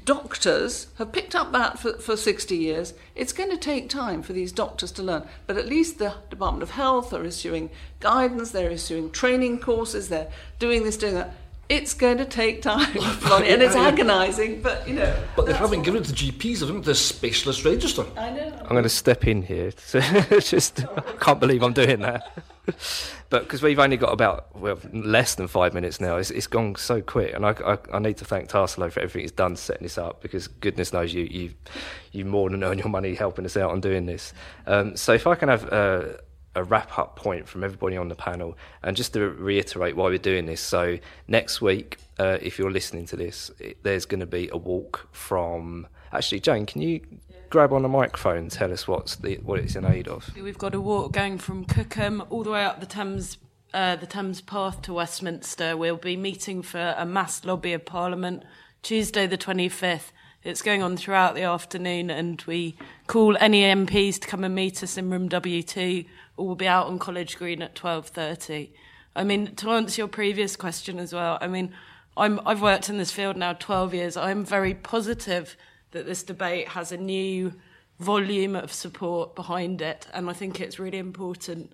doctors 0.05 0.89
have 0.99 1.13
picked 1.13 1.35
up 1.35 1.53
that 1.53 1.79
for, 1.79 1.95
for 1.95 2.17
60 2.17 2.57
years. 2.57 2.95
It's 3.15 3.33
going 3.33 3.51
to 3.51 3.57
take 3.57 3.89
time 3.89 4.23
for 4.23 4.33
these 4.33 4.53
doctors 4.53 4.91
to 4.93 5.03
learn. 5.03 5.27
But 5.47 5.57
at 5.57 5.69
least 5.69 5.99
the 5.99 6.15
Department 6.31 6.63
of 6.63 6.71
Health 6.71 7.13
are 7.13 7.25
issuing 7.25 7.71
guidance, 8.01 8.51
they're 8.51 8.71
issuing 8.71 9.11
training 9.11 9.61
courses, 9.61 10.09
they're 10.09 10.31
doing 10.59 10.85
this, 10.85 10.97
doing 10.97 11.15
that. 11.15 11.35
It's 11.69 11.95
going 11.95 12.19
to 12.19 12.27
take 12.27 12.61
time, 12.61 12.95
Lonnie, 13.23 13.49
and 13.53 13.63
it's 13.63 13.75
agonising, 13.75 14.61
but 14.61 14.87
you 14.87 14.95
know. 14.95 15.17
But 15.35 15.47
they 15.47 15.55
haven't 15.55 15.83
given 15.83 16.03
it 16.03 16.07
to 16.07 16.13
GPs, 16.13 16.61
they 16.61 16.67
haven't 16.67 16.85
the 16.85 16.95
specialist 16.95 17.65
register. 17.65 18.05
I 18.17 18.31
know. 18.31 18.53
I'm 18.63 18.69
going 18.69 18.83
to 18.83 18.89
step 18.89 19.27
in 19.27 19.43
here. 19.43 19.73
So 19.85 20.01
just, 20.41 20.85
I 20.85 21.01
can't 21.21 21.39
believe 21.39 21.63
I'm 21.63 21.73
doing 21.73 22.01
that. 22.01 22.43
but 23.31 23.45
because 23.45 23.63
we've 23.63 23.79
only 23.79 23.97
got 23.97 24.13
about 24.13 24.55
well 24.59 24.79
less 24.93 25.35
than 25.37 25.47
five 25.47 25.73
minutes 25.75 26.01
now, 26.01 26.17
it's, 26.17 26.31
it's 26.31 26.47
gone 26.47 26.75
so 26.77 27.01
quick, 27.01 27.35
and 27.35 27.47
I, 27.47 27.51
I, 27.65 27.79
I 27.93 27.99
need 27.99 28.17
to 28.19 28.25
thank 28.25 28.49
Tarsilo 28.49 28.91
for 28.91 29.01
everything 29.01 29.23
he's 29.23 29.33
done 29.33 29.57
setting 29.57 29.85
this 29.85 29.99
up 29.99 30.21
because 30.23 30.49
goodness 30.49 30.93
knows 30.93 31.15
you 31.15 31.25
you 31.25 31.51
you 32.13 32.25
more 32.25 32.51
than 32.51 32.65
earn 32.65 32.79
your 32.79 32.89
money 32.89 33.15
helping 33.15 33.45
us 33.45 33.57
out 33.57 33.71
on 33.71 33.81
doing 33.81 34.07
this. 34.07 34.33
Um, 34.67 34.97
so 34.97 35.13
if 35.13 35.27
I 35.27 35.35
can 35.35 35.49
have 35.49 35.65
a, 35.65 36.21
a 36.55 36.65
wrap 36.65 36.99
up 36.99 37.17
point 37.17 37.49
from 37.49 37.65
everybody 37.65 37.97
on 37.97 38.09
the 38.09 38.15
panel, 38.15 38.57
and 38.83 38.97
just 38.97 39.13
to 39.15 39.29
reiterate 39.29 39.97
why 39.97 40.07
we're 40.07 40.19
doing 40.19 40.47
this. 40.47 40.61
So 40.61 40.99
next 41.29 41.61
week, 41.61 41.99
uh, 42.19 42.39
if 42.41 42.59
you're 42.59 42.71
listening 42.71 43.07
to 43.07 43.17
this, 43.17 43.51
it, 43.59 43.83
there's 43.83 44.07
going 44.07 44.21
to 44.21 44.27
be 44.27 44.49
a 44.53 44.57
walk 44.57 45.09
from. 45.13 45.87
Actually, 46.13 46.41
Jane, 46.41 46.65
can 46.65 46.81
you 46.81 47.01
grab 47.51 47.73
on 47.73 47.83
the 47.83 47.89
microphone 47.89 48.39
and 48.39 48.51
tell 48.51 48.73
us 48.73 48.87
what's 48.87 49.17
the, 49.17 49.37
what 49.37 49.59
it's 49.59 49.77
in 49.77 49.85
aid 49.85 50.09
of? 50.09 50.31
We've 50.35 50.59
got 50.59 50.75
a 50.75 50.81
walk 50.81 51.13
going 51.13 51.39
from 51.39 51.65
Cookham 51.65 52.23
all 52.31 52.43
the 52.43 52.51
way 52.51 52.65
up 52.65 52.81
the 52.81 52.87
Thames, 52.87 53.39
uh, 53.73 53.97
the 53.97 54.07
Thames 54.07 54.41
Path 54.41 54.83
to 54.83 54.95
Westminster. 54.95 55.77
We'll 55.77 55.97
be 55.97 56.17
meeting 56.17 56.63
for 56.63 56.95
a 56.97 57.05
mass 57.05 57.45
lobby 57.45 57.73
of 57.73 57.85
Parliament 57.85 58.45
Tuesday 58.83 59.27
the 59.27 59.39
25th. 59.39 60.13
It's 60.45 60.61
going 60.61 60.83
on 60.83 60.99
throughout 60.99 61.35
the 61.35 61.45
afternoon, 61.45 62.11
and 62.11 62.43
we 62.47 62.77
call 63.07 63.35
any 63.41 63.63
MPs 63.63 64.21
to 64.21 64.29
come 64.29 64.45
and 64.45 64.55
meet 64.55 64.83
us 64.83 64.99
in 64.99 65.11
room 65.11 65.29
W2, 65.31 66.07
or 66.37 66.47
we'll 66.47 66.57
be 66.57 66.69
out 66.69 66.87
on 66.87 66.99
College 66.99 67.37
Green 67.37 67.63
at 67.63 67.75
12:30. 67.75 68.71
I 69.17 69.25
mean, 69.25 69.55
to 69.57 69.71
answer 69.71 70.01
your 70.01 70.09
previous 70.09 70.57
question 70.57 70.99
as 70.99 71.13
well, 71.13 71.39
I 71.41 71.47
mean, 71.47 71.73
I'm, 72.17 72.41
I've 72.47 72.63
worked 72.63 72.89
in 72.89 72.99
this 72.99 73.13
field 73.13 73.37
now 73.37 73.53
12 73.53 73.95
years. 73.95 74.17
I'm 74.17 74.45
very 74.45 74.75
positive 74.75 75.57
that 75.93 76.07
this 76.07 76.23
debate 76.23 76.69
has 76.69 76.93
a 76.93 76.97
new 76.97 77.55
volume 77.99 78.57
of 78.57 78.73
support 78.73 79.35
behind 79.35 79.81
it. 79.81 80.07
And 80.13 80.29
I 80.29 80.33
think 80.33 80.61
it's 80.61 80.79
really 80.79 80.99
important 80.99 81.73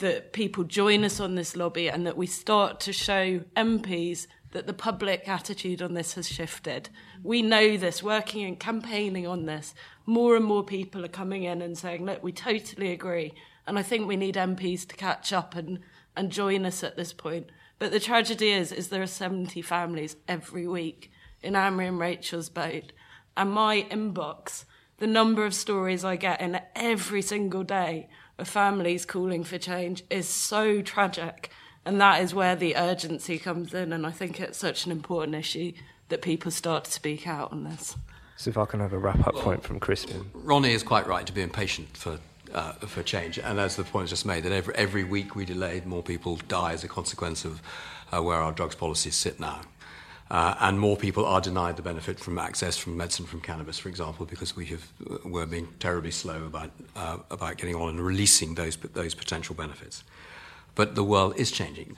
that 0.00 0.32
people 0.32 0.64
join 0.64 1.04
us 1.04 1.20
on 1.20 1.34
this 1.34 1.56
lobby 1.56 1.88
and 1.88 2.06
that 2.06 2.16
we 2.16 2.26
start 2.26 2.80
to 2.80 2.92
show 2.92 3.40
MPs 3.56 4.26
that 4.52 4.66
the 4.66 4.72
public 4.72 5.28
attitude 5.28 5.82
on 5.82 5.94
this 5.94 6.14
has 6.14 6.28
shifted. 6.28 6.88
We 7.22 7.42
know 7.42 7.76
this, 7.76 8.02
working 8.02 8.44
and 8.44 8.58
campaigning 8.58 9.26
on 9.26 9.46
this. 9.46 9.74
More 10.04 10.36
and 10.36 10.44
more 10.44 10.62
people 10.62 11.04
are 11.04 11.08
coming 11.08 11.44
in 11.44 11.62
and 11.62 11.76
saying, 11.76 12.04
look, 12.04 12.22
we 12.22 12.32
totally 12.32 12.92
agree. 12.92 13.32
And 13.66 13.78
I 13.78 13.82
think 13.82 14.06
we 14.06 14.16
need 14.16 14.36
MPs 14.36 14.86
to 14.88 14.96
catch 14.96 15.32
up 15.32 15.54
and, 15.54 15.80
and 16.16 16.30
join 16.30 16.64
us 16.64 16.84
at 16.84 16.96
this 16.96 17.12
point. 17.12 17.50
But 17.78 17.90
the 17.90 18.00
tragedy 18.00 18.50
is, 18.50 18.72
is 18.72 18.88
there 18.88 19.02
are 19.02 19.06
70 19.06 19.60
families 19.62 20.16
every 20.28 20.66
week 20.66 21.10
in 21.42 21.56
Anne-Marie 21.56 21.88
and 21.88 21.98
Rachel's 21.98 22.48
boat 22.48 22.92
and 23.36 23.52
my 23.52 23.86
inbox, 23.90 24.64
the 24.98 25.06
number 25.06 25.44
of 25.44 25.54
stories 25.54 26.04
I 26.04 26.16
get 26.16 26.40
in 26.40 26.58
every 26.74 27.20
single 27.20 27.62
day 27.62 28.08
of 28.38 28.48
families 28.48 29.04
calling 29.04 29.44
for 29.44 29.58
change 29.58 30.02
is 30.08 30.28
so 30.28 30.80
tragic. 30.80 31.50
And 31.84 32.00
that 32.00 32.22
is 32.22 32.34
where 32.34 32.56
the 32.56 32.76
urgency 32.76 33.38
comes 33.38 33.74
in. 33.74 33.92
And 33.92 34.06
I 34.06 34.10
think 34.10 34.40
it's 34.40 34.58
such 34.58 34.86
an 34.86 34.92
important 34.92 35.36
issue 35.36 35.72
that 36.08 36.22
people 36.22 36.50
start 36.50 36.84
to 36.84 36.90
speak 36.90 37.26
out 37.26 37.52
on 37.52 37.64
this. 37.64 37.96
So 38.36 38.50
if 38.50 38.58
I 38.58 38.64
can 38.64 38.80
have 38.80 38.92
a 38.92 38.98
wrap 38.98 39.26
up 39.26 39.34
point 39.34 39.62
from 39.62 39.80
Crispin. 39.80 40.30
Ronnie 40.34 40.72
is 40.72 40.82
quite 40.82 41.06
right 41.06 41.26
to 41.26 41.32
be 41.32 41.42
impatient 41.42 41.96
for 41.96 42.18
uh, 42.56 42.72
for 42.72 43.02
change, 43.02 43.38
and 43.38 43.60
as 43.60 43.76
the 43.76 43.84
point 43.84 44.04
was 44.04 44.10
just 44.10 44.26
made, 44.26 44.42
that 44.42 44.52
every 44.52 44.74
every 44.74 45.04
week 45.04 45.36
we 45.36 45.44
delay, 45.44 45.82
more 45.84 46.02
people 46.02 46.36
die 46.48 46.72
as 46.72 46.82
a 46.82 46.88
consequence 46.88 47.44
of 47.44 47.62
uh, 48.12 48.22
where 48.22 48.38
our 48.38 48.52
drugs 48.52 48.74
policies 48.74 49.14
sit 49.14 49.38
now. 49.38 49.60
Uh, 50.28 50.56
and 50.58 50.80
more 50.80 50.96
people 50.96 51.24
are 51.24 51.40
denied 51.40 51.76
the 51.76 51.82
benefit 51.82 52.18
from 52.18 52.36
access 52.36 52.76
from 52.76 52.96
medicine 52.96 53.26
from 53.26 53.40
cannabis, 53.40 53.78
for 53.78 53.88
example, 53.88 54.26
because 54.26 54.56
we 54.56 54.64
have 54.66 54.82
uh, 55.08 55.18
we're 55.24 55.46
being 55.46 55.68
terribly 55.78 56.10
slow 56.10 56.44
about 56.46 56.70
uh, 56.96 57.18
about 57.30 57.58
getting 57.58 57.76
on 57.76 57.90
and 57.90 58.00
releasing 58.00 58.54
those 58.54 58.76
those 58.76 59.14
potential 59.14 59.54
benefits. 59.54 60.02
But 60.74 60.94
the 60.94 61.04
world 61.04 61.34
is 61.36 61.52
changing, 61.52 61.96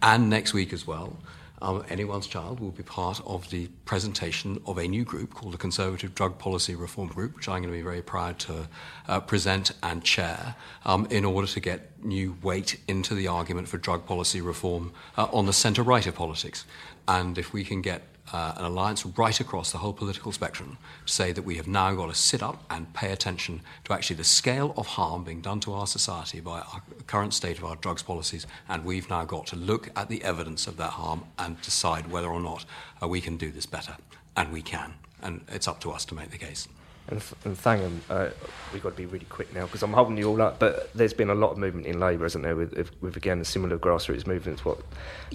and 0.00 0.30
next 0.30 0.54
week 0.54 0.72
as 0.72 0.86
well, 0.86 1.16
um, 1.64 1.84
anyone's 1.88 2.26
child 2.26 2.60
will 2.60 2.70
be 2.70 2.82
part 2.82 3.20
of 3.26 3.48
the 3.50 3.68
presentation 3.86 4.60
of 4.66 4.78
a 4.78 4.86
new 4.86 5.02
group 5.02 5.32
called 5.32 5.54
the 5.54 5.58
Conservative 5.58 6.14
Drug 6.14 6.38
Policy 6.38 6.74
Reform 6.74 7.08
Group, 7.08 7.34
which 7.34 7.48
I'm 7.48 7.62
going 7.62 7.72
to 7.72 7.76
be 7.76 7.82
very 7.82 8.02
proud 8.02 8.38
to 8.40 8.68
uh, 9.08 9.20
present 9.20 9.72
and 9.82 10.04
chair 10.04 10.56
um, 10.84 11.06
in 11.10 11.24
order 11.24 11.48
to 11.48 11.60
get 11.60 11.90
new 12.04 12.36
weight 12.42 12.78
into 12.86 13.14
the 13.14 13.28
argument 13.28 13.68
for 13.68 13.78
drug 13.78 14.04
policy 14.04 14.42
reform 14.42 14.92
uh, 15.16 15.26
on 15.32 15.46
the 15.46 15.54
centre 15.54 15.82
right 15.82 16.06
of 16.06 16.14
politics. 16.14 16.66
And 17.08 17.38
if 17.38 17.54
we 17.54 17.64
can 17.64 17.80
get 17.80 18.02
uh, 18.32 18.54
an 18.56 18.64
alliance 18.64 19.04
right 19.04 19.38
across 19.40 19.72
the 19.72 19.78
whole 19.78 19.92
political 19.92 20.32
spectrum 20.32 20.78
to 21.06 21.12
say 21.12 21.32
that 21.32 21.42
we 21.42 21.56
have 21.56 21.66
now 21.66 21.94
got 21.94 22.08
to 22.08 22.14
sit 22.14 22.42
up 22.42 22.64
and 22.70 22.92
pay 22.94 23.12
attention 23.12 23.60
to 23.84 23.92
actually 23.92 24.16
the 24.16 24.24
scale 24.24 24.72
of 24.76 24.86
harm 24.86 25.24
being 25.24 25.40
done 25.40 25.60
to 25.60 25.72
our 25.72 25.86
society 25.86 26.40
by 26.40 26.60
our 26.60 26.82
current 27.06 27.34
state 27.34 27.58
of 27.58 27.64
our 27.64 27.76
drugs 27.76 28.02
policies, 28.02 28.46
and 28.68 28.84
we've 28.84 29.10
now 29.10 29.24
got 29.24 29.46
to 29.46 29.56
look 29.56 29.90
at 29.96 30.08
the 30.08 30.22
evidence 30.24 30.66
of 30.66 30.76
that 30.76 30.90
harm 30.90 31.24
and 31.38 31.60
decide 31.62 32.10
whether 32.10 32.28
or 32.28 32.40
not 32.40 32.64
uh, 33.02 33.08
we 33.08 33.20
can 33.20 33.36
do 33.36 33.50
this 33.50 33.66
better. 33.66 33.96
And 34.36 34.52
we 34.52 34.62
can, 34.62 34.94
and 35.22 35.44
it's 35.48 35.68
up 35.68 35.80
to 35.80 35.92
us 35.92 36.04
to 36.06 36.14
make 36.14 36.30
the 36.30 36.38
case. 36.38 36.66
And, 37.08 37.22
and 37.44 37.56
Thangam, 37.56 37.98
uh, 38.08 38.30
we've 38.72 38.82
got 38.82 38.90
to 38.90 38.96
be 38.96 39.04
really 39.04 39.26
quick 39.26 39.54
now 39.54 39.66
because 39.66 39.82
I'm 39.82 39.92
holding 39.92 40.16
you 40.16 40.28
all 40.28 40.40
up. 40.40 40.58
But 40.58 40.90
there's 40.94 41.12
been 41.12 41.28
a 41.28 41.34
lot 41.34 41.52
of 41.52 41.58
movement 41.58 41.86
in 41.86 42.00
Labour, 42.00 42.24
hasn't 42.24 42.44
there, 42.44 42.56
with, 42.56 42.90
with 43.02 43.16
again 43.16 43.40
a 43.40 43.44
similar 43.44 43.78
grassroots 43.78 44.26
movement 44.26 44.60
to 44.60 44.68
what 44.68 44.78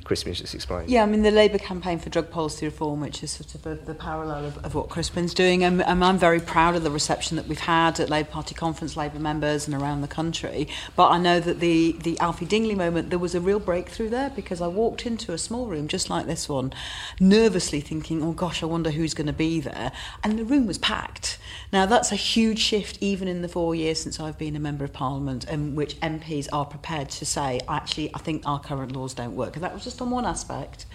Crispin 0.03 0.33
just 0.33 0.55
explained. 0.55 0.89
Yeah, 0.89 1.03
I 1.03 1.05
mean 1.05 1.21
the 1.21 1.31
Labour 1.31 1.59
campaign 1.59 1.99
for 1.99 2.09
drug 2.09 2.31
policy 2.31 2.65
reform, 2.65 3.01
which 3.01 3.21
is 3.21 3.31
sort 3.31 3.53
of 3.53 3.61
the, 3.61 3.75
the 3.75 3.93
parallel 3.93 4.45
of, 4.45 4.57
of 4.65 4.73
what 4.73 4.89
Crispin's 4.89 5.33
doing, 5.33 5.63
and, 5.63 5.81
and 5.83 6.03
I'm 6.03 6.17
very 6.17 6.39
proud 6.39 6.75
of 6.75 6.83
the 6.83 6.91
reception 6.91 7.37
that 7.37 7.47
we've 7.47 7.59
had 7.59 7.99
at 7.99 8.09
Labour 8.09 8.31
Party 8.31 8.55
conference, 8.55 8.97
Labour 8.97 9.19
members, 9.19 9.67
and 9.67 9.79
around 9.79 10.01
the 10.01 10.07
country. 10.07 10.67
But 10.95 11.09
I 11.09 11.19
know 11.19 11.39
that 11.39 11.59
the 11.59 11.93
the 12.03 12.19
Alfie 12.19 12.45
Dingley 12.45 12.75
moment, 12.75 13.11
there 13.11 13.19
was 13.19 13.35
a 13.35 13.41
real 13.41 13.59
breakthrough 13.59 14.09
there 14.09 14.31
because 14.31 14.59
I 14.59 14.67
walked 14.67 15.05
into 15.05 15.33
a 15.33 15.37
small 15.37 15.67
room 15.67 15.87
just 15.87 16.09
like 16.09 16.25
this 16.25 16.49
one, 16.49 16.73
nervously 17.19 17.81
thinking, 17.81 18.23
oh 18.23 18.31
gosh, 18.31 18.63
I 18.63 18.65
wonder 18.65 18.89
who's 18.89 19.13
going 19.13 19.27
to 19.27 19.33
be 19.33 19.59
there, 19.59 19.91
and 20.23 20.39
the 20.39 20.45
room 20.45 20.65
was 20.65 20.79
packed. 20.79 21.37
Now, 21.71 21.85
that's 21.85 22.11
a 22.11 22.15
huge 22.15 22.59
shift, 22.59 22.97
even 22.99 23.27
in 23.27 23.43
the 23.43 23.47
four 23.47 23.75
years 23.75 24.01
since 24.01 24.19
I've 24.19 24.39
been 24.39 24.55
a 24.55 24.59
Member 24.59 24.85
of 24.85 24.93
Parliament, 24.93 25.47
in 25.47 25.75
which 25.75 25.99
MPs 25.99 26.47
are 26.51 26.65
prepared 26.65 27.09
to 27.11 27.25
say, 27.25 27.59
actually, 27.69 28.09
I 28.15 28.17
think 28.17 28.41
our 28.47 28.59
current 28.59 28.91
laws 28.93 29.13
don't 29.13 29.35
work. 29.35 29.55
And 29.55 29.63
that 29.63 29.73
was 29.73 29.83
just 29.83 30.01
on 30.01 30.09
one 30.09 30.25
aspect. 30.25 30.87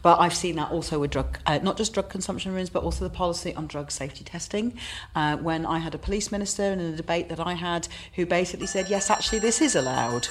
But 0.00 0.20
I've 0.20 0.34
seen 0.34 0.56
that 0.56 0.70
also 0.70 0.98
with 0.98 1.10
drug, 1.10 1.38
uh, 1.46 1.58
not 1.62 1.76
just 1.76 1.92
drug 1.92 2.08
consumption 2.08 2.54
rooms, 2.54 2.70
but 2.70 2.82
also 2.82 3.04
the 3.04 3.14
policy 3.14 3.54
on 3.54 3.66
drug 3.66 3.90
safety 3.90 4.24
testing. 4.24 4.78
Uh, 5.14 5.36
when 5.36 5.66
I 5.66 5.78
had 5.78 5.94
a 5.94 5.98
police 5.98 6.32
minister 6.32 6.64
in 6.64 6.80
a 6.80 6.96
debate 6.96 7.28
that 7.28 7.38
I 7.38 7.52
had 7.52 7.86
who 8.14 8.24
basically 8.24 8.66
said, 8.66 8.88
yes, 8.88 9.10
actually, 9.10 9.38
this 9.38 9.60
is 9.60 9.76
allowed 9.76 10.28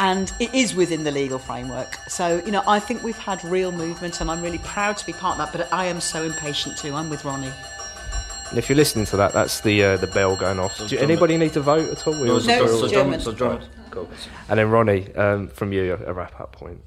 and 0.00 0.32
it 0.40 0.52
is 0.54 0.74
within 0.74 1.04
the 1.04 1.10
legal 1.10 1.38
framework. 1.38 1.94
So, 2.08 2.42
you 2.44 2.50
know, 2.50 2.62
I 2.66 2.80
think 2.80 3.02
we've 3.04 3.18
had 3.18 3.44
real 3.44 3.70
movement 3.70 4.20
and 4.20 4.30
I'm 4.30 4.42
really 4.42 4.58
proud 4.58 4.96
to 4.96 5.06
be 5.06 5.12
part 5.12 5.38
of 5.38 5.52
that, 5.52 5.56
but 5.56 5.72
I 5.72 5.84
am 5.84 6.00
so 6.00 6.24
impatient 6.24 6.78
too. 6.78 6.94
I'm 6.94 7.10
with 7.10 7.24
Ronnie. 7.24 7.52
And 8.50 8.58
if 8.58 8.68
you're 8.68 8.76
listening 8.76 9.06
to 9.06 9.16
that, 9.16 9.32
that's 9.32 9.60
the 9.60 9.82
uh, 9.82 9.96
the 9.96 10.06
bell 10.08 10.36
going 10.36 10.58
off. 10.58 10.76
Do 10.88 10.98
anybody 10.98 11.36
need 11.36 11.52
to 11.54 11.60
vote 11.60 11.88
at 11.90 12.06
all? 12.06 12.14
No, 12.14 12.36
it's, 12.36 12.46
No, 12.46 12.60
a, 12.60 12.64
it's 12.64 12.72
it's 12.74 12.82
a 12.82 12.88
German. 12.88 12.90
German. 12.94 13.14
It's 13.14 13.26
a 13.26 13.32
German. 13.32 13.68
Cool. 13.90 14.08
And 14.48 14.58
then 14.58 14.70
Ronnie, 14.70 15.14
um, 15.14 15.48
from 15.48 15.72
you, 15.72 15.94
a 15.94 16.12
wrap 16.12 16.40
up 16.40 16.52
point. 16.52 16.80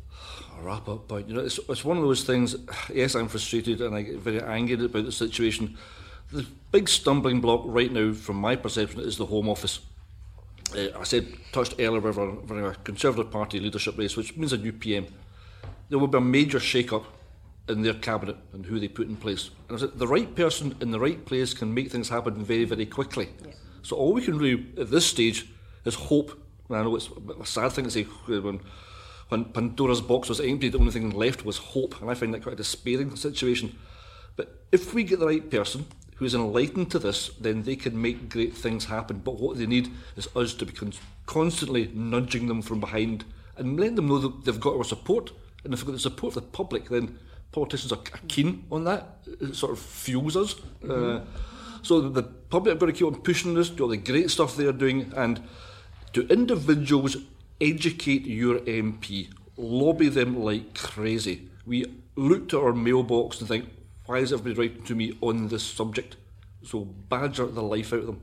A 0.59 0.63
wrap 0.63 0.87
up 0.87 1.07
point. 1.07 1.27
You 1.27 1.35
know, 1.35 1.41
it's, 1.41 1.59
it's 1.69 1.85
one 1.85 1.97
of 1.97 2.03
those 2.03 2.23
things. 2.23 2.55
Yes, 2.93 3.15
I'm 3.15 3.27
frustrated 3.27 3.81
and 3.81 3.95
I 3.95 4.01
get 4.01 4.19
very 4.19 4.41
angry 4.41 4.85
about 4.85 5.05
the 5.05 5.11
situation. 5.11 5.77
The 6.31 6.45
big 6.71 6.89
stumbling 6.89 7.39
block 7.39 7.61
right 7.65 7.91
now, 7.91 8.11
from 8.13 8.35
my 8.37 8.55
perception, 8.57 8.99
is 8.99 9.17
the 9.17 9.25
Home 9.25 9.47
Office. 9.47 9.79
Uh, 10.75 10.99
I 10.99 11.03
said 11.03 11.27
touched 11.53 11.75
earlier 11.79 12.01
with 12.01 12.17
a, 12.17 12.25
with 12.25 12.51
a 12.51 12.75
Conservative 12.83 13.31
Party 13.31 13.61
leadership 13.61 13.97
race, 13.97 14.17
which 14.17 14.35
means 14.35 14.51
a 14.51 14.57
new 14.57 14.73
PM. 14.73 15.07
There 15.89 15.97
will 15.97 16.07
be 16.07 16.17
a 16.17 16.21
major 16.21 16.59
shake-up 16.59 17.05
in 17.69 17.81
their 17.81 17.93
cabinet 17.93 18.37
and 18.53 18.65
who 18.65 18.79
they 18.79 18.87
put 18.87 19.07
in 19.07 19.17
place. 19.17 19.49
And 19.67 19.77
I 19.77 19.81
said 19.81 19.97
the 19.97 20.07
right 20.07 20.33
person 20.35 20.75
in 20.81 20.91
the 20.91 20.99
right 20.99 21.23
place 21.25 21.53
can 21.53 21.73
make 21.73 21.91
things 21.91 22.09
happen 22.09 22.43
very, 22.43 22.65
very 22.65 22.85
quickly. 22.85 23.29
So 23.81 23.95
all 23.95 24.13
we 24.13 24.21
can 24.21 24.37
do 24.37 24.65
at 24.77 24.89
this 24.89 25.05
stage 25.05 25.47
is 25.85 25.95
hope. 25.95 26.31
And 26.69 26.77
I 26.77 26.83
know 26.83 26.95
it's 26.95 27.09
a 27.39 27.45
sad 27.45 27.71
thing 27.71 27.85
to 27.85 27.91
say 27.91 28.05
uh, 28.29 28.41
when 28.41 28.61
when 29.29 29.45
Pandora's 29.45 30.01
box 30.01 30.29
was 30.29 30.39
empty, 30.39 30.69
the 30.69 30.77
only 30.77 30.91
thing 30.91 31.09
left 31.09 31.43
was 31.43 31.57
hope, 31.57 31.99
and 31.99 32.09
I 32.09 32.13
find 32.13 32.33
that 32.33 32.43
quite 32.43 32.53
a 32.53 32.57
despairing 32.57 33.15
situation. 33.17 33.77
But 34.37 34.63
if 34.71 34.93
we 34.93 35.03
get 35.03 35.19
the 35.19 35.25
right 35.25 35.49
person 35.49 35.85
who 36.15 36.25
is 36.25 36.33
enlightened 36.33 36.91
to 36.91 36.99
this, 36.99 37.29
then 37.39 37.63
they 37.63 37.75
can 37.75 38.01
make 38.01 38.29
great 38.29 38.55
things 38.55 38.85
happen. 38.85 39.19
But 39.19 39.39
what 39.39 39.57
they 39.57 39.65
need 39.65 39.89
is 40.15 40.29
us 40.35 40.53
to 40.55 40.65
be 40.65 40.73
con- 40.73 40.93
constantly 41.25 41.91
nudging 41.93 42.47
them 42.47 42.61
from 42.61 42.79
behind 42.79 43.25
and 43.57 43.77
letting 43.77 43.95
them 43.95 44.07
know 44.07 44.19
that 44.19 44.45
they've 44.45 44.59
got 44.59 44.77
our 44.77 44.83
support. 44.83 45.31
And 45.63 45.73
if 45.73 45.79
they've 45.79 45.87
got 45.87 45.93
the 45.93 45.99
support 45.99 46.35
of 46.37 46.43
the 46.43 46.49
public, 46.49 46.89
then 46.89 47.19
politicians 47.51 47.91
are, 47.91 47.99
are 47.99 48.19
keen 48.27 48.65
on 48.71 48.83
that. 48.85 49.19
It 49.41 49.55
sort 49.55 49.73
of 49.73 49.79
fuels 49.79 50.35
us. 50.35 50.55
Uh, 50.87 51.21
so 51.81 52.01
the 52.01 52.23
public 52.23 52.75
are 52.75 52.79
going 52.79 52.91
to 52.91 52.97
keep 52.97 53.07
on 53.07 53.21
pushing 53.21 53.53
this, 53.53 53.69
do 53.69 53.83
all 53.83 53.89
the 53.89 53.97
great 53.97 54.29
stuff 54.29 54.55
they're 54.55 54.71
doing, 54.71 55.13
and 55.15 55.41
do 56.13 56.21
individuals, 56.29 57.17
educate 57.61 58.25
your 58.25 58.59
MP, 58.59 59.29
lobby 59.55 60.09
them 60.09 60.39
like 60.43 60.73
crazy. 60.73 61.49
We 61.65 61.85
look 62.15 62.49
to 62.49 62.59
our 62.59 62.73
mailbox 62.73 63.39
and 63.39 63.47
think, 63.47 63.69
why 64.05 64.19
is 64.19 64.33
everybody 64.33 64.69
writing 64.69 64.85
to 64.85 64.95
me 64.95 65.17
on 65.21 65.49
this 65.49 65.63
subject? 65.63 66.15
So 66.63 66.85
badger 66.85 67.45
the 67.45 67.63
life 67.63 67.93
out 67.93 67.99
of 67.99 68.05
them. 68.07 68.21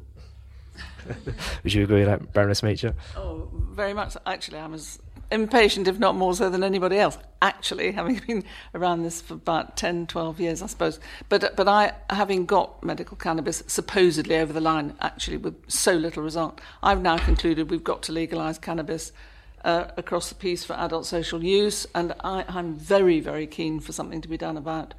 Would 1.63 1.75
you 1.75 1.85
agree 1.85 2.01
with 2.01 2.07
that, 2.07 2.33
Baroness 2.33 2.63
Meacher? 2.63 2.95
Oh, 3.17 3.49
very 3.53 3.95
much. 3.95 4.17
Actually, 4.27 4.59
I'm 4.59 4.75
as 4.75 4.99
impatient, 5.31 5.89
if 5.89 5.99
not 5.99 6.15
more 6.15 6.35
so, 6.35 6.49
than 6.49 6.65
anybody 6.65 6.99
else. 6.99 7.19
Actually, 7.43 7.93
having 7.93 8.21
been 8.27 8.45
around 8.75 9.03
this 9.03 9.21
for 9.21 9.35
about 9.35 9.77
10, 9.77 10.07
12 10.07 10.41
years, 10.41 10.63
I 10.63 10.67
suppose. 10.67 11.01
But 11.29 11.57
but 11.57 11.69
I, 11.69 11.93
having 12.11 12.47
got 12.47 12.83
medical 12.83 13.17
cannabis 13.17 13.63
supposedly 13.67 14.37
over 14.37 14.53
the 14.53 14.61
line, 14.61 14.95
actually 15.01 15.37
with 15.37 15.55
so 15.71 15.93
little 15.93 16.23
result, 16.23 16.61
I've 16.83 17.03
now 17.03 17.19
concluded 17.19 17.71
we've 17.71 17.85
got 17.85 18.03
to 18.05 18.13
legalise 18.13 18.59
cannabis. 18.59 19.13
Uh, 19.65 19.91
across 19.97 20.29
the 20.29 20.35
piece 20.35 20.63
for 20.63 20.75
adult 20.75 21.07
social 21.07 21.43
use, 21.43 21.87
and 21.95 22.15
I, 22.23 22.45
I'm 22.49 22.75
very, 22.75 23.21
very 23.21 23.47
keen 23.47 23.81
for 23.81 23.93
something 23.93 24.21
to 24.21 24.29
be 24.29 24.37
done 24.37 24.59
about 24.59 24.93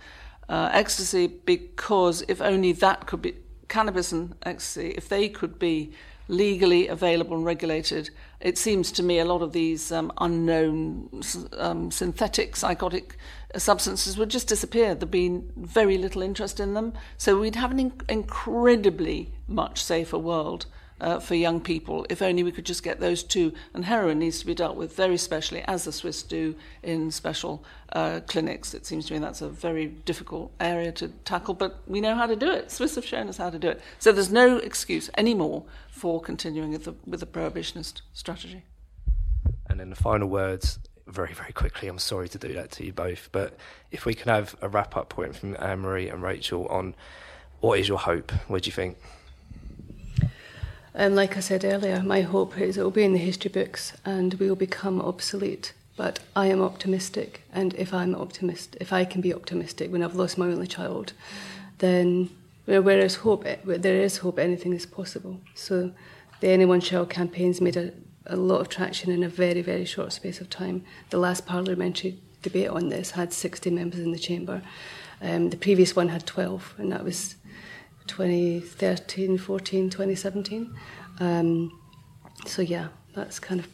uh, 0.49 0.69
ecstasy 0.73 1.27
because 1.27 2.23
if 2.27 2.41
only 2.41 2.71
that 2.71 3.05
could 3.05 3.21
be 3.21 3.35
cannabis 3.67 4.11
and 4.11 4.35
ecstasy, 4.43 4.93
if 4.97 5.09
they 5.09 5.29
could 5.29 5.59
be 5.59 5.91
legally 6.27 6.87
available 6.87 7.35
and 7.37 7.45
regulated, 7.45 8.09
it 8.39 8.57
seems 8.57 8.91
to 8.91 9.03
me 9.03 9.19
a 9.19 9.25
lot 9.25 9.41
of 9.41 9.53
these 9.53 9.91
um, 9.91 10.11
unknown 10.19 11.21
um, 11.57 11.91
synthetic 11.91 12.55
psychotic 12.55 13.17
substances 13.55 14.17
would 14.17 14.29
just 14.29 14.47
disappear. 14.47 14.95
There'd 14.95 15.11
be 15.11 15.41
very 15.55 15.97
little 15.97 16.21
interest 16.21 16.59
in 16.59 16.73
them. 16.73 16.93
So 17.17 17.39
we'd 17.39 17.55
have 17.55 17.71
an 17.71 17.79
in- 17.79 18.01
incredibly 18.09 19.33
much 19.47 19.83
safer 19.83 20.17
world. 20.17 20.65
Uh, 21.01 21.19
for 21.19 21.35
young 21.35 21.59
people, 21.59 22.05
if 22.09 22.21
only 22.21 22.41
we 22.41 22.53
could 22.53 22.65
just 22.65 22.81
get 22.81 23.01
those 23.01 23.21
two. 23.21 23.51
And 23.73 23.83
heroin 23.83 24.19
needs 24.19 24.39
to 24.39 24.45
be 24.45 24.55
dealt 24.55 24.77
with 24.77 24.95
very 24.95 25.17
specially, 25.17 25.61
as 25.63 25.83
the 25.83 25.91
Swiss 25.91 26.23
do 26.23 26.55
in 26.83 27.11
special 27.11 27.65
uh, 27.91 28.21
clinics. 28.27 28.73
It 28.73 28.85
seems 28.85 29.05
to 29.07 29.13
me 29.13 29.19
that's 29.19 29.41
a 29.41 29.49
very 29.49 29.87
difficult 29.87 30.53
area 30.57 30.93
to 30.93 31.09
tackle, 31.25 31.53
but 31.53 31.81
we 31.85 31.99
know 31.99 32.15
how 32.15 32.27
to 32.27 32.37
do 32.37 32.49
it. 32.49 32.71
Swiss 32.71 32.95
have 32.95 33.05
shown 33.05 33.27
us 33.27 33.35
how 33.35 33.49
to 33.49 33.59
do 33.59 33.67
it. 33.67 33.81
So 33.99 34.13
there's 34.13 34.31
no 34.31 34.55
excuse 34.55 35.09
anymore 35.17 35.65
for 35.89 36.21
continuing 36.21 36.71
with 36.71 36.85
the, 36.85 36.95
with 37.05 37.19
the 37.19 37.25
prohibitionist 37.25 38.01
strategy. 38.13 38.63
And 39.69 39.81
then 39.81 39.89
the 39.89 39.97
final 39.97 40.29
words, 40.29 40.79
very, 41.07 41.33
very 41.33 41.53
quickly. 41.53 41.87
I'm 41.87 41.99
sorry 41.99 42.29
to 42.29 42.37
do 42.37 42.53
that 42.53 42.71
to 42.71 42.85
you 42.85 42.93
both, 42.93 43.29
but 43.31 43.57
if 43.91 44.05
we 44.05 44.13
can 44.13 44.29
have 44.29 44.55
a 44.61 44.69
wrap 44.69 44.95
up 44.95 45.09
point 45.09 45.35
from 45.35 45.55
Anne 45.59 45.79
Marie 45.79 46.09
and 46.09 46.23
Rachel 46.23 46.67
on 46.67 46.95
what 47.59 47.79
is 47.79 47.87
your 47.87 47.99
hope? 47.99 48.31
What 48.47 48.63
do 48.63 48.67
you 48.67 48.73
think? 48.73 48.97
And 50.97 51.13
like 51.13 51.35
I 51.35 51.41
said 51.41 51.65
earlier, 51.65 52.01
my 52.01 52.21
hope 52.21 52.57
is 52.57 52.77
it 52.77 52.83
will 52.83 52.89
be 52.89 53.03
in 53.03 53.11
the 53.11 53.19
history 53.19 53.51
books 53.51 53.91
and 54.05 54.33
we 54.35 54.47
will 54.47 54.55
become 54.55 55.01
obsolete. 55.01 55.73
But 55.97 56.19
I 56.35 56.47
am 56.47 56.61
optimistic, 56.61 57.43
and 57.53 57.73
if 57.75 57.93
I'm 57.93 58.15
optimist, 58.15 58.75
if 58.81 58.91
I 58.91 59.05
can 59.05 59.21
be 59.21 59.33
optimistic 59.33 59.91
when 59.91 60.03
I've 60.03 60.15
lost 60.15 60.37
my 60.37 60.47
only 60.47 60.67
child, 60.67 61.13
then 61.77 62.29
you 62.67 62.73
know, 62.73 62.81
where 62.81 62.99
is 62.99 63.15
hope? 63.15 63.45
Where 63.63 63.77
there 63.77 64.01
is 64.01 64.17
hope, 64.17 64.37
anything 64.37 64.73
is 64.73 64.85
possible. 64.85 65.39
So 65.53 65.91
the 66.41 66.49
Anyone 66.49 66.81
Child 66.81 67.09
campaign's 67.09 67.61
made 67.61 67.77
a, 67.77 67.93
a 68.25 68.35
lot 68.35 68.59
of 68.59 68.67
traction 68.69 69.09
in 69.09 69.23
a 69.23 69.29
very, 69.29 69.61
very 69.61 69.85
short 69.85 70.11
space 70.11 70.41
of 70.41 70.49
time. 70.49 70.83
The 71.11 71.17
last 71.17 71.45
parliamentary 71.45 72.19
debate 72.41 72.69
on 72.69 72.89
this 72.89 73.11
had 73.11 73.31
60 73.31 73.69
members 73.69 73.99
in 73.99 74.11
the 74.11 74.19
chamber. 74.19 74.61
Um, 75.21 75.49
the 75.49 75.57
previous 75.57 75.95
one 75.95 76.09
had 76.09 76.25
12, 76.25 76.75
and 76.77 76.91
that 76.91 77.05
was 77.05 77.35
2013, 78.07 79.37
14, 79.37 79.89
2017. 79.89 80.75
Um, 81.19 81.79
so, 82.45 82.61
yeah, 82.61 82.89
that's 83.15 83.39
kind 83.39 83.59
of 83.59 83.67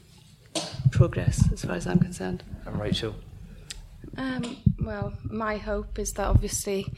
progress 0.91 1.51
as 1.51 1.65
far 1.65 1.75
as 1.75 1.87
I'm 1.87 1.99
concerned. 1.99 2.43
And 2.65 2.79
Rachel? 2.79 3.15
Um, 4.17 4.57
well, 4.79 5.13
my 5.23 5.57
hope 5.57 5.97
is 5.97 6.13
that 6.13 6.27
obviously 6.27 6.91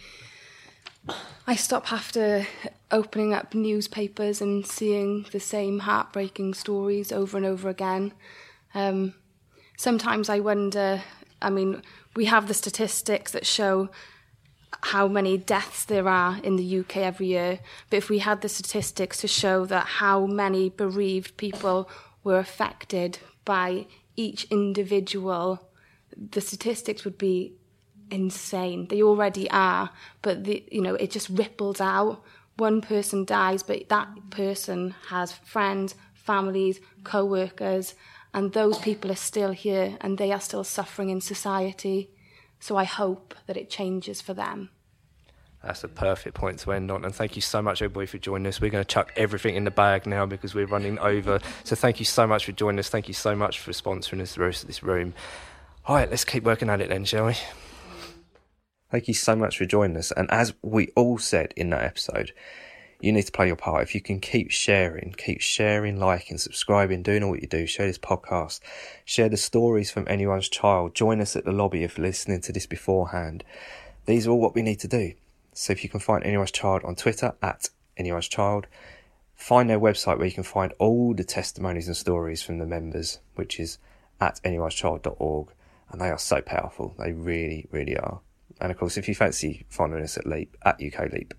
I 1.46 1.56
stop 1.56 1.92
after 1.92 2.48
opening 2.92 3.34
up 3.34 3.54
newspapers 3.54 4.42
and 4.42 4.66
seeing 4.66 5.26
the 5.32 5.40
same 5.40 5.80
heartbreaking 5.80 6.54
stories 6.54 7.12
over 7.12 7.38
and 7.38 7.46
over 7.46 7.70
again. 7.70 8.14
Um, 8.74 9.14
sometimes 9.78 10.30
I 10.30 10.40
wonder, 10.40 11.02
I 11.42 11.50
mean, 11.50 11.82
we 12.16 12.26
have 12.26 12.48
the 12.48 12.54
statistics 12.54 13.32
that 13.34 13.46
show 13.46 13.90
how 14.84 15.08
many 15.08 15.38
deaths 15.38 15.86
there 15.86 16.10
are 16.10 16.40
in 16.44 16.58
the 16.58 16.80
UK 16.80 16.98
every 16.98 17.28
year, 17.28 17.60
but 17.90 17.98
if 17.98 18.10
we 18.10 18.20
had 18.20 18.42
the 18.42 18.50
statistics 18.50 19.22
to 19.22 19.28
show 19.28 19.66
that 19.66 19.86
how 19.86 20.26
many 20.26 20.70
bereaved 20.70 21.38
people 21.38 21.90
were 22.24 22.38
affected 22.38 23.20
by 23.46 23.86
each 24.18 24.44
individual, 24.52 25.70
the 26.32 26.42
statistics 26.42 27.06
would 27.06 27.18
be 27.18 27.54
insane. 28.12 28.88
They 28.90 29.02
already 29.02 29.50
are, 29.50 29.90
but 30.22 30.44
the, 30.44 30.64
you 30.70 30.82
know 30.82 30.96
it 30.96 31.12
just 31.12 31.30
ripples 31.30 31.80
out. 31.80 32.22
One 32.58 32.82
person 32.82 33.26
dies, 33.26 33.64
but 33.64 33.88
that 33.90 34.10
person 34.30 34.94
has 35.08 35.32
friends, 35.32 35.96
families, 36.14 36.80
co-workers, 37.04 37.96
and 38.34 38.52
those 38.52 38.78
people 38.80 39.12
are 39.12 39.16
still 39.16 39.52
here 39.52 39.98
and 40.02 40.18
they 40.18 40.32
are 40.32 40.42
still 40.42 40.64
suffering 40.64 41.10
in 41.10 41.22
society. 41.22 42.10
So 42.64 42.78
I 42.78 42.86
hope 42.86 43.36
that 43.48 43.58
it 43.58 43.70
changes 43.70 44.22
for 44.22 44.34
them. 44.34 44.70
That's 45.62 45.84
a 45.84 45.90
perfect 45.90 46.34
point 46.34 46.60
to 46.60 46.72
end 46.72 46.92
on. 46.92 47.04
And 47.04 47.14
thank 47.14 47.36
you 47.36 47.42
so 47.42 47.62
much, 47.62 47.82
everybody, 47.82 48.06
for 48.06 48.20
joining 48.20 48.48
us. 48.48 48.62
We're 48.62 48.70
going 48.72 48.86
to 48.86 48.88
chuck 48.88 49.12
everything 49.18 49.56
in 49.56 49.66
the 49.66 49.72
bag 49.72 50.08
now 50.08 50.26
because 50.26 50.56
we're 50.56 50.66
running 50.66 50.98
over. 51.00 51.42
So 51.66 51.76
thank 51.76 52.00
you 52.00 52.06
so 52.06 52.26
much 52.26 52.46
for 52.46 52.54
joining 52.54 52.80
us. 52.80 52.88
Thank 52.88 53.10
you 53.10 53.14
so 53.14 53.36
much 53.36 53.60
for 53.60 53.72
sponsoring 53.72 54.22
us 54.22 54.36
the 54.36 54.44
rest 54.44 54.64
of 54.64 54.68
this 54.68 54.82
room. 54.82 55.14
All 55.86 55.98
right, 55.98 56.10
let's 56.10 56.24
keep 56.24 56.46
working 56.46 56.70
at 56.70 56.80
it 56.80 56.88
then, 56.88 57.04
shall 57.04 57.26
we? 57.26 57.36
Thank 58.90 59.10
you 59.10 59.14
so 59.14 59.36
much 59.36 59.58
for 59.58 59.66
joining 59.66 59.98
us. 59.98 60.14
And 60.14 60.32
as 60.32 60.54
we 60.62 60.88
all 60.96 61.18
said 61.18 61.54
in 61.58 61.70
that 61.72 61.84
episode, 61.84 62.32
you 63.04 63.12
need 63.12 63.24
to 63.24 63.32
play 63.34 63.48
your 63.48 63.58
part. 63.58 63.84
If 63.84 63.94
you 63.94 64.00
can 64.00 64.22
keep 64.22 64.50
sharing, 64.50 65.14
keep 65.18 65.42
sharing, 65.42 66.00
liking, 66.00 66.38
subscribing, 66.38 67.04
doing 67.04 67.22
all 67.22 67.32
what 67.32 67.42
you 67.42 67.50
do, 67.50 67.68
share 67.68 67.86
this 67.86 67.98
podcast, 67.98 68.62
share 69.04 69.28
the 69.28 69.36
stories 69.36 69.92
from 69.92 70.08
anyone's 70.08 70.48
child, 70.48 70.96
join 70.96 71.20
us 71.20 71.36
at 71.36 71.44
the 71.44 71.52
lobby 71.52 71.84
if 71.84 71.98
you're 71.98 72.08
listening 72.08 72.40
to 72.40 72.54
this 72.54 72.66
beforehand. 72.66 73.44
These 74.06 74.26
are 74.26 74.32
all 74.32 74.40
what 74.40 74.56
we 74.56 74.62
need 74.62 74.80
to 74.80 74.88
do. 74.88 75.16
So 75.52 75.74
if 75.74 75.84
you 75.84 75.90
can 75.90 76.00
find 76.00 76.24
anyone's 76.24 76.52
child 76.52 76.82
on 76.86 76.96
Twitter 76.96 77.34
at 77.42 77.70
anyone's 77.98 78.30
child, 78.30 78.68
find 79.36 79.70
their 79.70 79.82
website 79.82 80.18
where 80.18 80.28
you 80.28 80.32
can 80.32 80.44
find 80.44 80.72
all 80.80 81.14
the 81.14 81.26
testimonies 81.26 81.88
and 81.88 81.98
stories 81.98 82.42
from 82.42 82.58
the 82.60 82.66
members, 82.66 83.20
which 83.36 83.60
is 83.60 83.80
at 84.22 84.40
anyone'schild.org. 84.46 85.50
And 85.92 86.00
they 86.00 86.10
are 86.10 86.18
so 86.18 86.42
powerful. 86.42 86.96
They 86.98 87.12
really, 87.12 87.68
really 87.70 87.98
are. 87.98 88.22
And 88.62 88.72
of 88.72 88.78
course, 88.78 88.96
if 88.96 89.10
you 89.10 89.14
fancy 89.14 89.66
following 89.68 90.04
us 90.04 90.18
at 90.18 90.26
Leap, 90.26 90.56
at 90.64 90.82
UK 90.82 91.12
Leap, 91.12 91.34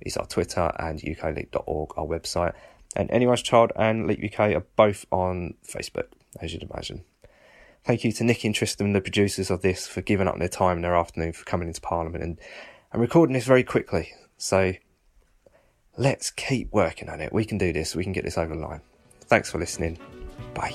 is 0.00 0.16
our 0.16 0.26
Twitter 0.26 0.72
and 0.78 1.00
ukleap.org, 1.00 1.90
our 1.96 2.06
website. 2.06 2.54
And 2.96 3.10
Anyone's 3.10 3.42
Child 3.42 3.72
and 3.76 4.06
Leap 4.06 4.22
UK 4.22 4.54
are 4.54 4.64
both 4.76 5.04
on 5.10 5.54
Facebook, 5.66 6.08
as 6.40 6.52
you'd 6.52 6.62
imagine. 6.62 7.04
Thank 7.84 8.04
you 8.04 8.12
to 8.12 8.24
Nick 8.24 8.44
and 8.44 8.54
Tristan, 8.54 8.92
the 8.92 9.00
producers 9.00 9.50
of 9.50 9.62
this, 9.62 9.86
for 9.86 10.00
giving 10.00 10.28
up 10.28 10.38
their 10.38 10.48
time 10.48 10.76
and 10.76 10.84
their 10.84 10.96
afternoon 10.96 11.32
for 11.32 11.44
coming 11.44 11.68
into 11.68 11.80
Parliament 11.80 12.24
and, 12.24 12.38
and 12.92 13.02
recording 13.02 13.34
this 13.34 13.44
very 13.44 13.64
quickly. 13.64 14.12
So 14.38 14.74
let's 15.96 16.30
keep 16.30 16.72
working 16.72 17.08
on 17.08 17.20
it. 17.20 17.32
We 17.32 17.44
can 17.44 17.58
do 17.58 17.72
this. 17.72 17.94
We 17.94 18.04
can 18.04 18.12
get 18.12 18.24
this 18.24 18.38
over 18.38 18.54
the 18.54 18.60
line. 18.60 18.80
Thanks 19.22 19.50
for 19.50 19.58
listening. 19.58 19.98
Bye. 20.54 20.74